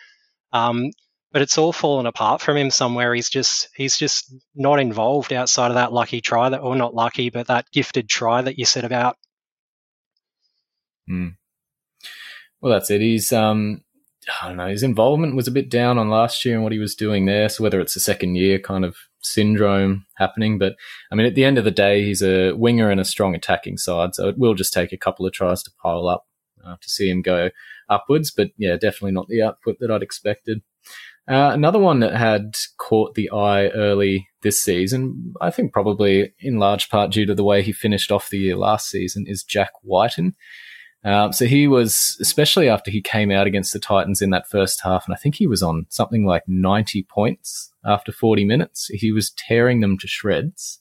Um, 0.53 0.91
but 1.33 1.43
it's 1.43 1.59
all 1.59 1.72
fallen 1.72 2.07
apart 2.07 2.41
from 2.41 2.57
him 2.57 2.70
somewhere. 2.70 3.14
He's 3.14 3.29
just 3.29 3.68
he's 3.74 3.97
just 3.99 4.35
not 4.55 4.81
involved 4.81 5.33
outside 5.33 5.70
of 5.70 5.74
that 5.74 5.93
lucky 5.93 6.20
try 6.20 6.49
that, 6.49 6.61
or 6.61 6.76
not 6.76 6.95
lucky, 6.95 7.31
but 7.31 7.49
that 7.49 7.70
gifted 7.72 8.09
try 8.09 8.43
that 8.43 8.59
you 8.59 8.64
said 8.64 8.85
about. 8.85 9.16
Mm. 11.11 11.37
Well, 12.61 12.72
that's 12.72 12.91
it. 12.91 13.01
He's 13.01 13.33
um, 13.33 13.83
I 14.43 14.49
don't 14.49 14.57
know. 14.57 14.68
His 14.68 14.83
involvement 14.83 15.37
was 15.37 15.49
a 15.49 15.53
bit 15.53 15.70
down 15.70 15.99
on 15.99 16.09
last 16.09 16.45
year 16.45 16.55
and 16.55 16.62
what 16.62 16.72
he 16.72 16.79
was 16.79 16.95
doing 16.95 17.26
there. 17.26 17.49
So 17.49 17.62
whether 17.62 17.81
it's 17.81 17.97
a 17.97 18.01
second 18.01 18.37
year 18.37 18.59
kind 18.59 18.85
of 18.85 18.97
syndrome 19.20 20.07
happening, 20.16 20.59
but 20.59 20.76
I 21.11 21.14
mean, 21.14 21.26
at 21.26 21.35
the 21.35 21.45
end 21.45 21.59
of 21.59 21.64
the 21.64 21.70
day, 21.70 22.05
he's 22.05 22.22
a 22.22 22.53
winger 22.53 22.91
and 22.91 23.01
a 23.01 23.05
strong 23.05 23.35
attacking 23.35 23.79
side. 23.79 24.14
So 24.14 24.29
it 24.29 24.39
will 24.39 24.55
just 24.55 24.72
take 24.72 24.93
a 24.93 24.99
couple 24.99 25.26
of 25.26 25.33
tries 25.33 25.62
to 25.62 25.70
pile 25.83 26.09
up 26.09 26.26
uh, 26.66 26.76
to 26.81 26.91
see 26.91 27.09
him 27.09 27.22
go 27.22 27.51
upwards. 27.89 28.31
But 28.31 28.51
yeah, 28.57 28.74
definitely 28.74 29.12
not 29.12 29.29
the 29.29 29.43
output 29.43 29.76
that 29.81 29.91
I'd 29.91 30.03
expected. 30.03 30.62
Uh, 31.29 31.51
another 31.53 31.79
one 31.79 32.01
that 32.01 32.14
had 32.14 32.57
caught 32.79 33.14
the 33.14 33.31
eye 33.31 33.68
early 33.68 34.29
this 34.43 34.62
season, 34.62 35.35
I 35.43 35.51
think 35.51 35.74
probably 35.74 36.33
in 36.41 36.59
large 36.59 36.89
part 36.89 37.11
due 37.11 37.26
to 37.26 37.35
the 37.35 37.45
way 37.45 37.62
he 37.62 37.72
finished 37.72 38.11
off 38.11 38.31
the 38.31 38.39
year 38.39 38.57
last 38.57 38.89
season, 38.89 39.26
is 39.26 39.43
Jack 39.43 39.72
Wighton. 39.83 40.35
Um, 41.05 41.33
so 41.33 41.45
he 41.45 41.68
was, 41.68 42.16
especially 42.20 42.68
after 42.68 42.91
he 42.91 43.03
came 43.03 43.31
out 43.31 43.47
against 43.47 43.74
the 43.74 43.79
Titans 43.79 44.22
in 44.22 44.31
that 44.31 44.49
first 44.49 44.81
half, 44.83 45.07
and 45.07 45.14
I 45.14 45.18
think 45.18 45.35
he 45.35 45.47
was 45.47 45.62
on 45.62 45.87
something 45.91 46.24
like 46.24 46.45
90 46.49 47.07
points 47.11 47.72
after 47.85 48.11
40 48.11 48.47
minutes. 48.47 48.87
He 48.87 49.12
was 49.12 49.31
tearing 49.31 49.81
them 49.81 49.99
to 49.99 50.09
shreds. 50.09 50.79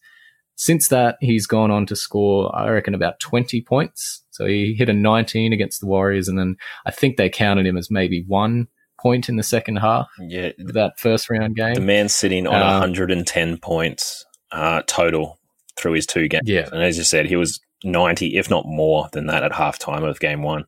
Since 0.56 0.88
that, 0.88 1.18
he's 1.20 1.46
gone 1.46 1.72
on 1.72 1.86
to 1.88 1.96
score, 1.96 2.56
I 2.56 2.70
reckon, 2.70 2.96
about 2.96 3.20
20 3.20 3.62
points. 3.62 4.24
So 4.32 4.46
he 4.48 4.74
hit 4.76 4.90
a 4.90 4.94
19 4.94 5.52
against 5.52 5.82
the 5.82 5.88
Warriors, 5.88 6.28
and 6.28 6.40
then 6.40 6.56
I 6.86 6.92
think 6.92 7.18
they 7.18 7.30
counted 7.30 7.66
him 7.66 7.78
as 7.78 7.92
maybe 7.92 8.24
one 8.28 8.70
point 9.08 9.30
in 9.30 9.36
the 9.38 9.44
second 9.44 9.78
half. 9.78 10.08
Yeah, 10.20 10.52
that 10.58 11.00
first 11.00 11.30
round 11.30 11.56
game. 11.56 11.76
The 11.76 11.82
man's 11.82 12.14
sitting 12.14 12.46
on 12.48 12.62
Um, 12.62 12.80
110 12.82 13.58
points 13.58 14.26
uh, 14.52 14.82
total 14.88 15.40
through 15.78 15.94
his 15.94 16.06
two 16.06 16.28
games. 16.28 16.48
Yeah. 16.48 16.68
And 16.72 16.84
as 16.84 16.98
you 16.98 17.04
said, 17.04 17.26
he 17.28 17.36
was 17.36 17.60
90, 17.84 18.38
if 18.38 18.50
not 18.50 18.66
more 18.66 19.08
than 19.14 19.28
that, 19.28 19.44
at 19.44 19.52
halftime 19.54 20.08
of 20.08 20.20
game 20.20 20.42
one. 20.44 20.66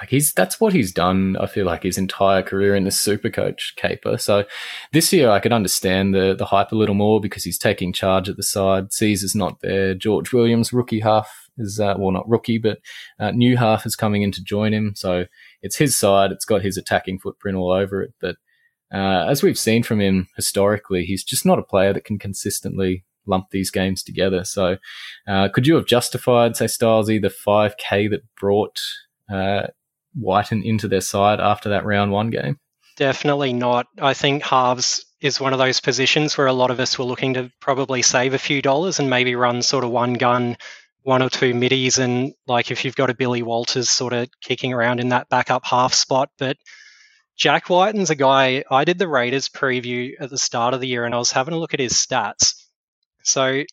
like 0.00 0.08
he's 0.08 0.32
that's 0.32 0.60
what 0.60 0.72
he's 0.72 0.92
done. 0.92 1.36
I 1.38 1.46
feel 1.46 1.66
like 1.66 1.82
his 1.82 1.98
entire 1.98 2.42
career 2.42 2.74
in 2.74 2.84
the 2.84 2.90
super 2.90 3.28
coach 3.28 3.74
caper. 3.76 4.16
So 4.18 4.44
this 4.92 5.12
year 5.12 5.28
I 5.30 5.40
could 5.40 5.52
understand 5.52 6.14
the 6.14 6.34
the 6.34 6.46
hype 6.46 6.72
a 6.72 6.76
little 6.76 6.94
more 6.94 7.20
because 7.20 7.44
he's 7.44 7.58
taking 7.58 7.92
charge 7.92 8.28
at 8.28 8.36
the 8.36 8.42
side. 8.42 8.92
Sezer's 8.92 9.34
not 9.34 9.60
there. 9.60 9.94
George 9.94 10.32
Williams, 10.32 10.72
rookie 10.72 11.00
half, 11.00 11.49
is 11.60 11.78
uh, 11.78 11.94
well 11.98 12.10
not 12.10 12.28
rookie, 12.28 12.58
but 12.58 12.78
uh, 13.18 13.30
new 13.30 13.56
half 13.56 13.86
is 13.86 13.96
coming 13.96 14.22
in 14.22 14.32
to 14.32 14.42
join 14.42 14.72
him. 14.72 14.94
So 14.96 15.26
it's 15.62 15.76
his 15.76 15.96
side. 15.96 16.32
It's 16.32 16.44
got 16.44 16.62
his 16.62 16.76
attacking 16.76 17.18
footprint 17.18 17.56
all 17.56 17.70
over 17.70 18.02
it. 18.02 18.14
But 18.20 18.36
uh, 18.92 19.26
as 19.28 19.42
we've 19.42 19.58
seen 19.58 19.82
from 19.82 20.00
him 20.00 20.28
historically, 20.36 21.04
he's 21.04 21.24
just 21.24 21.46
not 21.46 21.58
a 21.58 21.62
player 21.62 21.92
that 21.92 22.04
can 22.04 22.18
consistently 22.18 23.04
lump 23.26 23.50
these 23.50 23.70
games 23.70 24.02
together. 24.02 24.44
So 24.44 24.76
uh, 25.28 25.48
could 25.48 25.66
you 25.66 25.76
have 25.76 25.86
justified, 25.86 26.56
say, 26.56 26.66
Stylesy, 26.66 27.20
the 27.20 27.28
5K 27.28 28.10
that 28.10 28.22
brought 28.34 28.80
uh, 29.32 29.68
Wighton 30.18 30.62
into 30.62 30.88
their 30.88 31.00
side 31.00 31.40
after 31.40 31.68
that 31.68 31.84
round 31.84 32.12
one 32.12 32.30
game? 32.30 32.58
Definitely 32.96 33.52
not. 33.52 33.86
I 33.98 34.14
think 34.14 34.42
halves 34.42 35.06
is 35.20 35.40
one 35.40 35.52
of 35.52 35.58
those 35.58 35.80
positions 35.80 36.36
where 36.36 36.46
a 36.46 36.52
lot 36.52 36.70
of 36.70 36.80
us 36.80 36.98
were 36.98 37.04
looking 37.04 37.34
to 37.34 37.50
probably 37.60 38.02
save 38.02 38.34
a 38.34 38.38
few 38.38 38.62
dollars 38.62 38.98
and 38.98 39.10
maybe 39.10 39.34
run 39.34 39.62
sort 39.62 39.84
of 39.84 39.90
one 39.90 40.14
gun, 40.14 40.56
one 41.02 41.22
or 41.22 41.30
two 41.30 41.54
middies, 41.54 41.98
and 41.98 42.34
like 42.46 42.70
if 42.70 42.84
you've 42.84 42.96
got 42.96 43.10
a 43.10 43.14
Billy 43.14 43.42
Walters 43.42 43.88
sort 43.88 44.12
of 44.12 44.28
kicking 44.40 44.72
around 44.72 45.00
in 45.00 45.10
that 45.10 45.28
backup 45.28 45.64
half 45.64 45.94
spot. 45.94 46.30
But 46.38 46.56
Jack 47.36 47.70
Wighton's 47.70 48.10
a 48.10 48.14
guy, 48.14 48.64
I 48.70 48.84
did 48.84 48.98
the 48.98 49.08
Raiders 49.08 49.48
preview 49.48 50.12
at 50.20 50.30
the 50.30 50.38
start 50.38 50.74
of 50.74 50.80
the 50.80 50.88
year 50.88 51.04
and 51.06 51.14
I 51.14 51.18
was 51.18 51.32
having 51.32 51.54
a 51.54 51.58
look 51.58 51.72
at 51.72 51.80
his 51.80 51.94
stats. 51.94 52.54
So 53.22 53.64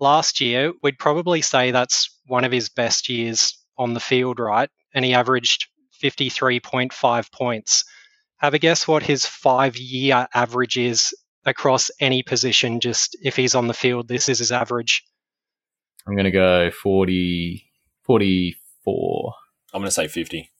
last 0.00 0.40
year, 0.40 0.72
we'd 0.82 0.98
probably 0.98 1.42
say 1.42 1.70
that's 1.70 2.18
one 2.26 2.44
of 2.44 2.52
his 2.52 2.70
best 2.70 3.08
years 3.08 3.58
on 3.76 3.94
the 3.94 4.00
field, 4.00 4.38
right? 4.38 4.70
And 4.94 5.04
he 5.04 5.14
averaged 5.14 5.68
53.5 6.02 7.32
points. 7.32 7.84
Have 8.38 8.54
a 8.54 8.58
guess 8.58 8.88
what 8.88 9.02
his 9.02 9.26
five 9.26 9.76
year 9.76 10.26
average 10.34 10.78
is 10.78 11.14
across 11.44 11.90
any 12.00 12.22
position, 12.22 12.80
just 12.80 13.16
if 13.22 13.36
he's 13.36 13.54
on 13.54 13.66
the 13.66 13.74
field, 13.74 14.08
this 14.08 14.28
is 14.28 14.38
his 14.38 14.52
average. 14.52 15.04
I'm 16.06 16.14
going 16.14 16.24
to 16.24 16.30
go 16.30 16.70
40, 16.70 17.64
44. 18.02 19.34
I'm 19.72 19.80
going 19.80 19.86
to 19.86 19.92
say 19.92 20.08
50. 20.08 20.50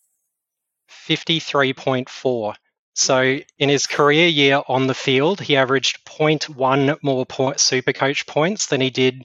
53.4. 0.90 2.54
So 2.94 3.38
in 3.58 3.68
his 3.68 3.86
career 3.86 4.28
year 4.28 4.62
on 4.68 4.86
the 4.86 4.94
field, 4.94 5.40
he 5.40 5.56
averaged 5.56 6.04
0.1 6.06 6.98
more 7.02 7.26
point, 7.26 7.58
super 7.58 7.92
coach 7.92 8.26
points 8.26 8.66
than 8.66 8.80
he 8.80 8.90
did 8.90 9.24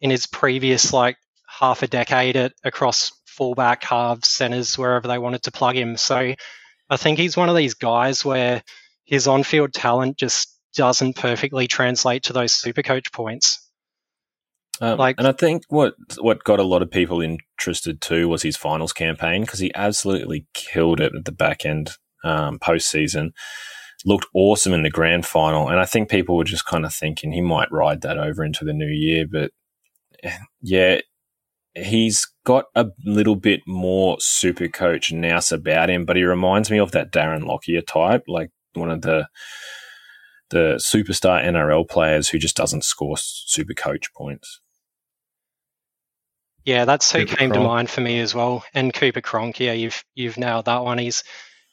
in 0.00 0.10
his 0.10 0.26
previous 0.26 0.92
like 0.92 1.16
half 1.46 1.82
a 1.82 1.86
decade 1.86 2.36
at, 2.36 2.52
across 2.64 3.12
fullback, 3.26 3.84
halves, 3.84 4.28
centers, 4.28 4.76
wherever 4.76 5.08
they 5.08 5.18
wanted 5.18 5.42
to 5.44 5.52
plug 5.52 5.76
him. 5.76 5.96
So 5.96 6.34
I 6.90 6.96
think 6.96 7.18
he's 7.18 7.36
one 7.36 7.48
of 7.48 7.56
these 7.56 7.74
guys 7.74 8.24
where 8.24 8.62
his 9.04 9.26
on-field 9.26 9.72
talent 9.72 10.18
just 10.18 10.58
doesn't 10.74 11.16
perfectly 11.16 11.68
translate 11.68 12.24
to 12.24 12.32
those 12.32 12.52
super 12.52 12.82
coach 12.82 13.12
points. 13.12 13.63
Um, 14.80 14.98
Like- 14.98 15.16
and 15.18 15.26
I 15.28 15.32
think 15.32 15.62
what 15.68 15.94
what 16.18 16.44
got 16.44 16.58
a 16.58 16.64
lot 16.64 16.82
of 16.82 16.90
people 16.90 17.20
interested 17.20 18.00
too 18.00 18.28
was 18.28 18.42
his 18.42 18.56
finals 18.56 18.92
campaign 18.92 19.42
because 19.42 19.60
he 19.60 19.72
absolutely 19.74 20.46
killed 20.54 21.00
it 21.00 21.12
at 21.14 21.24
the 21.24 21.32
back 21.32 21.64
end 21.64 21.92
um, 22.24 22.58
postseason. 22.58 23.30
Looked 24.04 24.26
awesome 24.34 24.74
in 24.74 24.82
the 24.82 24.90
grand 24.90 25.24
final, 25.24 25.68
and 25.68 25.80
I 25.80 25.84
think 25.86 26.10
people 26.10 26.36
were 26.36 26.44
just 26.44 26.66
kind 26.66 26.84
of 26.84 26.92
thinking 26.92 27.32
he 27.32 27.40
might 27.40 27.70
ride 27.72 28.02
that 28.02 28.18
over 28.18 28.44
into 28.44 28.64
the 28.64 28.72
new 28.74 28.88
year. 28.88 29.24
But 29.30 29.52
eh, 30.22 30.36
yeah, 30.60 31.00
he's 31.74 32.26
got 32.44 32.66
a 32.74 32.86
little 33.04 33.36
bit 33.36 33.60
more 33.66 34.16
super 34.20 34.68
coach 34.68 35.10
nous 35.12 35.52
about 35.52 35.88
him, 35.88 36.04
but 36.04 36.16
he 36.16 36.24
reminds 36.24 36.70
me 36.70 36.78
of 36.78 36.92
that 36.92 37.12
Darren 37.12 37.46
Lockyer 37.46 37.80
type, 37.80 38.24
like 38.28 38.50
one 38.74 38.90
of 38.90 39.02
the 39.02 39.28
the 40.50 40.78
superstar 40.78 41.42
NRL 41.42 41.88
players 41.88 42.28
who 42.28 42.38
just 42.38 42.56
doesn't 42.56 42.84
score 42.84 43.16
super 43.16 43.74
coach 43.74 44.12
points. 44.14 44.60
Yeah, 46.64 46.86
that's 46.86 47.12
who 47.12 47.20
Cooper 47.20 47.36
came 47.36 47.52
to 47.52 47.60
mind 47.60 47.90
for 47.90 48.00
me 48.00 48.20
as 48.20 48.34
well. 48.34 48.64
And 48.72 48.92
Cooper 48.92 49.20
Cronk, 49.20 49.60
yeah, 49.60 49.72
you've 49.72 50.02
you've 50.14 50.38
nailed 50.38 50.64
that 50.64 50.82
one. 50.82 50.98
He's 50.98 51.22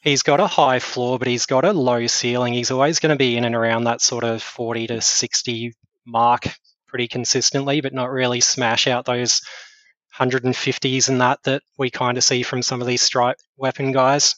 he's 0.02 0.22
got 0.22 0.40
a 0.40 0.46
high 0.46 0.80
floor, 0.80 1.18
but 1.18 1.28
he's 1.28 1.46
got 1.46 1.64
a 1.64 1.72
low 1.72 2.06
ceiling. 2.06 2.52
He's 2.52 2.70
always 2.70 2.98
going 2.98 3.10
to 3.10 3.16
be 3.16 3.36
in 3.36 3.44
and 3.44 3.54
around 3.54 3.84
that 3.84 4.02
sort 4.02 4.24
of 4.24 4.42
forty 4.42 4.86
to 4.88 5.00
sixty 5.00 5.74
mark 6.06 6.44
pretty 6.88 7.08
consistently, 7.08 7.80
but 7.80 7.94
not 7.94 8.10
really 8.10 8.40
smash 8.40 8.86
out 8.86 9.06
those 9.06 9.40
hundred 10.10 10.44
and 10.44 10.54
fifties 10.54 11.08
and 11.08 11.22
that 11.22 11.42
that 11.44 11.62
we 11.78 11.88
kind 11.90 12.18
of 12.18 12.24
see 12.24 12.42
from 12.42 12.60
some 12.60 12.82
of 12.82 12.86
these 12.86 13.00
stripe 13.00 13.38
weapon 13.56 13.92
guys. 13.92 14.34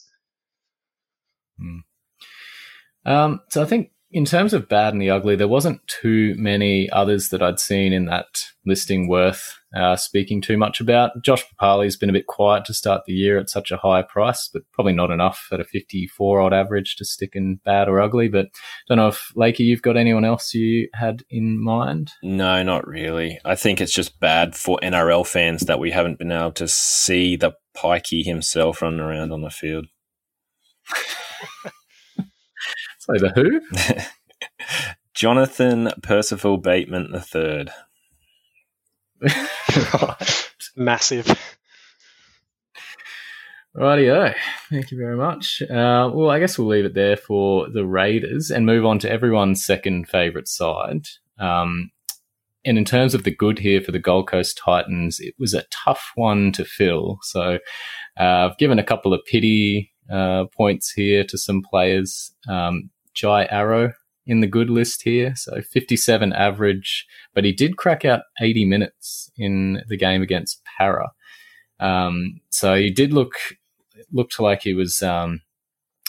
Um, 3.05 3.41
so 3.49 3.61
I 3.61 3.65
think 3.65 3.91
in 4.11 4.23
terms 4.23 4.53
of 4.53 4.69
bad 4.69 4.93
and 4.93 5.01
the 5.01 5.09
ugly, 5.09 5.35
there 5.35 5.47
wasn't 5.47 5.85
too 5.87 6.35
many 6.37 6.89
others 6.91 7.29
that 7.29 7.41
I'd 7.41 7.59
seen 7.59 7.91
in 7.91 8.05
that 8.05 8.45
listing 8.65 9.07
worth 9.07 9.57
uh, 9.75 9.95
speaking 9.95 10.41
too 10.41 10.57
much 10.57 10.79
about. 10.79 11.21
Josh 11.21 11.43
Papalii's 11.45 11.97
been 11.97 12.09
a 12.09 12.13
bit 12.13 12.27
quiet 12.27 12.65
to 12.65 12.73
start 12.73 13.01
the 13.05 13.13
year 13.13 13.37
at 13.37 13.49
such 13.49 13.71
a 13.71 13.77
high 13.77 14.03
price, 14.03 14.49
but 14.51 14.61
probably 14.71 14.93
not 14.93 15.11
enough 15.11 15.49
at 15.51 15.59
a 15.59 15.65
54 15.65 16.41
odd 16.41 16.53
average 16.53 16.95
to 16.97 17.05
stick 17.05 17.31
in 17.33 17.59
bad 17.65 17.89
or 17.89 17.99
ugly. 17.99 18.29
But 18.29 18.47
don't 18.87 18.97
know 18.97 19.09
if 19.09 19.31
Lakey, 19.35 19.59
you've 19.59 19.81
got 19.81 19.97
anyone 19.97 20.23
else 20.23 20.53
you 20.53 20.87
had 20.93 21.23
in 21.29 21.61
mind? 21.61 22.11
No, 22.23 22.63
not 22.63 22.87
really. 22.87 23.39
I 23.43 23.55
think 23.55 23.81
it's 23.81 23.93
just 23.93 24.19
bad 24.19 24.55
for 24.55 24.79
NRL 24.81 25.27
fans 25.27 25.61
that 25.61 25.79
we 25.79 25.91
haven't 25.91 26.19
been 26.19 26.31
able 26.31 26.53
to 26.53 26.67
see 26.67 27.35
the 27.35 27.53
Pikey 27.75 28.23
himself 28.23 28.81
running 28.81 28.99
around 28.99 29.33
on 29.33 29.41
the 29.41 29.49
field. 29.49 29.87
So 33.05 33.13
the 33.19 33.29
who? 33.35 33.61
Jonathan 35.13 35.91
Percival 36.01 36.57
Bateman 36.57 37.11
the 37.11 37.21
third. 37.21 37.69
right. 39.21 40.51
Massive. 40.75 41.27
Rightio. 43.77 44.33
Thank 44.71 44.89
you 44.89 44.97
very 44.97 45.15
much. 45.15 45.61
Uh, 45.61 46.09
well, 46.13 46.31
I 46.31 46.39
guess 46.39 46.57
we'll 46.57 46.67
leave 46.67 46.85
it 46.85 46.95
there 46.95 47.15
for 47.15 47.69
the 47.69 47.85
Raiders 47.85 48.49
and 48.49 48.65
move 48.65 48.85
on 48.85 48.97
to 48.99 49.11
everyone's 49.11 49.63
second 49.63 50.09
favourite 50.09 50.47
side. 50.47 51.05
Um, 51.37 51.91
and 52.65 52.79
in 52.79 52.85
terms 52.85 53.13
of 53.13 53.23
the 53.23 53.35
good 53.35 53.59
here 53.59 53.81
for 53.81 53.91
the 53.91 53.99
Gold 53.99 54.27
Coast 54.27 54.57
Titans, 54.57 55.19
it 55.19 55.35
was 55.37 55.53
a 55.53 55.65
tough 55.69 56.11
one 56.15 56.51
to 56.53 56.65
fill. 56.65 57.19
So 57.21 57.59
uh, 58.19 58.49
I've 58.49 58.57
given 58.57 58.79
a 58.79 58.83
couple 58.83 59.13
of 59.13 59.21
pity 59.25 59.91
uh, 60.11 60.45
points 60.57 60.91
here 60.91 61.23
to 61.25 61.37
some 61.37 61.61
players. 61.61 62.33
Um, 62.49 62.89
Jai 63.15 63.45
Arrow 63.45 63.93
in 64.27 64.39
the 64.39 64.47
good 64.47 64.69
list 64.69 65.03
here, 65.03 65.35
so 65.35 65.61
57 65.61 66.33
average, 66.33 67.05
but 67.33 67.43
he 67.43 67.51
did 67.51 67.77
crack 67.77 68.03
out 68.05 68.21
80 68.41 68.65
minutes 68.65 69.31
in 69.37 69.83
the 69.87 69.97
game 69.97 70.21
against 70.21 70.61
Para. 70.77 71.11
Um, 71.79 72.41
so 72.49 72.75
he 72.75 72.89
did 72.89 73.13
look 73.13 73.33
looked 74.11 74.39
like 74.39 74.61
he 74.61 74.73
was 74.73 75.01
um, 75.01 75.41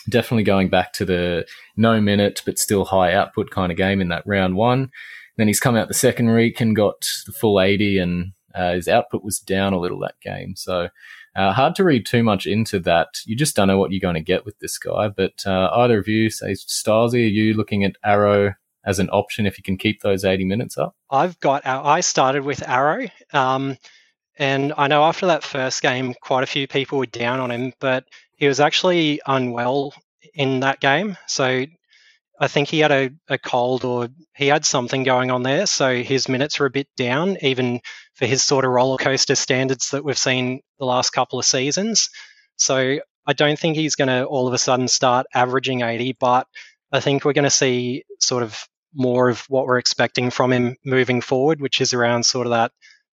definitely 0.08 0.42
going 0.42 0.68
back 0.68 0.92
to 0.92 1.04
the 1.04 1.46
no 1.76 2.00
minute 2.00 2.42
but 2.44 2.58
still 2.58 2.84
high 2.84 3.12
output 3.12 3.50
kind 3.50 3.70
of 3.70 3.78
game 3.78 4.00
in 4.00 4.08
that 4.08 4.26
round 4.26 4.56
one. 4.56 4.90
Then 5.36 5.46
he's 5.48 5.60
come 5.60 5.76
out 5.76 5.88
the 5.88 5.94
second 5.94 6.32
week 6.32 6.60
and 6.60 6.74
got 6.74 7.06
the 7.26 7.32
full 7.32 7.60
80, 7.60 7.98
and 7.98 8.32
uh, 8.54 8.72
his 8.72 8.88
output 8.88 9.22
was 9.22 9.38
down 9.38 9.74
a 9.74 9.78
little 9.78 9.98
that 10.00 10.18
game. 10.22 10.54
So 10.56 10.88
uh, 11.36 11.52
hard 11.52 11.74
to 11.76 11.84
read 11.84 12.06
too 12.06 12.22
much 12.22 12.46
into 12.46 12.80
that. 12.80 13.08
You 13.26 13.36
just 13.36 13.54
don't 13.54 13.68
know 13.68 13.78
what 13.78 13.92
you're 13.92 14.00
going 14.00 14.14
to 14.14 14.20
get 14.20 14.46
with 14.46 14.58
this 14.58 14.78
guy. 14.78 15.08
But 15.08 15.46
uh, 15.46 15.68
either 15.72 15.98
of 15.98 16.08
you, 16.08 16.30
say 16.30 16.52
Stylesy, 16.52 17.24
are 17.24 17.28
you 17.28 17.54
looking 17.54 17.84
at 17.84 17.96
Arrow 18.02 18.54
as 18.86 18.98
an 18.98 19.10
option 19.10 19.46
if 19.46 19.58
you 19.58 19.62
can 19.62 19.76
keep 19.76 20.00
those 20.00 20.24
80 20.24 20.46
minutes 20.46 20.78
up? 20.78 20.96
I've 21.10 21.38
got. 21.40 21.66
I 21.66 22.00
started 22.00 22.42
with 22.44 22.66
Arrow, 22.66 23.08
um, 23.34 23.76
and 24.38 24.72
I 24.78 24.88
know 24.88 25.04
after 25.04 25.26
that 25.26 25.44
first 25.44 25.82
game, 25.82 26.14
quite 26.22 26.42
a 26.42 26.46
few 26.46 26.66
people 26.66 26.98
were 26.98 27.06
down 27.06 27.40
on 27.40 27.50
him, 27.50 27.74
but 27.80 28.04
he 28.36 28.48
was 28.48 28.60
actually 28.60 29.20
unwell 29.26 29.92
in 30.34 30.60
that 30.60 30.80
game. 30.80 31.16
So 31.26 31.66
I 32.38 32.48
think 32.48 32.68
he 32.68 32.80
had 32.80 32.92
a, 32.92 33.10
a 33.28 33.38
cold 33.38 33.84
or 33.84 34.08
he 34.34 34.48
had 34.48 34.64
something 34.64 35.04
going 35.04 35.30
on 35.30 35.42
there. 35.42 35.66
So 35.66 36.02
his 36.02 36.28
minutes 36.28 36.58
were 36.58 36.66
a 36.66 36.70
bit 36.70 36.88
down, 36.96 37.38
even 37.40 37.80
for 38.14 38.26
his 38.26 38.44
sort 38.44 38.64
of 38.64 38.72
roller 38.72 38.98
coaster 38.98 39.34
standards 39.34 39.90
that 39.90 40.04
we've 40.04 40.18
seen 40.18 40.60
the 40.78 40.84
last 40.84 41.10
couple 41.10 41.38
of 41.38 41.44
seasons. 41.44 42.10
So 42.56 42.98
I 43.26 43.32
don't 43.32 43.58
think 43.58 43.76
he's 43.76 43.94
going 43.94 44.08
to 44.08 44.24
all 44.24 44.46
of 44.46 44.54
a 44.54 44.58
sudden 44.58 44.88
start 44.88 45.26
averaging 45.34 45.80
80, 45.80 46.16
but 46.20 46.46
I 46.92 47.00
think 47.00 47.24
we're 47.24 47.32
going 47.32 47.44
to 47.44 47.50
see 47.50 48.04
sort 48.20 48.42
of 48.42 48.66
more 48.94 49.28
of 49.28 49.40
what 49.48 49.66
we're 49.66 49.78
expecting 49.78 50.30
from 50.30 50.52
him 50.52 50.76
moving 50.84 51.20
forward, 51.20 51.60
which 51.60 51.80
is 51.80 51.92
around 51.92 52.24
sort 52.24 52.46
of 52.46 52.52
that 52.52 52.72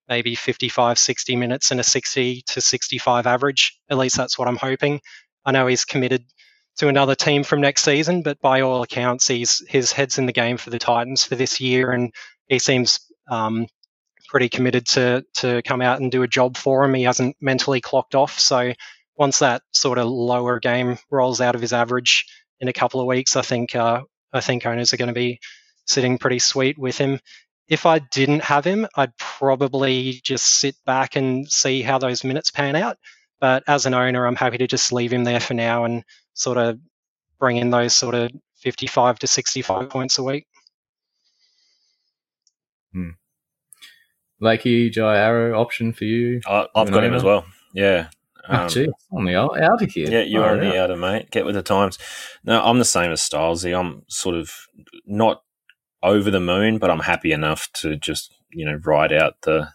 maybe 0.10 0.36
55, 0.36 0.98
60 0.98 1.36
minutes 1.36 1.72
and 1.72 1.80
a 1.80 1.84
60 1.84 2.44
to 2.48 2.62
65 2.62 3.26
average. 3.26 3.80
At 3.90 3.98
least 3.98 4.18
that's 4.18 4.38
what 4.38 4.48
I'm 4.48 4.58
hoping. 4.58 5.02
I 5.46 5.52
know 5.52 5.68
he's 5.68 5.86
committed 5.86 6.26
to 6.78 6.88
another 6.88 7.16
team 7.16 7.44
from 7.44 7.62
next 7.62 7.84
season, 7.84 8.24
but 8.24 8.40
by 8.42 8.62
all 8.62 8.82
accounts, 8.84 9.28
he's 9.28 9.64
his 9.68 9.92
head's 9.92 10.18
in 10.18 10.26
the 10.26 10.34
game 10.34 10.58
for 10.58 10.70
the 10.70 10.80
Titans 10.80 11.24
for 11.24 11.36
this 11.36 11.62
year, 11.62 11.92
and 11.92 12.14
he 12.48 12.60
seems 12.60 13.00
um, 13.30 13.68
pretty 14.28 14.50
committed 14.50 14.88
to 14.88 15.24
to 15.36 15.62
come 15.64 15.82
out 15.82 16.02
and 16.02 16.12
do 16.12 16.24
a 16.24 16.28
job 16.28 16.58
for 16.58 16.84
him. 16.84 16.94
He 16.94 17.04
hasn't 17.04 17.36
mentally 17.40 17.82
clocked 17.82 18.16
off, 18.16 18.40
so 18.40 18.74
once 19.16 19.40
that 19.40 19.62
sort 19.72 20.00
of 20.00 20.08
lower 20.08 20.60
game 20.60 20.98
rolls 21.12 21.42
out 21.42 21.56
of 21.56 21.62
his 21.62 21.74
average 21.74 22.26
in 22.60 22.68
a 22.68 22.74
couple 22.74 23.00
of 23.00 23.08
weeks, 23.08 23.36
I 23.36 23.44
think 23.44 23.76
uh, 23.76 24.02
I 24.32 24.42
think 24.42 24.66
owners 24.66 24.94
are 24.94 24.98
going 24.98 25.08
to 25.10 25.14
be 25.14 25.40
sitting 25.86 26.18
pretty 26.18 26.40
sweet 26.40 26.78
with 26.80 26.98
him. 26.98 27.20
If 27.68 27.86
I 27.86 28.00
didn't 28.00 28.44
have 28.44 28.66
him, 28.66 28.88
I'd 28.96 29.16
probably 29.18 30.20
just 30.24 30.46
sit 30.46 30.76
back 30.86 31.16
and 31.16 31.50
see 31.50 31.82
how 31.82 31.98
those 31.98 32.24
minutes 32.24 32.52
pan 32.52 32.76
out. 32.76 32.98
But 33.40 33.64
as 33.68 33.86
an 33.86 33.94
owner, 33.94 34.26
I'm 34.26 34.36
happy 34.36 34.58
to 34.58 34.68
just 34.68 34.92
leave 34.92 35.12
him 35.14 35.24
there 35.24 35.40
for 35.40 35.54
now 35.54 35.86
and 35.86 36.04
sort 36.34 36.58
of 36.58 36.80
bring 37.40 37.58
in 37.58 37.70
those 37.70 37.96
sort 37.96 38.16
of 38.16 38.32
55 38.58 39.20
to 39.20 39.28
65 39.28 39.90
points 39.90 40.18
a 40.18 40.24
week. 40.24 40.48
Hmm. 42.94 43.12
Lakey, 44.42 44.92
Jai 44.92 45.18
Arrow 45.18 45.60
option 45.60 45.94
for 45.94 46.04
you? 46.06 46.42
I, 46.46 46.68
I've 46.76 46.92
got 46.92 47.04
him 47.04 47.14
as 47.14 47.24
well. 47.24 47.46
Yeah. 47.74 48.08
Um, 48.48 48.66
oh, 48.66 48.68
gee, 48.68 48.90
on 49.12 49.26
the 49.26 49.36
outer 49.36 49.86
here. 49.86 50.10
Yeah, 50.10 50.22
you 50.24 50.40
oh, 50.40 50.44
are 50.44 50.52
on 50.52 50.60
the 50.60 50.74
yeah. 50.74 50.84
outer, 50.84 50.98
mate. 50.98 51.32
Get 51.32 51.46
with 51.46 51.56
the 51.56 51.64
times. 51.64 51.98
No, 52.44 52.62
I'm 52.62 52.78
the 52.78 52.86
same 52.86 53.12
as 53.12 53.22
Stylesy. 53.22 53.78
I'm 53.78 54.04
sort 54.10 54.36
of 54.36 54.52
not 55.06 55.44
over 56.02 56.30
the 56.30 56.42
moon, 56.42 56.78
but 56.78 56.90
I'm 56.90 57.00
happy 57.00 57.32
enough 57.32 57.70
to 57.76 57.96
just, 57.96 58.36
you 58.52 58.66
know, 58.66 58.80
ride 58.84 59.14
out 59.14 59.36
the 59.44 59.70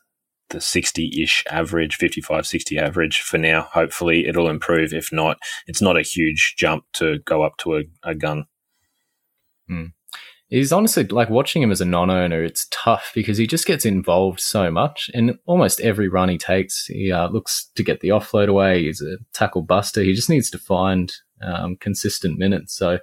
the 0.51 0.59
60-ish 0.59 1.45
average, 1.51 1.97
55, 1.97 2.47
60 2.47 2.79
average 2.79 3.21
for 3.21 3.39
now. 3.39 3.63
Hopefully 3.73 4.27
it'll 4.27 4.49
improve. 4.49 4.93
If 4.93 5.13
not, 5.13 5.39
it's 5.67 5.83
not 5.83 5.97
a 5.97 6.03
huge 6.03 6.55
jump 6.57 6.85
to 6.95 7.19
go 7.21 7.43
up 7.43 7.57
to 7.59 7.77
a, 7.77 7.83
a 8.03 8.15
gun. 8.15 8.47
Hmm. 9.69 9.87
He's 10.49 10.73
honestly 10.73 11.05
like 11.05 11.29
watching 11.29 11.63
him 11.63 11.71
as 11.71 11.83
a 11.83 11.85
non-owner. 11.85 12.43
It's 12.43 12.67
tough 12.71 13.13
because 13.15 13.37
he 13.37 13.47
just 13.47 13.67
gets 13.67 13.85
involved 13.85 14.41
so 14.41 14.71
much, 14.71 15.11
and 15.13 15.39
almost 15.45 15.81
every 15.81 16.09
run 16.09 16.31
he 16.31 16.39
takes, 16.39 16.87
he 16.87 17.13
uh, 17.13 17.29
looks 17.29 17.71
to 17.75 17.83
get 17.83 18.01
the 18.01 18.09
offload 18.09 18.49
away. 18.49 18.85
He's 18.85 19.03
a 19.03 19.19
tackle 19.35 19.61
buster. 19.61 20.03
He 20.03 20.15
just 20.15 20.31
needs 20.31 20.49
to 20.51 20.59
find 20.59 21.13
um, 21.43 21.77
consistent 21.77 22.39
minutes. 22.39 22.75
So, 22.75 22.99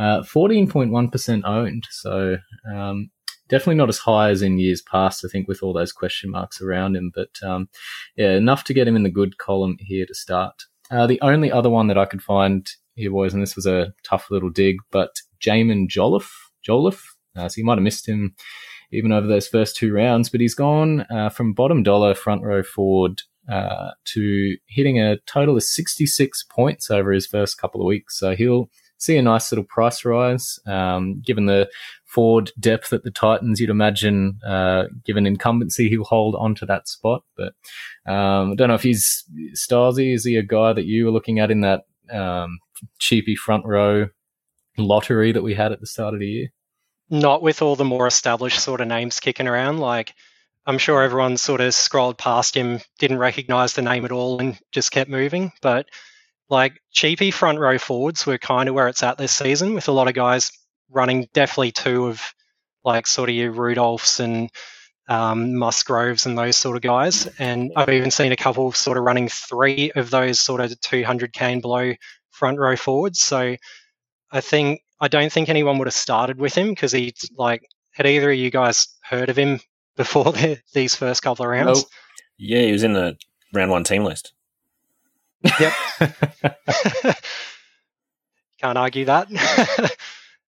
uh, 0.00 0.24
fourteen 0.24 0.68
point 0.68 0.90
one 0.90 1.08
percent 1.08 1.44
owned. 1.44 1.86
So, 1.88 2.38
um, 2.68 3.10
definitely 3.48 3.76
not 3.76 3.88
as 3.88 3.98
high 3.98 4.30
as 4.30 4.42
in 4.42 4.58
years 4.58 4.82
past. 4.82 5.24
I 5.24 5.28
think 5.28 5.48
with 5.48 5.62
all 5.62 5.72
those 5.72 5.92
question 5.92 6.30
marks 6.30 6.60
around 6.60 6.96
him, 6.96 7.10
but 7.14 7.42
um, 7.42 7.68
yeah, 8.16 8.32
enough 8.32 8.64
to 8.64 8.74
get 8.74 8.88
him 8.88 8.96
in 8.96 9.02
the 9.02 9.10
good 9.10 9.38
column 9.38 9.76
here 9.80 10.06
to 10.06 10.14
start. 10.14 10.64
Uh, 10.90 11.06
the 11.06 11.20
only 11.20 11.52
other 11.52 11.70
one 11.70 11.88
that 11.88 11.98
I 11.98 12.06
could 12.06 12.22
find 12.22 12.70
here, 12.94 13.10
boys, 13.10 13.34
and 13.34 13.42
this 13.42 13.56
was 13.56 13.66
a 13.66 13.94
tough 14.02 14.30
little 14.30 14.50
dig, 14.50 14.76
but 14.90 15.20
Jaimin 15.40 15.88
Jolliffe. 15.88 16.50
Jolliffe. 16.66 17.16
Uh, 17.36 17.48
so 17.48 17.58
you 17.58 17.64
might 17.64 17.78
have 17.78 17.82
missed 17.82 18.08
him 18.08 18.34
even 18.90 19.12
over 19.12 19.26
those 19.26 19.46
first 19.46 19.76
two 19.76 19.92
rounds, 19.92 20.28
but 20.28 20.40
he's 20.40 20.54
gone 20.54 21.02
uh, 21.10 21.28
from 21.28 21.52
bottom 21.52 21.82
dollar 21.82 22.14
front 22.14 22.42
row 22.42 22.62
forward 22.62 23.22
uh, 23.48 23.90
to 24.04 24.56
hitting 24.66 25.00
a 25.00 25.18
total 25.26 25.56
of 25.56 25.62
66 25.62 26.44
points 26.50 26.90
over 26.90 27.12
his 27.12 27.26
first 27.26 27.58
couple 27.58 27.80
of 27.80 27.86
weeks. 27.86 28.18
So 28.18 28.34
he'll 28.34 28.70
see 28.98 29.16
a 29.16 29.22
nice 29.22 29.50
little 29.52 29.64
price 29.64 30.04
rise, 30.04 30.58
um, 30.66 31.22
given 31.24 31.46
the 31.46 31.68
forward 32.08 32.50
depth 32.58 32.92
at 32.92 33.04
the 33.04 33.10
Titans. 33.10 33.60
You'd 33.60 33.70
imagine, 33.70 34.40
uh, 34.44 34.84
given 35.04 35.26
incumbency, 35.26 35.88
he'll 35.88 36.04
hold 36.04 36.34
onto 36.34 36.66
that 36.66 36.88
spot. 36.88 37.22
But 37.36 37.52
um, 38.10 38.52
I 38.52 38.54
don't 38.56 38.68
know 38.68 38.74
if 38.74 38.82
he's 38.82 39.24
Stylesy. 39.54 40.14
Is 40.14 40.24
he 40.24 40.36
a 40.36 40.42
guy 40.42 40.72
that 40.72 40.86
you 40.86 41.04
were 41.04 41.10
looking 41.10 41.38
at 41.38 41.50
in 41.50 41.60
that 41.60 41.82
um, 42.10 42.58
cheapy 42.98 43.36
front 43.36 43.66
row 43.66 44.08
lottery 44.78 45.32
that 45.32 45.42
we 45.42 45.54
had 45.54 45.72
at 45.72 45.80
the 45.80 45.86
start 45.86 46.14
of 46.14 46.20
the 46.20 46.26
year? 46.26 46.48
Not 47.10 47.42
with 47.42 47.62
all 47.62 47.76
the 47.76 47.84
more 47.84 48.06
established 48.06 48.60
sort 48.60 48.80
of 48.80 48.88
names 48.88 49.20
kicking 49.20 49.46
around. 49.46 49.78
Like, 49.78 50.14
I'm 50.66 50.78
sure 50.78 51.02
everyone 51.02 51.36
sort 51.36 51.60
of 51.60 51.74
scrolled 51.74 52.18
past 52.18 52.56
him, 52.56 52.80
didn't 52.98 53.18
recognize 53.18 53.74
the 53.74 53.82
name 53.82 54.04
at 54.04 54.12
all, 54.12 54.38
and 54.38 54.58
just 54.72 54.92
kept 54.92 55.10
moving. 55.10 55.52
But 55.62 55.86
like 56.50 56.80
cheapy 56.90 57.30
front 57.30 57.58
row 57.58 57.78
forwards 57.78 58.24
were 58.24 58.38
kind 58.38 58.68
of 58.68 58.74
where 58.74 58.88
it's 58.88 59.02
at 59.02 59.18
this 59.18 59.32
season, 59.32 59.74
with 59.74 59.88
a 59.88 59.92
lot 59.92 60.08
of 60.08 60.14
guys 60.14 60.50
running 60.90 61.28
definitely 61.32 61.72
two 61.72 62.06
of 62.06 62.22
like 62.84 63.06
sort 63.06 63.28
of 63.28 63.34
your 63.34 63.52
Rudolphs 63.52 64.20
and 64.20 64.50
um, 65.08 65.54
Musgroves 65.56 66.26
and 66.26 66.36
those 66.36 66.56
sort 66.56 66.76
of 66.76 66.82
guys. 66.82 67.26
And 67.38 67.72
I've 67.76 67.88
even 67.88 68.10
seen 68.10 68.32
a 68.32 68.36
couple 68.36 68.72
sort 68.72 68.98
of 68.98 69.04
running 69.04 69.28
three 69.28 69.92
of 69.94 70.10
those 70.10 70.40
sort 70.40 70.60
of 70.60 70.70
200k 70.70 71.40
and 71.40 71.62
below 71.62 71.94
front 72.30 72.58
row 72.58 72.76
forwards. 72.76 73.20
So 73.20 73.56
I 74.30 74.40
think 74.40 74.82
I 75.00 75.08
don't 75.08 75.32
think 75.32 75.48
anyone 75.48 75.78
would 75.78 75.86
have 75.86 75.94
started 75.94 76.38
with 76.38 76.54
him 76.54 76.68
because 76.70 76.92
he 76.92 77.14
like 77.36 77.62
had 77.92 78.06
either 78.06 78.30
of 78.30 78.38
you 78.38 78.50
guys 78.50 78.88
heard 79.02 79.28
of 79.28 79.38
him 79.38 79.60
before 79.96 80.32
the, 80.32 80.60
these 80.72 80.94
first 80.94 81.22
couple 81.22 81.44
of 81.44 81.50
rounds? 81.50 81.84
Oh, 81.84 81.88
yeah, 82.38 82.62
he 82.62 82.72
was 82.72 82.84
in 82.84 82.92
the 82.92 83.16
round 83.52 83.70
one 83.70 83.84
team 83.84 84.04
list. 84.04 84.32
Yep. 85.58 85.72
Can't 88.60 88.78
argue 88.78 89.04
that. 89.06 89.28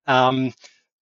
Um, 0.07 0.53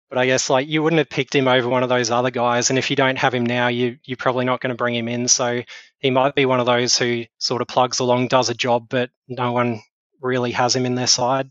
but 0.08 0.18
I 0.18 0.26
guess 0.26 0.50
like 0.50 0.68
you 0.68 0.82
wouldn't 0.82 0.98
have 0.98 1.08
picked 1.08 1.34
him 1.34 1.48
over 1.48 1.68
one 1.68 1.82
of 1.82 1.88
those 1.88 2.10
other 2.10 2.30
guys, 2.30 2.70
and 2.70 2.78
if 2.78 2.90
you 2.90 2.96
don't 2.96 3.18
have 3.18 3.34
him 3.34 3.44
now, 3.44 3.68
you 3.68 3.98
you're 4.04 4.16
probably 4.16 4.44
not 4.44 4.60
going 4.60 4.70
to 4.70 4.76
bring 4.76 4.94
him 4.94 5.08
in. 5.08 5.28
So 5.28 5.62
he 5.98 6.10
might 6.10 6.34
be 6.34 6.46
one 6.46 6.60
of 6.60 6.66
those 6.66 6.98
who 6.98 7.24
sort 7.38 7.62
of 7.62 7.68
plugs 7.68 7.98
along, 7.98 8.28
does 8.28 8.48
a 8.48 8.54
job, 8.54 8.86
but 8.88 9.10
no 9.28 9.52
one 9.52 9.80
really 10.20 10.52
has 10.52 10.76
him 10.76 10.86
in 10.86 10.94
their 10.94 11.06
side. 11.06 11.50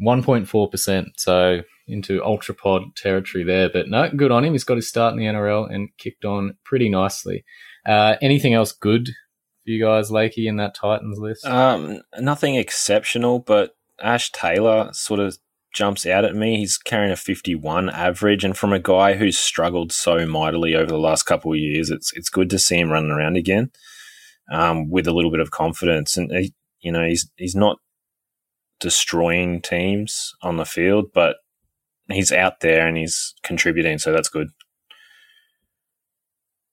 1.4%. 0.00 1.06
So 1.16 1.62
into 1.88 2.22
ultra 2.22 2.54
pod 2.54 2.82
territory 2.96 3.44
there. 3.44 3.68
But 3.68 3.88
no, 3.88 4.08
good 4.14 4.30
on 4.30 4.44
him. 4.44 4.52
He's 4.52 4.64
got 4.64 4.76
his 4.76 4.88
start 4.88 5.12
in 5.12 5.18
the 5.18 5.24
NRL 5.24 5.72
and 5.72 5.88
kicked 5.98 6.24
on 6.24 6.56
pretty 6.64 6.88
nicely. 6.88 7.44
Uh, 7.86 8.16
anything 8.20 8.54
else 8.54 8.72
good 8.72 9.08
for 9.08 9.70
you 9.70 9.82
guys, 9.82 10.10
Lakey, 10.10 10.46
in 10.46 10.56
that 10.56 10.74
Titans 10.74 11.18
list? 11.18 11.46
Um, 11.46 12.02
nothing 12.20 12.56
exceptional, 12.56 13.38
but 13.38 13.72
Ash 14.02 14.30
Taylor 14.32 14.90
sort 14.92 15.20
of 15.20 15.38
jumps 15.74 16.06
out 16.06 16.24
at 16.24 16.34
me. 16.34 16.56
He's 16.56 16.78
carrying 16.78 17.12
a 17.12 17.16
51 17.16 17.90
average, 17.90 18.44
and 18.44 18.56
from 18.56 18.72
a 18.72 18.78
guy 18.78 19.14
who's 19.14 19.38
struggled 19.38 19.92
so 19.92 20.26
mightily 20.26 20.74
over 20.74 20.90
the 20.90 20.98
last 20.98 21.24
couple 21.24 21.52
of 21.52 21.58
years, 21.58 21.90
it's 21.90 22.12
it's 22.14 22.30
good 22.30 22.50
to 22.50 22.58
see 22.58 22.78
him 22.78 22.90
running 22.90 23.10
around 23.10 23.36
again 23.36 23.70
um, 24.50 24.90
with 24.90 25.06
a 25.06 25.12
little 25.12 25.30
bit 25.30 25.40
of 25.40 25.50
confidence. 25.50 26.16
And 26.16 26.30
he, 26.32 26.54
you 26.80 26.92
know, 26.92 27.06
he's 27.06 27.30
he's 27.36 27.56
not 27.56 27.78
destroying 28.80 29.60
teams 29.60 30.34
on 30.42 30.56
the 30.56 30.64
field, 30.64 31.06
but 31.12 31.36
he's 32.08 32.32
out 32.32 32.60
there 32.60 32.86
and 32.86 32.96
he's 32.96 33.34
contributing, 33.42 33.98
so 33.98 34.12
that's 34.12 34.28
good. 34.28 34.48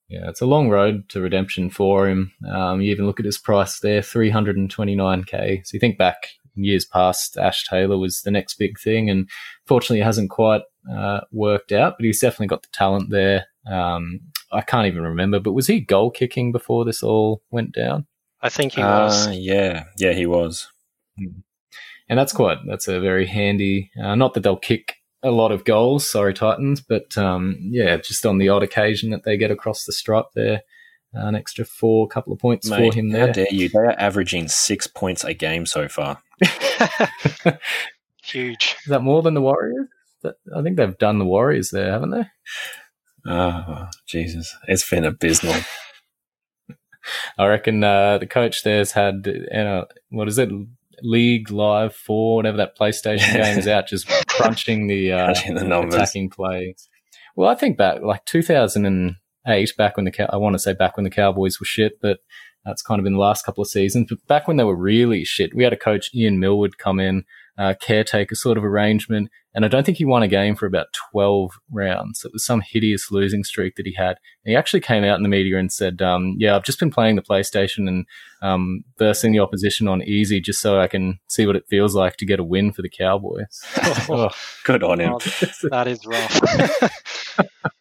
Yeah, 0.08 0.30
it's 0.30 0.42
a 0.42 0.46
long 0.46 0.70
road 0.70 1.10
to 1.10 1.22
redemption 1.22 1.72
for 1.72 2.08
him. 2.08 2.32
Um, 2.48 2.80
you 2.80 2.92
even 2.92 3.08
look 3.08 3.20
at 3.20 3.26
his 3.26 3.40
price 3.40 3.80
there, 3.80 4.02
329k. 4.02 5.66
So 5.66 5.74
you 5.74 5.80
think 5.80 5.98
back 5.98 6.30
years 6.56 6.86
past, 6.86 7.38
Ash 7.38 7.66
Taylor 7.66 7.98
was 7.98 8.22
the 8.22 8.32
next 8.32 8.56
big 8.56 8.80
thing, 8.80 9.10
and 9.10 9.30
fortunately, 9.66 10.02
it 10.02 10.06
hasn't 10.06 10.30
quite 10.30 10.62
uh, 10.92 11.22
worked 11.32 11.72
out. 11.72 11.96
But 11.98 12.06
he's 12.06 12.22
definitely 12.22 12.48
got 12.48 12.64
the 12.64 12.70
talent 12.74 13.10
there. 13.10 13.46
Um, 13.70 14.22
I 14.52 14.62
can't 14.62 14.88
even 14.88 15.04
remember, 15.04 15.40
but 15.40 15.54
was 15.54 15.68
he 15.68 15.80
goal 15.80 16.12
kicking 16.12 16.52
before 16.52 16.86
this 16.86 17.04
all 17.04 17.42
went 17.52 17.74
down? 17.74 18.06
I 18.42 18.50
think 18.50 18.74
he 18.74 18.82
was. 18.82 19.28
Uh, 19.28 19.32
yeah, 19.32 19.86
yeah, 19.98 20.14
he 20.14 20.26
was. 20.26 20.70
And 21.18 22.20
that's 22.20 22.34
quite 22.34 22.60
that's 22.68 22.88
a 22.88 23.00
very 23.00 23.26
handy. 23.26 23.92
Uh, 24.02 24.16
not 24.16 24.34
that 24.34 24.42
they'll 24.42 24.58
kick 24.58 24.98
a 25.24 25.32
lot 25.32 25.52
of 25.52 25.66
goals, 25.66 26.08
sorry 26.08 26.34
Titans, 26.34 26.82
but 26.82 27.18
um, 27.18 27.58
yeah, 27.60 27.98
just 27.98 28.26
on 28.26 28.38
the 28.38 28.50
odd 28.50 28.62
occasion 28.62 29.10
that 29.10 29.24
they 29.24 29.38
get 29.38 29.50
across 29.50 29.84
the 29.84 29.94
stripe 29.94 30.28
there, 30.36 30.62
an 31.16 31.36
extra 31.36 31.66
four 31.66 32.08
couple 32.08 32.34
of 32.34 32.40
points 32.40 32.70
Mate, 32.70 32.92
for 32.92 33.00
him 33.00 33.10
there. 33.10 33.28
How 33.28 33.34
dare 33.34 33.48
you? 33.52 33.70
They 33.70 33.80
are 33.80 34.00
averaging 34.00 34.48
six 34.48 34.88
points 34.88 35.24
a 35.24 35.34
game 35.34 35.66
so 35.66 35.88
far. 35.88 36.22
Huge. 38.24 38.76
Is 38.84 38.90
that 38.90 39.02
more 39.02 39.22
than 39.22 39.34
the 39.34 39.42
Warriors? 39.42 39.88
I 40.26 40.62
think 40.64 40.78
they've 40.78 40.98
done 40.98 41.20
the 41.20 41.26
Warriors 41.26 41.70
there, 41.70 41.92
haven't 41.92 42.12
they? 42.12 42.26
Oh, 43.28 43.88
Jesus. 44.08 44.56
It's 44.68 44.88
been 44.90 45.06
abysmal. 45.06 45.56
I 47.38 47.46
reckon 47.46 47.84
uh, 47.84 48.18
the 48.18 48.26
coach 48.28 48.64
there's 48.64 48.94
had 48.94 49.28
uh, 49.54 49.86
what 50.10 50.28
is 50.28 50.40
it, 50.40 50.50
League 51.02 51.52
Live 51.52 51.96
Four, 51.96 52.38
whatever 52.38 52.58
that 52.58 52.78
PlayStation 52.78 53.34
game 53.34 53.60
is 53.60 53.68
out, 53.68 53.88
just 53.88 54.08
crunching 54.28 54.88
the, 54.88 55.12
uh, 55.12 55.26
Crunching 55.26 55.56
the 55.56 55.64
numbers. 55.64 55.94
attacking 55.96 56.30
plays. 56.30 56.90
Well, 57.36 57.50
I 57.50 57.56
think 57.56 57.78
back 57.78 58.02
like 58.02 58.26
2008, 59.46 59.78
back 59.78 59.96
when 59.96 60.06
the 60.06 60.12
Cow- 60.12 60.30
I 60.32 60.38
want 60.38 60.54
to 60.54 60.60
say 60.60 60.74
back 60.74 60.98
when 60.98 61.04
the 61.04 61.10
Cowboys 61.10 61.60
were 61.60 61.66
shit, 61.66 62.00
but 62.02 62.20
that's 62.66 62.82
kind 62.82 63.00
of 63.00 63.04
been 63.04 63.14
the 63.14 63.20
last 63.20 63.46
couple 63.46 63.62
of 63.62 63.68
seasons. 63.68 64.08
But 64.10 64.26
back 64.28 64.48
when 64.48 64.58
they 64.58 64.64
were 64.64 64.76
really 64.76 65.24
shit, 65.24 65.56
we 65.56 65.64
had 65.64 65.74
a 65.74 65.78
coach 65.78 66.10
Ian 66.16 66.40
Millward 66.40 66.78
come 66.80 67.00
in, 67.00 67.24
uh, 67.58 67.76
caretaker 67.80 68.36
sort 68.36 68.58
of 68.58 68.66
arrangement, 68.66 69.30
and 69.54 69.64
I 69.64 69.68
don't 69.70 69.86
think 69.86 70.00
he 70.00 70.04
won 70.04 70.24
a 70.24 70.28
game 70.28 70.56
for 70.56 70.66
about 70.66 70.88
12 71.12 71.52
rounds. 71.72 72.26
It 72.26 72.34
was 72.34 72.44
some 72.44 72.62
hideous 72.62 73.12
losing 73.12 73.44
streak 73.46 73.76
that 73.76 73.86
he 73.86 73.94
had. 73.94 74.18
And 74.44 74.52
he 74.52 74.56
actually 74.56 74.82
came 74.82 75.06
out 75.06 75.16
in 75.16 75.24
the 75.24 75.30
media 75.30 75.58
and 75.58 75.72
said, 75.72 76.02
um, 76.02 76.36
"Yeah, 76.38 76.56
I've 76.56 76.66
just 76.66 76.80
been 76.80 76.92
playing 76.92 77.16
the 77.16 77.22
PlayStation 77.22 77.88
and 77.88 78.06
um, 78.42 78.84
versing 78.98 79.32
the 79.32 79.40
opposition 79.40 79.88
on 79.88 80.02
easy 80.02 80.42
just 80.42 80.60
so 80.60 80.80
I 80.80 80.88
can 80.88 81.20
see 81.28 81.46
what 81.48 81.56
it 81.56 81.68
feels 81.70 81.96
like 81.96 82.18
to 82.18 82.26
get 82.26 82.40
a 82.40 82.44
win 82.44 82.74
for 82.74 82.82
the 82.82 82.90
Cowboys." 82.90 83.62
Oh. 84.08 84.30
Good 84.66 84.84
on 84.84 85.00
him. 85.00 85.14
Oh, 85.14 85.20
that 85.70 85.88
is 85.88 86.06
rough. 86.06 86.40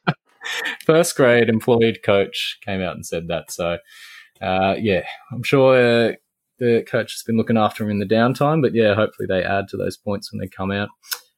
first 0.85 1.17
grade 1.17 1.49
employed 1.49 2.01
coach 2.05 2.59
came 2.65 2.81
out 2.81 2.95
and 2.95 3.07
said 3.07 3.29
that. 3.29 3.51
So, 3.51 3.79
uh, 4.41 4.75
yeah, 4.79 5.05
I'm 5.33 5.43
sure 5.43 5.75
uh, 5.77 6.13
the 6.59 6.85
coach 6.89 7.13
has 7.13 7.23
been 7.23 7.37
looking 7.37 7.57
after 7.57 7.85
him 7.85 7.91
in 7.91 7.99
the 7.99 8.07
downtime, 8.07 8.63
but 8.63 8.75
yeah, 8.75 8.95
hopefully 8.95 9.27
they 9.29 9.43
add 9.43 9.69
to 9.69 9.77
those 9.77 9.97
points 9.97 10.33
when 10.33 10.41
they 10.41 10.49
come 10.49 10.71
out. 10.71 10.89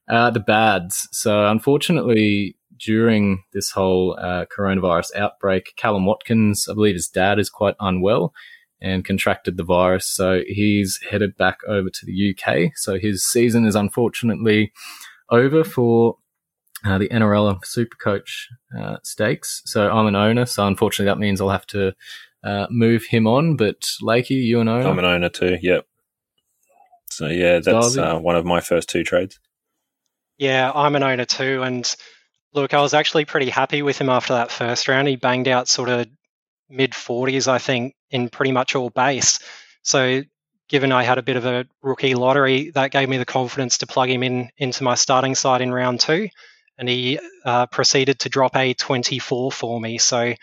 Uh, 0.08 0.30
the 0.30 0.40
bads. 0.40 1.08
So, 1.12 1.46
unfortunately, 1.48 2.56
during 2.78 3.42
this 3.52 3.70
whole 3.70 4.16
uh, 4.20 4.44
coronavirus 4.56 5.16
outbreak, 5.16 5.72
Kallum 5.76 6.04
Watkins, 6.04 6.68
I 6.70 6.74
believe 6.74 6.94
his 6.94 7.08
dad 7.08 7.38
is 7.38 7.50
quite 7.50 7.74
unwell 7.80 8.32
and 8.80 9.04
contracted 9.04 9.56
the 9.56 9.64
virus. 9.64 10.06
So, 10.06 10.42
he's 10.46 11.00
headed 11.10 11.36
back 11.36 11.58
over 11.66 11.90
to 11.90 12.06
the 12.06 12.36
UK. 12.36 12.72
So, 12.76 12.98
his 12.98 13.24
season 13.24 13.66
is 13.66 13.74
unfortunately 13.74 14.72
over 15.30 15.64
for 15.64 16.18
uh, 16.86 16.98
the 16.98 17.08
NRL 17.08 17.60
Supercoach 17.64 18.46
uh, 18.78 18.96
stakes. 19.02 19.62
So 19.66 19.90
I'm 19.90 20.06
an 20.06 20.16
owner, 20.16 20.46
so 20.46 20.66
unfortunately 20.66 21.10
that 21.10 21.18
means 21.18 21.40
I'll 21.40 21.50
have 21.50 21.66
to 21.68 21.92
uh, 22.44 22.66
move 22.70 23.04
him 23.04 23.26
on. 23.26 23.56
But 23.56 23.80
Lakey, 24.02 24.42
you 24.42 24.60
an 24.60 24.68
owner? 24.68 24.88
I'm 24.88 24.98
an 24.98 25.04
owner 25.04 25.28
too. 25.28 25.58
Yep. 25.60 25.86
So 27.10 27.26
yeah, 27.26 27.60
that's 27.60 27.96
uh, 27.96 28.18
one 28.18 28.36
of 28.36 28.44
my 28.44 28.60
first 28.60 28.88
two 28.88 29.04
trades. 29.04 29.38
Yeah, 30.38 30.70
I'm 30.74 30.96
an 30.96 31.02
owner 31.02 31.24
too. 31.24 31.62
And 31.62 31.94
look, 32.52 32.74
I 32.74 32.80
was 32.80 32.94
actually 32.94 33.24
pretty 33.24 33.50
happy 33.50 33.82
with 33.82 33.98
him 33.98 34.08
after 34.08 34.34
that 34.34 34.50
first 34.50 34.88
round. 34.88 35.08
He 35.08 35.16
banged 35.16 35.48
out 35.48 35.68
sort 35.68 35.88
of 35.88 36.06
mid 36.68 36.92
40s, 36.92 37.48
I 37.48 37.58
think, 37.58 37.94
in 38.10 38.28
pretty 38.28 38.52
much 38.52 38.74
all 38.74 38.90
base. 38.90 39.38
So, 39.82 40.22
given 40.68 40.92
I 40.92 41.04
had 41.04 41.18
a 41.18 41.22
bit 41.22 41.36
of 41.36 41.46
a 41.46 41.64
rookie 41.82 42.14
lottery, 42.14 42.70
that 42.70 42.90
gave 42.90 43.08
me 43.08 43.18
the 43.18 43.24
confidence 43.24 43.78
to 43.78 43.86
plug 43.86 44.10
him 44.10 44.22
in 44.22 44.50
into 44.58 44.82
my 44.82 44.94
starting 44.94 45.34
side 45.34 45.60
in 45.60 45.72
round 45.72 46.00
two. 46.00 46.28
And 46.78 46.88
he 46.88 47.18
uh, 47.44 47.66
proceeded 47.66 48.20
to 48.20 48.28
drop 48.28 48.54
a 48.56 48.74
24 48.74 49.52
for 49.52 49.80
me. 49.80 49.98
So, 49.98 50.34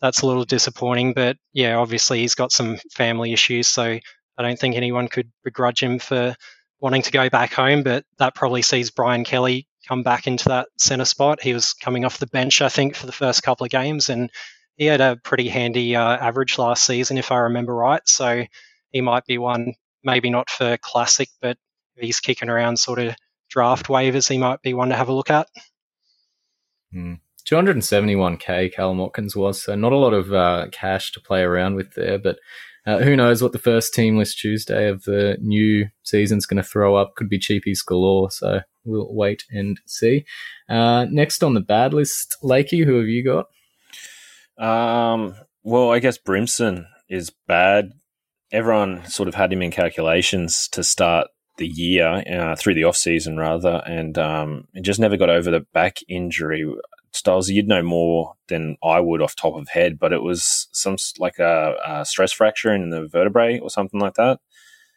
that's 0.00 0.20
a 0.20 0.26
little 0.26 0.44
disappointing. 0.44 1.14
But 1.14 1.36
yeah, 1.52 1.76
obviously, 1.76 2.20
he's 2.20 2.34
got 2.34 2.52
some 2.52 2.78
family 2.92 3.32
issues. 3.32 3.68
So, 3.68 3.98
I 4.38 4.42
don't 4.42 4.58
think 4.58 4.76
anyone 4.76 5.08
could 5.08 5.30
begrudge 5.44 5.82
him 5.82 5.98
for 5.98 6.34
wanting 6.80 7.02
to 7.02 7.10
go 7.10 7.30
back 7.30 7.52
home, 7.52 7.82
but 7.82 8.04
that 8.18 8.34
probably 8.34 8.62
sees 8.62 8.90
Brian 8.90 9.24
Kelly 9.24 9.66
come 9.88 10.02
back 10.02 10.26
into 10.26 10.48
that 10.48 10.68
centre 10.78 11.04
spot. 11.04 11.42
He 11.42 11.54
was 11.54 11.72
coming 11.72 12.04
off 12.04 12.18
the 12.18 12.26
bench, 12.26 12.60
I 12.60 12.68
think, 12.68 12.94
for 12.96 13.06
the 13.06 13.12
first 13.12 13.42
couple 13.42 13.64
of 13.64 13.70
games, 13.70 14.08
and 14.08 14.30
he 14.76 14.86
had 14.86 15.00
a 15.00 15.16
pretty 15.16 15.48
handy 15.48 15.96
uh, 15.96 16.16
average 16.16 16.58
last 16.58 16.84
season, 16.84 17.18
if 17.18 17.32
I 17.32 17.38
remember 17.38 17.74
right. 17.74 18.06
So 18.06 18.44
he 18.90 19.00
might 19.00 19.24
be 19.24 19.38
one, 19.38 19.74
maybe 20.04 20.28
not 20.28 20.50
for 20.50 20.76
classic, 20.78 21.28
but 21.40 21.56
he's 21.96 22.20
kicking 22.20 22.50
around 22.50 22.78
sort 22.78 22.98
of 22.98 23.14
draft 23.48 23.86
waivers, 23.86 24.28
he 24.28 24.38
might 24.38 24.60
be 24.60 24.74
one 24.74 24.90
to 24.90 24.96
have 24.96 25.08
a 25.08 25.14
look 25.14 25.30
at. 25.30 25.48
Hmm. 26.96 27.14
271k 27.46 28.74
Kallum 28.74 28.96
Watkins 28.96 29.36
was, 29.36 29.62
so 29.62 29.74
not 29.74 29.92
a 29.92 29.98
lot 29.98 30.14
of 30.14 30.32
uh, 30.32 30.66
cash 30.72 31.12
to 31.12 31.20
play 31.20 31.42
around 31.42 31.74
with 31.74 31.92
there, 31.94 32.18
but 32.18 32.38
uh, 32.86 33.00
who 33.00 33.14
knows 33.14 33.42
what 33.42 33.52
the 33.52 33.58
first 33.58 33.92
team 33.92 34.16
list 34.16 34.38
Tuesday 34.38 34.88
of 34.88 35.04
the 35.04 35.36
new 35.40 35.86
season's 36.04 36.46
going 36.46 36.56
to 36.56 36.68
throw 36.68 36.96
up? 36.96 37.14
Could 37.14 37.28
be 37.28 37.38
cheapies 37.38 37.84
galore, 37.86 38.30
so 38.30 38.60
we'll 38.84 39.14
wait 39.14 39.44
and 39.50 39.78
see. 39.86 40.24
Uh, 40.70 41.04
next 41.10 41.44
on 41.44 41.52
the 41.52 41.60
bad 41.60 41.92
list, 41.92 42.36
Lakey, 42.42 42.84
who 42.84 42.96
have 42.96 43.08
you 43.08 43.22
got? 43.22 43.46
Um, 44.58 45.36
well, 45.62 45.92
I 45.92 45.98
guess 45.98 46.16
Brimson 46.16 46.86
is 47.10 47.30
bad. 47.46 47.92
Everyone 48.50 49.04
sort 49.04 49.28
of 49.28 49.34
had 49.34 49.52
him 49.52 49.60
in 49.60 49.70
calculations 49.70 50.66
to 50.68 50.82
start 50.82 51.28
the 51.56 51.66
year 51.66 52.22
uh, 52.30 52.56
through 52.56 52.74
the 52.74 52.84
off 52.84 52.96
season 52.96 53.36
rather, 53.36 53.82
and 53.86 54.16
um, 54.18 54.68
it 54.74 54.82
just 54.82 55.00
never 55.00 55.16
got 55.16 55.30
over 55.30 55.50
the 55.50 55.60
back 55.72 55.98
injury. 56.08 56.66
Styles, 57.12 57.48
you'd 57.48 57.68
know 57.68 57.82
more 57.82 58.34
than 58.48 58.76
I 58.84 59.00
would 59.00 59.22
off 59.22 59.34
top 59.34 59.54
of 59.54 59.68
head, 59.68 59.98
but 59.98 60.12
it 60.12 60.22
was 60.22 60.68
some 60.72 60.96
like 61.18 61.38
a, 61.38 61.76
a 61.86 62.04
stress 62.04 62.32
fracture 62.32 62.74
in 62.74 62.90
the 62.90 63.06
vertebrae 63.06 63.58
or 63.58 63.70
something 63.70 64.00
like 64.00 64.14
that. 64.14 64.38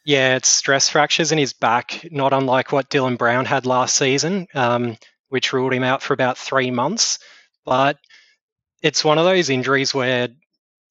Yeah, 0.05 0.35
it's 0.35 0.49
stress 0.49 0.89
fractures 0.89 1.31
in 1.31 1.37
his 1.37 1.53
back, 1.53 2.07
not 2.11 2.33
unlike 2.33 2.71
what 2.71 2.89
Dylan 2.89 3.17
Brown 3.17 3.45
had 3.45 3.65
last 3.65 3.95
season, 3.95 4.47
um, 4.53 4.97
which 5.29 5.53
ruled 5.53 5.73
him 5.73 5.83
out 5.83 6.01
for 6.01 6.13
about 6.13 6.37
three 6.37 6.71
months. 6.71 7.19
But 7.65 7.97
it's 8.81 9.03
one 9.03 9.17
of 9.17 9.25
those 9.25 9.49
injuries 9.49 9.93
where 9.93 10.29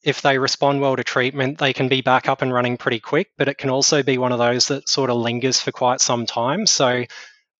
if 0.03 0.23
they 0.23 0.39
respond 0.39 0.81
well 0.81 0.97
to 0.97 1.05
treatment, 1.05 1.59
they 1.59 1.73
can 1.73 1.89
be 1.89 2.01
back 2.01 2.29
up 2.29 2.43
and 2.43 2.53
running 2.53 2.77
pretty 2.77 3.01
quick, 3.01 3.29
but 3.37 3.49
it 3.49 3.59
can 3.59 3.71
also 3.71 4.03
be 4.03 4.19
one 4.19 4.33
of 4.33 4.39
those 4.39 4.69
that 4.69 4.89
sort 4.89 5.11
of 5.11 5.17
lingers 5.17 5.61
for 5.61 5.73
quite 5.73 6.01
some 6.01 6.27
time. 6.27 6.67
So 6.67 6.87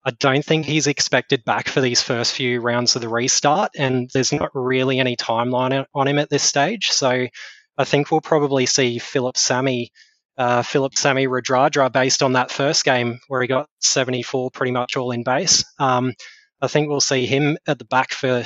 I 0.05 0.11
don't 0.21 0.45
think 0.45 0.65
he's 0.65 0.87
expected 0.87 1.45
back 1.45 1.69
for 1.69 1.81
these 1.81 2.03
first 2.03 2.33
few 2.33 2.61
rounds 2.61 2.95
of 2.95 3.03
the 3.03 3.09
restart, 3.09 3.73
and 3.77 4.09
there's 4.15 4.33
not 4.33 4.51
really 4.55 5.01
any 5.01 5.17
timeline 5.17 5.85
on 5.95 6.09
him 6.09 6.19
at 6.19 6.31
this 6.31 6.45
stage. 6.45 6.89
So 6.91 7.27
I 7.77 7.85
think 7.85 8.11
we'll 8.11 8.21
probably 8.21 8.67
see 8.67 8.99
Phillip 8.99 9.37
Sami 9.37 9.91
uh, 10.39 10.63
Phillip 10.63 10.95
Sami 10.97 11.27
Radradra 11.27 11.93
based 11.93 12.23
on 12.23 12.35
that 12.35 12.53
first 12.53 12.85
game 12.85 13.19
where 13.27 13.43
he 13.43 13.49
got 13.49 13.69
74 13.81 14.53
pretty 14.53 14.71
much 14.71 14.97
all 14.97 15.11
in 15.11 15.25
base. 15.25 15.65
Um, 15.81 16.15
I 16.63 16.69
think 16.69 16.89
we'll 16.89 17.01
see 17.01 17.27
him 17.27 17.59
at 17.67 17.79
the 17.79 17.85
back 17.85 18.13
for 18.13 18.45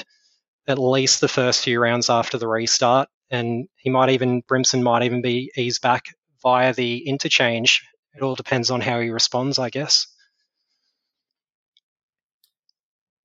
at 0.67 0.79
least 0.79 1.21
the 1.21 1.29
first 1.29 1.63
few 1.63 1.79
rounds 1.81 2.09
after 2.09 2.39
the 2.39 2.49
restart, 2.49 3.09
and 3.33 3.67
he 3.77 3.91
might 3.91 4.11
even 4.11 4.43
Brimson 4.43 4.83
might 4.83 5.03
even 5.03 5.23
be 5.23 5.51
eased 5.57 5.83
back 5.83 6.05
via 6.43 6.73
the 6.73 6.99
interchange. 7.09 7.83
It 8.15 8.23
all 8.23 8.37
depends 8.37 8.71
on 8.71 8.81
how 8.81 9.01
he 9.01 9.11
responds, 9.11 9.59
I 9.59 9.71
guess. 9.71 10.07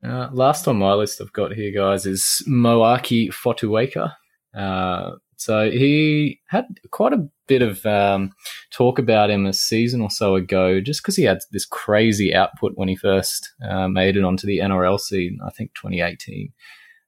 Uh, 0.03 0.29
last 0.31 0.67
on 0.67 0.77
my 0.77 0.93
list 0.93 1.19
I've 1.21 1.33
got 1.33 1.53
here, 1.53 1.71
guys, 1.71 2.05
is 2.05 2.41
Moeaki 2.47 3.29
Fotuaika. 3.29 4.13
Uh, 4.55 5.17
So 5.39 5.69
he 5.69 6.39
had 6.47 6.65
quite 6.91 7.13
a 7.13 7.27
bit 7.47 7.61
of 7.61 7.85
um, 7.85 8.31
talk 8.71 8.97
about 8.97 9.29
him 9.29 9.45
a 9.45 9.53
season 9.53 10.01
or 10.01 10.09
so 10.09 10.35
ago, 10.35 10.81
just 10.81 11.01
because 11.01 11.15
he 11.15 11.23
had 11.23 11.39
this 11.51 11.65
crazy 11.65 12.33
output 12.33 12.73
when 12.75 12.87
he 12.87 12.95
first 12.95 13.51
uh, 13.67 13.87
made 13.87 14.17
it 14.17 14.23
onto 14.23 14.47
the 14.47 14.59
NRL 14.59 14.99
scene, 14.99 15.37
I 15.45 15.51
think 15.51 15.73
2018. 15.75 16.51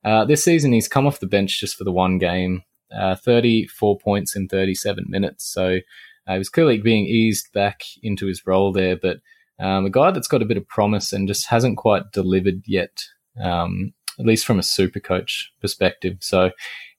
Uh, 0.05 0.25
this 0.25 0.43
season, 0.43 0.71
he's 0.71 0.87
come 0.87 1.07
off 1.07 1.19
the 1.19 1.27
bench 1.27 1.59
just 1.59 1.75
for 1.75 1.83
the 1.83 1.91
one 1.91 2.19
game, 2.19 2.63
uh, 2.97 3.15
34 3.15 3.97
points 3.99 4.35
in 4.35 4.47
37 4.47 5.05
minutes. 5.07 5.45
So 5.45 5.79
uh, 6.27 6.33
he 6.33 6.37
was 6.37 6.49
clearly 6.49 6.77
being 6.77 7.05
eased 7.05 7.51
back 7.53 7.81
into 8.03 8.25
his 8.25 8.45
role 8.45 8.71
there, 8.71 8.95
but 8.95 9.17
um, 9.59 9.85
a 9.85 9.89
guy 9.89 10.11
that's 10.11 10.27
got 10.27 10.41
a 10.41 10.45
bit 10.45 10.57
of 10.57 10.67
promise 10.67 11.11
and 11.11 11.27
just 11.27 11.47
hasn't 11.47 11.77
quite 11.77 12.11
delivered 12.11 12.61
yet, 12.65 13.03
um, 13.41 13.93
at 14.17 14.25
least 14.25 14.45
from 14.45 14.59
a 14.59 14.63
super 14.63 14.99
coach 14.99 15.51
perspective. 15.59 16.17
So, 16.21 16.51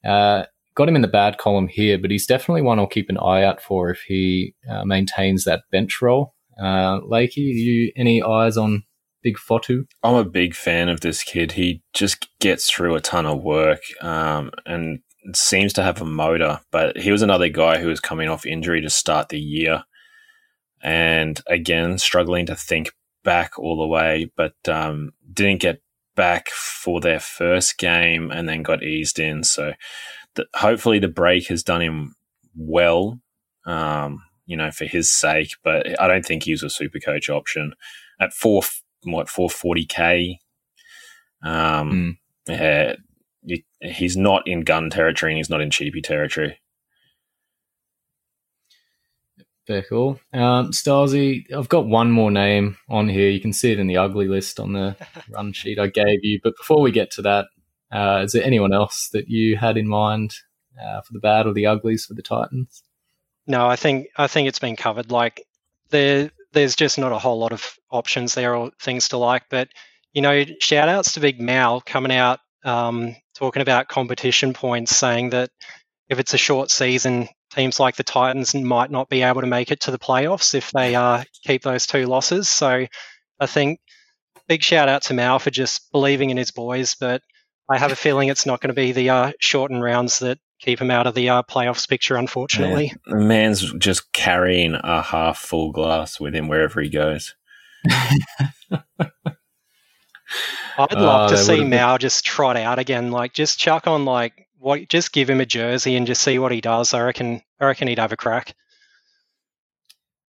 uh, 0.04 0.44
got 0.74 0.88
him 0.88 0.96
in 0.96 1.02
the 1.02 1.08
bad 1.08 1.38
column 1.38 1.68
here, 1.68 1.98
but 1.98 2.10
he's 2.10 2.26
definitely 2.26 2.62
one 2.62 2.78
I'll 2.78 2.86
keep 2.86 3.08
an 3.08 3.18
eye 3.18 3.42
out 3.42 3.60
for 3.60 3.90
if 3.90 4.02
he 4.02 4.54
uh, 4.68 4.84
maintains 4.84 5.44
that 5.44 5.62
bench 5.70 6.00
role. 6.00 6.34
Uh, 6.58 7.00
Lakey, 7.00 7.36
you 7.36 7.92
any 7.96 8.22
eyes 8.22 8.56
on 8.56 8.84
Big 9.22 9.36
Fotu? 9.36 9.86
I'm 10.02 10.14
a 10.14 10.24
big 10.24 10.54
fan 10.54 10.88
of 10.88 11.00
this 11.00 11.22
kid. 11.22 11.52
He 11.52 11.82
just 11.92 12.28
gets 12.38 12.70
through 12.70 12.94
a 12.94 13.00
ton 13.00 13.26
of 13.26 13.42
work 13.42 13.80
um, 14.00 14.50
and 14.66 15.00
seems 15.34 15.72
to 15.74 15.82
have 15.82 16.00
a 16.00 16.06
motor. 16.06 16.60
But 16.70 16.98
he 16.98 17.12
was 17.12 17.22
another 17.22 17.48
guy 17.48 17.78
who 17.78 17.88
was 17.88 18.00
coming 18.00 18.28
off 18.28 18.46
injury 18.46 18.80
to 18.80 18.90
start 18.90 19.28
the 19.28 19.40
year, 19.40 19.84
and 20.82 21.40
again 21.46 21.98
struggling 21.98 22.46
to 22.46 22.56
think 22.56 22.92
back 23.22 23.58
all 23.58 23.78
the 23.78 23.86
way, 23.86 24.30
but 24.36 24.54
um, 24.68 25.12
didn't 25.32 25.60
get 25.60 25.82
back 26.16 26.48
for 26.50 27.00
their 27.00 27.20
first 27.20 27.78
game 27.78 28.30
and 28.30 28.48
then 28.48 28.62
got 28.62 28.82
eased 28.82 29.18
in. 29.18 29.44
So 29.44 29.74
the, 30.34 30.46
hopefully 30.54 30.98
the 30.98 31.08
break 31.08 31.48
has 31.48 31.62
done 31.62 31.80
him 31.80 32.14
well. 32.56 33.20
Um, 33.66 34.22
you 34.46 34.56
know, 34.56 34.70
for 34.72 34.84
his 34.84 35.12
sake, 35.12 35.52
but 35.62 36.00
I 36.00 36.08
don't 36.08 36.26
think 36.26 36.42
he 36.42 36.50
was 36.50 36.64
a 36.64 36.70
super 36.70 36.98
coach 36.98 37.28
option 37.28 37.74
at 38.18 38.32
four 38.32 38.62
what 39.04 39.28
four 39.28 39.48
forty 39.48 39.86
k. 39.86 40.40
Um, 41.44 42.18
yeah, 42.48 42.96
you- 43.42 43.62
he's 43.80 44.16
not 44.16 44.46
in 44.46 44.62
gun 44.62 44.90
territory 44.90 45.32
and 45.32 45.36
he's 45.38 45.50
not 45.50 45.60
in 45.60 45.70
cheapy 45.70 46.00
territory. 46.02 46.58
Very 49.66 49.84
cool. 49.88 50.18
Um, 50.32 50.72
Starzy, 50.72 51.44
I've 51.54 51.68
got 51.68 51.86
one 51.86 52.10
more 52.10 52.30
name 52.30 52.76
on 52.88 53.08
here. 53.08 53.30
You 53.30 53.40
can 53.40 53.52
see 53.52 53.70
it 53.70 53.78
in 53.78 53.86
the 53.86 53.98
ugly 53.98 54.26
list 54.26 54.58
on 54.58 54.72
the 54.72 54.96
run 55.30 55.52
sheet 55.52 55.78
I 55.78 55.86
gave 55.86 56.24
you. 56.24 56.40
But 56.42 56.56
before 56.56 56.80
we 56.80 56.90
get 56.90 57.10
to 57.12 57.22
that, 57.22 57.46
uh, 57.92 58.22
is 58.24 58.32
there 58.32 58.42
anyone 58.44 58.72
else 58.72 59.08
that 59.12 59.28
you 59.28 59.56
had 59.56 59.76
in 59.76 59.86
mind 59.86 60.34
uh, 60.82 61.02
for 61.02 61.12
the 61.12 61.20
bad 61.20 61.46
or 61.46 61.52
the 61.52 61.66
uglies 61.66 62.04
for 62.06 62.14
the 62.14 62.22
Titans? 62.22 62.82
No, 63.46 63.66
I 63.66 63.76
think 63.76 64.08
I 64.16 64.26
think 64.26 64.48
it's 64.48 64.58
been 64.58 64.76
covered. 64.76 65.10
Like 65.12 65.44
there, 65.90 66.30
there's 66.52 66.74
just 66.74 66.98
not 66.98 67.12
a 67.12 67.18
whole 67.18 67.38
lot 67.38 67.52
of 67.52 67.74
options 67.90 68.34
there 68.34 68.56
or 68.56 68.70
things 68.80 69.08
to 69.10 69.18
like. 69.18 69.44
But 69.50 69.68
you 70.12 70.22
know, 70.22 70.44
shout 70.60 70.88
outs 70.88 71.12
to 71.12 71.20
Big 71.20 71.40
Mal 71.40 71.80
coming 71.80 72.12
out 72.12 72.40
um, 72.64 73.16
talking 73.34 73.62
about 73.62 73.88
competition 73.88 74.52
points, 74.52 74.96
saying 74.96 75.30
that 75.30 75.50
if 76.08 76.18
it's 76.18 76.34
a 76.34 76.38
short 76.38 76.70
season, 76.70 77.28
teams 77.52 77.80
like 77.80 77.96
the 77.96 78.04
Titans 78.04 78.54
might 78.54 78.90
not 78.90 79.08
be 79.08 79.22
able 79.22 79.40
to 79.40 79.46
make 79.46 79.70
it 79.70 79.80
to 79.80 79.90
the 79.90 79.98
playoffs 79.98 80.54
if 80.54 80.70
they 80.72 80.94
uh, 80.94 81.24
keep 81.44 81.62
those 81.62 81.86
two 81.86 82.06
losses. 82.06 82.48
So 82.48 82.86
I 83.38 83.46
think 83.46 83.80
big 84.48 84.62
shout 84.62 84.88
out 84.88 85.02
to 85.02 85.14
Mal 85.14 85.38
for 85.38 85.50
just 85.50 85.90
believing 85.92 86.30
in 86.30 86.36
his 86.36 86.50
boys, 86.50 86.96
but 86.96 87.22
I 87.68 87.78
have 87.78 87.92
a 87.92 87.96
feeling 87.96 88.28
it's 88.28 88.46
not 88.46 88.60
going 88.60 88.74
to 88.74 88.80
be 88.80 88.92
the 88.92 89.10
uh, 89.10 89.32
shortened 89.38 89.82
rounds 89.82 90.18
that 90.18 90.38
keep 90.58 90.80
him 90.80 90.90
out 90.90 91.06
of 91.06 91.14
the 91.14 91.28
uh, 91.28 91.42
playoffs 91.44 91.88
picture, 91.88 92.16
unfortunately. 92.16 92.92
The 93.06 93.16
man's 93.16 93.72
just 93.74 94.12
carrying 94.12 94.74
a 94.74 95.02
half 95.02 95.38
full 95.38 95.70
glass 95.70 96.18
with 96.18 96.34
him 96.34 96.48
wherever 96.48 96.80
he 96.80 96.88
goes. 96.88 97.34
I'd 100.80 100.96
Oh, 100.96 101.04
love 101.04 101.30
to 101.30 101.38
see 101.38 101.64
Mal 101.64 101.98
just 101.98 102.24
trot 102.24 102.56
out 102.56 102.78
again. 102.78 103.10
Like, 103.10 103.32
just 103.32 103.58
chuck 103.58 103.86
on 103.86 104.04
like 104.04 104.46
what? 104.58 104.88
Just 104.88 105.12
give 105.12 105.28
him 105.30 105.40
a 105.40 105.46
jersey 105.46 105.96
and 105.96 106.06
just 106.06 106.22
see 106.22 106.38
what 106.38 106.52
he 106.52 106.60
does. 106.60 106.94
I 106.94 107.00
reckon. 107.02 107.42
I 107.60 107.66
reckon 107.66 107.88
he'd 107.88 107.98
have 107.98 108.12
a 108.12 108.16
crack. 108.16 108.54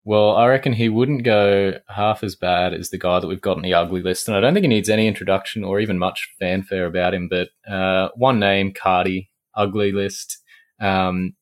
Well, 0.05 0.34
I 0.34 0.46
reckon 0.46 0.72
he 0.72 0.88
wouldn't 0.88 1.24
go 1.24 1.74
half 1.88 2.24
as 2.24 2.34
bad 2.34 2.72
as 2.72 2.88
the 2.90 2.98
guy 2.98 3.20
that 3.20 3.26
we've 3.26 3.40
got 3.40 3.57
on 3.59 3.62
the 3.62 3.74
ugly 3.74 4.01
list, 4.03 4.28
and 4.28 4.36
I 4.36 4.40
don't 4.40 4.55
think 4.55 4.64
he 4.64 4.68
needs 4.68 4.88
any 4.88 5.07
introduction 5.07 5.62
or 5.62 5.78
even 5.78 5.98
much 5.98 6.28
fanfare 6.38 6.86
about 6.86 7.12
him. 7.14 7.28
But 7.28 7.48
uh, 7.70 8.09
one 8.16 8.40
name, 8.40 8.72
Cardi, 8.72 9.30
ugly 9.55 9.92
list. 9.92 10.38
Um, 10.80 11.34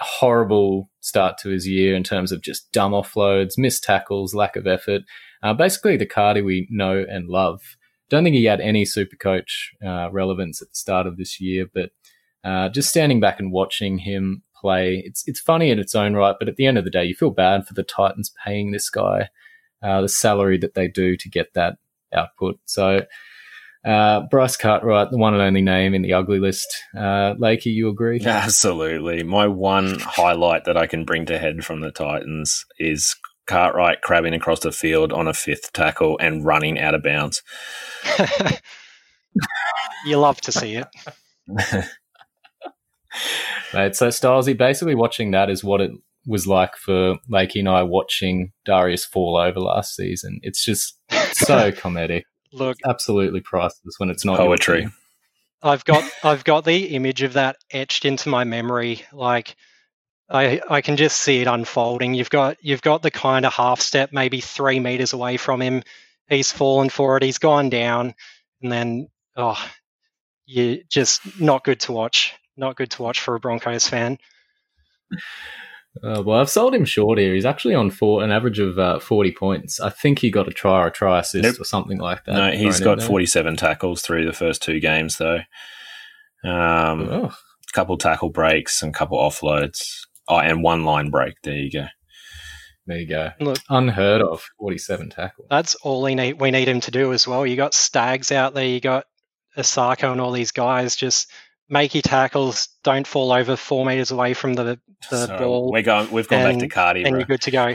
horrible 0.00 0.90
start 1.00 1.38
to 1.38 1.48
his 1.50 1.66
year 1.68 1.94
in 1.94 2.02
terms 2.02 2.32
of 2.32 2.42
just 2.42 2.70
dumb 2.72 2.92
offloads, 2.92 3.56
missed 3.56 3.84
tackles, 3.84 4.34
lack 4.34 4.56
of 4.56 4.66
effort. 4.66 5.02
Uh, 5.42 5.54
basically, 5.54 5.96
the 5.96 6.06
Cardi 6.06 6.42
we 6.42 6.66
know 6.70 7.04
and 7.08 7.28
love. 7.28 7.60
Don't 8.10 8.24
think 8.24 8.36
he 8.36 8.44
had 8.44 8.60
any 8.60 8.84
super 8.84 9.16
coach 9.16 9.72
uh, 9.84 10.10
relevance 10.10 10.62
at 10.62 10.68
the 10.68 10.74
start 10.74 11.06
of 11.06 11.16
this 11.16 11.40
year, 11.40 11.66
but 11.72 11.90
uh, 12.44 12.68
just 12.68 12.88
standing 12.88 13.20
back 13.20 13.38
and 13.38 13.52
watching 13.52 13.98
him 13.98 14.42
play, 14.60 15.02
it's 15.04 15.24
it's 15.26 15.40
funny 15.40 15.70
in 15.70 15.78
its 15.78 15.94
own 15.94 16.14
right. 16.14 16.36
But 16.38 16.48
at 16.48 16.56
the 16.56 16.66
end 16.66 16.78
of 16.78 16.84
the 16.84 16.90
day, 16.90 17.04
you 17.04 17.14
feel 17.14 17.30
bad 17.30 17.66
for 17.66 17.74
the 17.74 17.82
Titans 17.82 18.32
paying 18.44 18.70
this 18.70 18.88
guy 18.90 19.28
uh, 19.82 20.00
the 20.00 20.08
salary 20.08 20.58
that 20.58 20.74
they 20.74 20.88
do 20.88 21.16
to 21.16 21.28
get 21.28 21.54
that 21.54 21.76
output. 22.14 22.58
So. 22.64 23.02
Uh, 23.84 24.22
Bryce 24.28 24.56
Cartwright, 24.56 25.12
the 25.12 25.16
one 25.16 25.34
and 25.34 25.42
only 25.42 25.62
name 25.62 25.94
in 25.94 26.02
the 26.02 26.12
ugly 26.12 26.40
list. 26.40 26.66
Uh, 26.96 27.34
Lakey, 27.34 27.66
you 27.66 27.88
agree? 27.88 28.20
Absolutely. 28.20 29.22
My 29.22 29.46
one 29.46 30.00
highlight 30.00 30.64
that 30.64 30.76
I 30.76 30.88
can 30.88 31.04
bring 31.04 31.26
to 31.26 31.38
head 31.38 31.64
from 31.64 31.80
the 31.80 31.92
Titans 31.92 32.66
is 32.80 33.14
Cartwright 33.48 34.02
crabbing 34.02 34.34
across 34.34 34.60
the 34.60 34.70
field 34.70 35.12
on 35.12 35.26
a 35.26 35.34
fifth 35.34 35.72
tackle 35.72 36.16
and 36.20 36.44
running 36.44 36.78
out 36.78 36.94
of 36.94 37.02
bounds. 37.02 37.42
you 40.06 40.18
love 40.18 40.40
to 40.42 40.52
see 40.52 40.76
it. 40.76 40.86
Mate, 43.74 43.96
so 43.96 44.08
Stylesy, 44.08 44.56
basically 44.56 44.94
watching 44.94 45.32
that 45.32 45.50
is 45.50 45.64
what 45.64 45.80
it 45.80 45.90
was 46.26 46.46
like 46.46 46.76
for 46.76 47.16
Lakey 47.30 47.60
and 47.60 47.68
I 47.68 47.82
watching 47.82 48.52
Darius 48.66 49.04
fall 49.04 49.36
over 49.36 49.58
last 49.60 49.96
season. 49.96 50.40
It's 50.42 50.64
just 50.64 50.98
so 51.32 51.72
comedic. 51.72 52.22
Look, 52.52 52.76
Absolutely 52.86 53.40
priceless 53.40 53.94
when 53.98 54.10
it's 54.10 54.24
not 54.24 54.38
Poetry. 54.38 54.88
I've 55.62 55.84
got 55.84 56.04
I've 56.22 56.44
got 56.44 56.64
the 56.64 56.86
image 56.94 57.22
of 57.22 57.32
that 57.32 57.56
etched 57.72 58.04
into 58.04 58.28
my 58.28 58.44
memory. 58.44 59.02
Like 59.12 59.56
I 60.30 60.60
I 60.68 60.80
can 60.80 60.96
just 60.96 61.20
see 61.20 61.40
it 61.40 61.46
unfolding. 61.46 62.14
You've 62.14 62.30
got 62.30 62.56
you've 62.60 62.82
got 62.82 63.02
the 63.02 63.10
kind 63.10 63.46
of 63.46 63.52
half 63.52 63.80
step, 63.80 64.12
maybe 64.12 64.40
three 64.40 64.80
meters 64.80 65.12
away 65.12 65.36
from 65.36 65.62
him. 65.62 65.82
He's 66.28 66.52
fallen 66.52 66.90
for 66.90 67.16
it. 67.16 67.22
He's 67.22 67.38
gone 67.38 67.70
down, 67.70 68.14
and 68.62 68.70
then 68.70 69.08
oh, 69.36 69.58
you 70.46 70.82
just 70.90 71.40
not 71.40 71.64
good 71.64 71.80
to 71.80 71.92
watch. 71.92 72.34
Not 72.56 72.76
good 72.76 72.90
to 72.92 73.02
watch 73.02 73.20
for 73.20 73.34
a 73.36 73.40
Broncos 73.40 73.88
fan. 73.88 74.18
Uh, 76.02 76.22
well, 76.22 76.38
I've 76.38 76.50
sold 76.50 76.74
him 76.74 76.84
short 76.84 77.18
here. 77.18 77.34
He's 77.34 77.44
actually 77.46 77.74
on 77.74 77.90
for 77.90 78.22
an 78.22 78.30
average 78.30 78.58
of 78.58 78.78
uh, 78.78 78.98
40 79.00 79.32
points. 79.32 79.80
I 79.80 79.90
think 79.90 80.18
he 80.20 80.30
got 80.30 80.46
a 80.46 80.52
try 80.52 80.82
or 80.82 80.88
a 80.88 80.92
try 80.92 81.18
assist 81.18 81.42
Nope. 81.42 81.60
or 81.60 81.64
something 81.64 81.98
like 81.98 82.24
that. 82.24 82.32
no, 82.34 82.50
he's 82.50 82.78
thrown 82.78 82.92
in 82.92 82.96
got 82.96 82.98
there. 83.00 83.08
47 83.08 83.56
tackles 83.56 84.02
through 84.02 84.26
the 84.26 84.32
first 84.32 84.62
two 84.62 84.80
games, 84.80 85.16
though. 85.18 85.40
Um, 86.44 87.08
Oh, 87.10 87.24
a 87.68 87.72
couple 87.72 87.96
tackle 87.98 88.30
breaks 88.30 88.82
and 88.82 88.94
a 88.94 88.98
couple 88.98 89.18
offloads. 89.18 90.06
Oh, 90.28 90.38
and 90.38 90.62
one 90.62 90.84
line 90.84 91.10
break. 91.10 91.34
There 91.42 91.54
you 91.56 91.70
go. 91.70 91.86
there 92.86 92.98
you 92.98 93.06
go. 93.08 93.30
Look, 93.40 93.58
Unheard 93.70 94.20
of 94.22 94.46
47 94.58 95.10
tackles. 95.10 95.46
that's 95.50 95.74
all 95.76 96.02
we 96.02 96.14
need. 96.14 96.34
We 96.40 96.50
need 96.50 96.68
him 96.68 96.80
to 96.80 96.90
do 96.90 97.12
as 97.12 97.26
well. 97.26 97.46
You 97.46 97.56
got 97.56 97.74
Stags 97.74 98.30
out 98.32 98.54
there. 98.54 98.66
You 98.66 98.80
got 98.80 99.04
Asako 99.56 100.12
and 100.12 100.20
all 100.20 100.32
these 100.32 100.52
guys. 100.52 100.96
Just 100.96 101.30
make 101.70 101.94
your 101.94 102.02
tackles. 102.02 102.68
Don't 102.84 103.06
fall 103.06 103.32
over 103.32 103.56
four 103.56 103.84
meters 103.86 104.10
away 104.10 104.34
from 104.34 104.54
the 104.54 104.78
the 105.10 105.26
So 105.26 105.38
ball. 105.38 105.72
we're 105.72 105.82
going. 105.82 106.10
We've 106.10 106.28
gone 106.28 106.44
back 106.44 106.56
to 106.58 106.62
and- 106.64 106.72
Cardi, 106.72 107.02
and 107.04 107.10
bro. 107.12 107.18
you're 107.20 107.26
good 107.26 107.42
to 107.42 107.50
go. 107.50 107.74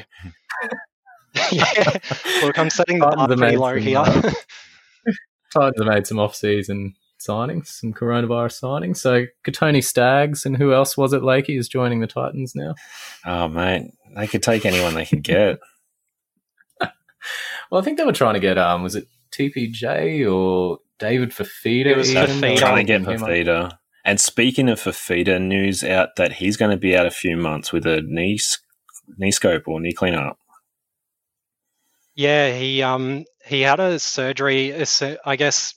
yeah. 1.51 1.97
Look, 2.43 2.59
I'm 2.59 2.69
setting 2.69 2.99
the 2.99 3.07
bar 3.07 3.27
pretty 3.27 3.57
low 3.57 3.75
here. 3.75 4.03
Titans 5.51 5.77
have 5.77 5.87
made 5.87 6.05
some 6.07 6.19
off-season 6.19 6.95
signings, 7.27 7.67
some 7.67 7.93
coronavirus 7.93 8.61
signings. 8.61 8.97
So 8.97 9.25
Kotoni 9.45 9.83
Staggs 9.83 10.45
and 10.45 10.57
who 10.57 10.73
else 10.73 10.97
was 10.97 11.13
it? 11.13 11.21
Lakey 11.21 11.57
is 11.57 11.67
joining 11.67 11.99
the 11.99 12.07
Titans 12.07 12.53
now. 12.55 12.75
Oh 13.25 13.47
mate, 13.47 13.91
they 14.15 14.27
could 14.27 14.43
take 14.43 14.65
anyone 14.65 14.93
they 14.93 15.05
could 15.05 15.23
get. 15.23 15.59
Well, 17.71 17.81
I 17.81 17.83
think 17.83 17.97
they 17.97 18.05
were 18.05 18.11
trying 18.11 18.35
to 18.35 18.39
get 18.39 18.59
um, 18.59 18.83
was 18.83 18.93
it 18.95 19.07
TPJ 19.31 20.31
or 20.31 20.79
David 20.99 21.31
Fifita? 21.31 21.87
It 21.87 21.97
was? 21.97 22.13
Fifita. 22.13 22.39
They 22.41 22.51
were 22.51 22.57
trying 22.57 22.85
to 22.85 22.99
get. 22.99 23.01
Fifita. 23.01 23.77
And 24.05 24.19
speaking 24.19 24.69
of 24.69 24.79
Fifita, 24.79 25.41
news 25.41 25.83
out 25.83 26.17
that 26.17 26.33
he's 26.33 26.57
going 26.57 26.71
to 26.71 26.77
be 26.77 26.95
out 26.95 27.05
a 27.05 27.11
few 27.11 27.35
months 27.37 27.71
with 27.71 27.85
a 27.87 28.01
knee 28.01 28.39
knee 29.17 29.31
scope 29.31 29.67
or 29.67 29.79
knee 29.79 29.93
cleanup. 29.93 30.37
yeah, 32.15 32.55
he 32.55 32.83
um 32.83 33.25
he 33.45 33.61
had 33.61 33.79
a 33.79 33.97
surgery. 33.99 34.73
I 35.25 35.35
guess 35.35 35.73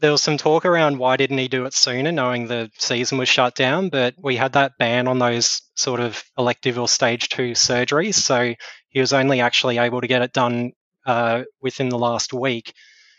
there 0.00 0.10
was 0.10 0.22
some 0.22 0.36
talk 0.36 0.64
around 0.64 0.98
why 0.98 1.16
didn't 1.16 1.38
he 1.38 1.48
do 1.48 1.64
it 1.64 1.74
sooner, 1.74 2.12
knowing 2.12 2.46
the 2.46 2.70
season 2.78 3.18
was 3.18 3.28
shut 3.28 3.54
down. 3.54 3.88
But 3.88 4.14
we 4.18 4.36
had 4.36 4.52
that 4.52 4.72
ban 4.78 5.08
on 5.08 5.18
those 5.18 5.62
sort 5.74 6.00
of 6.00 6.22
elective 6.36 6.78
or 6.78 6.88
stage 6.88 7.28
two 7.28 7.52
surgeries, 7.52 8.14
so 8.14 8.54
he 8.88 9.00
was 9.00 9.12
only 9.12 9.40
actually 9.40 9.78
able 9.78 10.00
to 10.00 10.06
get 10.06 10.22
it 10.22 10.32
done 10.32 10.72
uh, 11.06 11.44
within 11.60 11.88
the 11.88 11.98
last 11.98 12.32
week. 12.32 12.72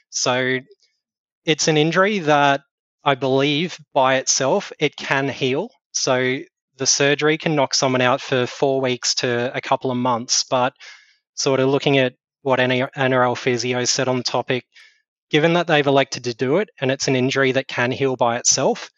So 0.09 0.59
it's 1.45 1.67
an 1.67 1.78
injury 1.78 2.19
that 2.19 2.61
I 3.03 3.15
believe 3.15 3.78
by 3.93 4.15
itself 4.15 4.71
it 4.80 4.95
can 4.95 5.30
heal. 5.30 5.69
So 5.93 6.39
the 6.78 6.86
surgery 6.86 7.38
can 7.38 7.55
knock 7.55 7.73
someone 7.73 8.01
out 8.01 8.21
for 8.21 8.45
four 8.45 8.82
weeks 8.82 9.15
to 9.15 9.55
a 9.55 9.61
couple 9.61 9.89
of 9.89 9.97
months, 9.97 10.43
but 10.43 10.73
sort 11.34 11.59
of 11.59 11.69
looking 11.69 11.97
at 11.97 12.13
what 12.41 12.59
NRL 12.59 13.36
physios 13.36 13.88
said 13.88 14.07
on 14.07 14.17
the 14.17 14.23
topic, 14.23 14.65
given 15.30 15.53
that 15.53 15.67
they've 15.67 15.88
elected 15.88 16.25
to 16.25 16.34
do 16.34 16.57
it 16.57 16.69
and 16.80 16.91
it's 16.91 17.07
an 17.07 17.15
injury 17.15 17.53
that 17.53 17.67
can 17.67 17.91
heal 17.91 18.15
by 18.15 18.38
itself, 18.38 18.89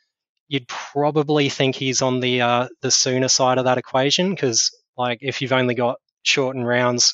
you'd 0.47 0.67
probably 0.67 1.49
think 1.49 1.75
he's 1.75 2.01
on 2.01 2.19
the 2.19 2.41
uh, 2.41 2.67
the 2.81 2.91
sooner 2.91 3.27
side 3.27 3.57
of 3.57 3.65
that 3.65 3.77
equation 3.77 4.31
because 4.31 4.71
like 4.97 5.19
if 5.21 5.41
you've 5.41 5.53
only 5.53 5.75
got 5.75 5.97
shortened 6.23 6.67
rounds, 6.67 7.13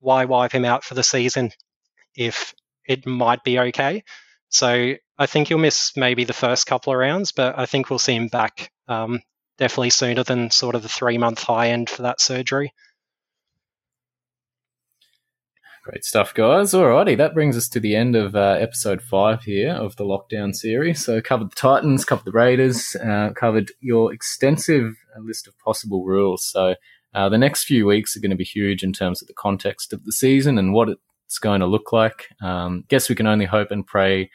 why 0.00 0.24
wipe 0.24 0.52
him 0.52 0.64
out 0.64 0.84
for 0.84 0.94
the 0.94 1.02
season 1.02 1.50
if 2.14 2.54
it 2.86 3.06
might 3.06 3.44
be 3.44 3.58
okay? 3.58 4.02
So 4.48 4.94
I 5.18 5.26
think 5.26 5.48
he'll 5.48 5.58
miss 5.58 5.96
maybe 5.96 6.24
the 6.24 6.32
first 6.32 6.66
couple 6.66 6.92
of 6.92 6.98
rounds, 6.98 7.32
but 7.32 7.58
I 7.58 7.66
think 7.66 7.88
we'll 7.88 7.98
see 7.98 8.16
him 8.16 8.28
back 8.28 8.70
um, 8.88 9.20
definitely 9.56 9.90
sooner 9.90 10.24
than 10.24 10.50
sort 10.50 10.74
of 10.74 10.82
the 10.82 10.88
three 10.88 11.18
month 11.18 11.42
high 11.42 11.68
end 11.68 11.88
for 11.88 12.02
that 12.02 12.20
surgery. 12.20 12.72
Great 15.82 16.04
stuff, 16.04 16.32
guys. 16.32 16.74
Alrighty, 16.74 17.16
that 17.16 17.34
brings 17.34 17.56
us 17.56 17.68
to 17.70 17.80
the 17.80 17.96
end 17.96 18.14
of 18.14 18.36
uh, 18.36 18.56
episode 18.60 19.02
five 19.02 19.42
here 19.42 19.72
of 19.72 19.96
the 19.96 20.04
lockdown 20.04 20.54
series. 20.54 21.04
So, 21.04 21.20
covered 21.20 21.50
the 21.50 21.56
Titans, 21.56 22.04
covered 22.04 22.24
the 22.24 22.30
Raiders, 22.30 22.94
uh, 23.04 23.30
covered 23.34 23.72
your 23.80 24.14
extensive 24.14 24.94
uh, 25.16 25.20
list 25.22 25.48
of 25.48 25.58
possible 25.58 26.04
rules. 26.04 26.44
So, 26.46 26.76
uh, 27.14 27.28
the 27.30 27.38
next 27.38 27.64
few 27.64 27.84
weeks 27.84 28.16
are 28.16 28.20
going 28.20 28.30
to 28.30 28.36
be 28.36 28.44
huge 28.44 28.84
in 28.84 28.92
terms 28.92 29.22
of 29.22 29.26
the 29.26 29.34
context 29.34 29.92
of 29.92 30.04
the 30.04 30.12
season 30.12 30.56
and 30.56 30.72
what 30.72 30.88
it's 30.88 31.40
going 31.40 31.58
to 31.58 31.66
look 31.66 31.92
like. 31.92 32.28
Um, 32.40 32.84
guess 32.86 33.08
we 33.08 33.16
can 33.16 33.26
only 33.26 33.46
hope 33.46 33.72
and 33.72 33.84
pray 33.84 34.30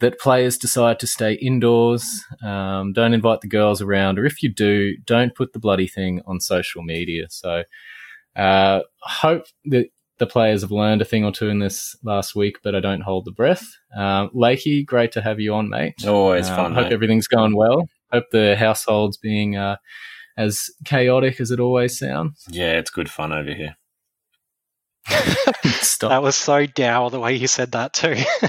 that 0.00 0.18
players 0.18 0.58
decide 0.58 0.98
to 0.98 1.06
stay 1.06 1.34
indoors. 1.34 2.24
Um, 2.42 2.92
don't 2.92 3.14
invite 3.14 3.40
the 3.40 3.46
girls 3.46 3.80
around, 3.80 4.18
or 4.18 4.26
if 4.26 4.42
you 4.42 4.52
do, 4.52 4.96
don't 5.06 5.36
put 5.36 5.52
the 5.52 5.60
bloody 5.60 5.86
thing 5.86 6.22
on 6.26 6.40
social 6.40 6.82
media. 6.82 7.26
So, 7.30 7.62
uh, 8.34 8.80
hope 9.00 9.44
that 9.66 9.90
the 10.18 10.26
players 10.26 10.62
have 10.62 10.70
learned 10.70 11.00
a 11.02 11.04
thing 11.04 11.24
or 11.24 11.32
two 11.32 11.48
in 11.48 11.58
this 11.60 11.96
last 12.02 12.34
week, 12.34 12.56
but 12.62 12.74
I 12.74 12.80
don't 12.80 13.00
hold 13.02 13.24
the 13.24 13.30
breath. 13.32 13.66
Um, 13.96 14.30
Lakey, 14.34 14.84
great 14.84 15.12
to 15.12 15.22
have 15.22 15.40
you 15.40 15.54
on, 15.54 15.68
mate. 15.68 16.04
Always 16.06 16.48
Uh, 16.48 16.56
fun. 16.56 16.74
Hope 16.74 16.84
mate. 16.86 16.92
everything's 16.92 17.28
going 17.28 17.56
well. 17.56 17.88
Hope 18.12 18.24
the 18.32 18.56
household's 18.56 19.16
being 19.16 19.56
uh, 19.56 19.76
as 20.36 20.70
chaotic 20.84 21.40
as 21.40 21.50
it 21.50 21.60
always 21.60 21.98
sounds. 21.98 22.44
Yeah, 22.50 22.72
it's 22.72 22.90
good 22.90 23.10
fun 23.10 23.32
over 23.32 23.52
here. 23.54 23.76
Stop. 25.64 26.10
That 26.10 26.22
was 26.22 26.36
so 26.36 26.66
dour 26.66 27.10
the 27.10 27.20
way 27.20 27.34
you 27.34 27.46
said 27.48 27.72
that 27.72 27.92
too. 27.92 28.16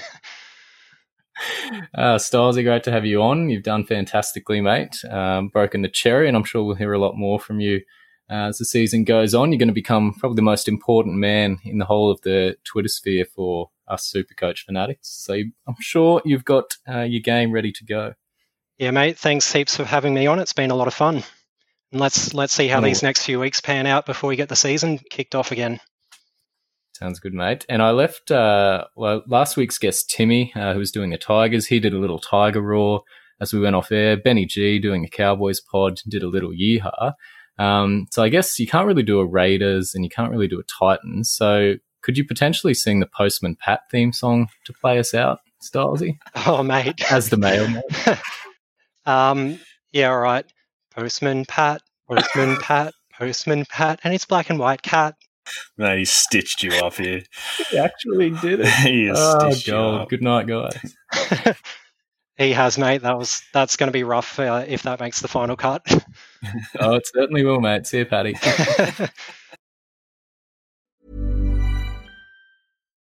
Uh, 1.95 2.17
Stylesy, 2.17 2.63
great 2.65 2.83
to 2.83 2.91
have 2.91 3.05
you 3.05 3.21
on. 3.21 3.49
You've 3.49 3.63
done 3.63 3.85
fantastically, 3.85 4.59
mate. 4.59 4.97
Um, 5.09 5.47
broken 5.47 5.81
the 5.81 5.87
cherry, 5.87 6.27
and 6.27 6.35
I'm 6.35 6.43
sure 6.43 6.63
we'll 6.65 6.75
hear 6.75 6.91
a 6.91 6.99
lot 6.99 7.15
more 7.15 7.39
from 7.39 7.61
you 7.61 7.77
uh, 7.77 7.81
as 8.29 8.57
the 8.57 8.65
season 8.65 9.03
goes 9.03 9.33
on. 9.33 9.51
You're 9.51 9.59
going 9.59 9.67
to 9.69 9.73
become 9.73 10.13
probably 10.19 10.35
the 10.37 10.41
most 10.43 10.67
important 10.67 11.15
man 11.17 11.57
in 11.65 11.77
the 11.79 11.85
whole 11.85 12.11
of 12.11 12.21
the 12.21 12.55
Twitter 12.63 12.87
sphere 12.89 13.25
for 13.25 13.69
us 13.87 14.11
Supercoach 14.15 14.59
fanatics. 14.59 15.09
So 15.09 15.33
I'm 15.33 15.75
sure 15.79 16.21
you've 16.25 16.45
got 16.45 16.75
uh, 16.87 17.01
your 17.01 17.21
game 17.21 17.51
ready 17.51 17.71
to 17.71 17.83
go. 17.85 18.13
yeah, 18.77 18.91
mate. 18.91 19.17
Thanks 19.17 19.51
heaps 19.51 19.75
for 19.77 19.83
having 19.83 20.13
me 20.13 20.27
on. 20.27 20.39
It's 20.39 20.53
been 20.53 20.71
a 20.71 20.75
lot 20.75 20.87
of 20.87 20.93
fun. 20.93 21.23
And 21.91 21.99
let's 21.99 22.33
let's 22.35 22.53
see 22.53 22.67
how 22.67 22.79
Oh. 22.79 22.83
these 22.83 23.01
next 23.01 23.25
few 23.25 23.39
weeks 23.39 23.61
pan 23.61 23.87
out 23.87 24.05
before 24.05 24.27
we 24.29 24.35
get 24.35 24.47
the 24.49 24.55
season 24.55 24.99
kicked 25.09 25.33
off 25.33 25.51
again. 25.51 25.79
Sounds 26.93 27.19
good, 27.19 27.33
mate. 27.33 27.65
And 27.69 27.81
I 27.81 27.91
left 27.91 28.29
uh, 28.29 28.85
well 28.95 29.23
last 29.27 29.55
week's 29.57 29.77
guest 29.77 30.09
Timmy, 30.09 30.51
uh, 30.55 30.73
who 30.73 30.79
was 30.79 30.91
doing 30.91 31.09
the 31.09 31.17
Tigers. 31.17 31.65
He 31.67 31.79
did 31.79 31.93
a 31.93 31.97
little 31.99 32.19
Tiger 32.19 32.61
roar 32.61 33.01
as 33.41 33.53
we 33.53 33.59
went 33.59 33.75
off 33.75 33.91
air. 33.91 34.17
Benny 34.17 34.45
G 34.45 34.79
doing 34.79 35.03
a 35.05 35.09
Cowboys 35.09 35.61
pod 35.61 35.99
did 36.07 36.21
a 36.23 36.27
little 36.27 36.51
yeehaw. 36.51 37.13
Um, 37.59 38.07
so 38.11 38.23
I 38.23 38.29
guess 38.29 38.57
you 38.57 38.65
can't 38.67 38.87
really 38.87 39.03
do 39.03 39.19
a 39.19 39.25
Raiders 39.25 39.93
and 39.93 40.03
you 40.03 40.09
can't 40.09 40.31
really 40.31 40.47
do 40.47 40.59
a 40.59 40.63
Titans. 40.63 41.29
So 41.31 41.73
could 42.01 42.17
you 42.17 42.23
potentially 42.25 42.73
sing 42.73 42.99
the 43.01 43.05
Postman 43.07 43.55
Pat 43.57 43.81
theme 43.91 44.13
song 44.13 44.47
to 44.65 44.73
play 44.73 44.97
us 44.97 45.13
out, 45.13 45.39
Stylesy, 45.61 46.17
Oh, 46.47 46.63
mate. 46.63 47.11
as 47.11 47.29
the 47.29 47.37
mailman? 47.37 47.83
um, 49.05 49.59
yeah, 49.91 50.09
all 50.09 50.19
right. 50.19 50.45
Postman 50.95 51.45
Pat, 51.45 51.81
Postman 52.09 52.57
Pat, 52.61 52.93
Postman 53.13 53.65
Pat, 53.65 53.99
and 54.03 54.13
it's 54.13 54.25
black 54.25 54.49
and 54.49 54.57
white 54.59 54.81
cat. 54.81 55.15
Mate, 55.77 55.99
he 55.99 56.05
stitched 56.05 56.63
you 56.63 56.71
up 56.83 56.93
here. 56.95 57.23
he 57.71 57.77
actually 57.77 58.29
did 58.29 58.59
it. 58.61 58.67
he 58.67 59.07
has 59.07 59.17
Oh, 59.19 59.49
stitched 59.49 59.67
you 59.67 59.73
God. 59.73 60.01
up. 60.01 60.09
Good 60.09 60.21
night, 60.21 60.47
guys. 60.47 60.77
he 62.37 62.51
has, 62.53 62.77
mate. 62.77 63.01
That 63.01 63.17
was 63.17 63.41
that's 63.53 63.75
going 63.75 63.87
to 63.87 63.91
be 63.93 64.03
rough 64.03 64.39
uh, 64.39 64.63
if 64.67 64.83
that 64.83 64.99
makes 64.99 65.21
the 65.21 65.27
final 65.27 65.55
cut. 65.57 65.81
Oh, 66.79 66.95
it 66.95 67.07
certainly 67.07 67.43
will, 67.43 67.59
mate. 67.59 67.85
See 67.87 67.99
you, 67.99 68.05
Paddy. 68.05 68.35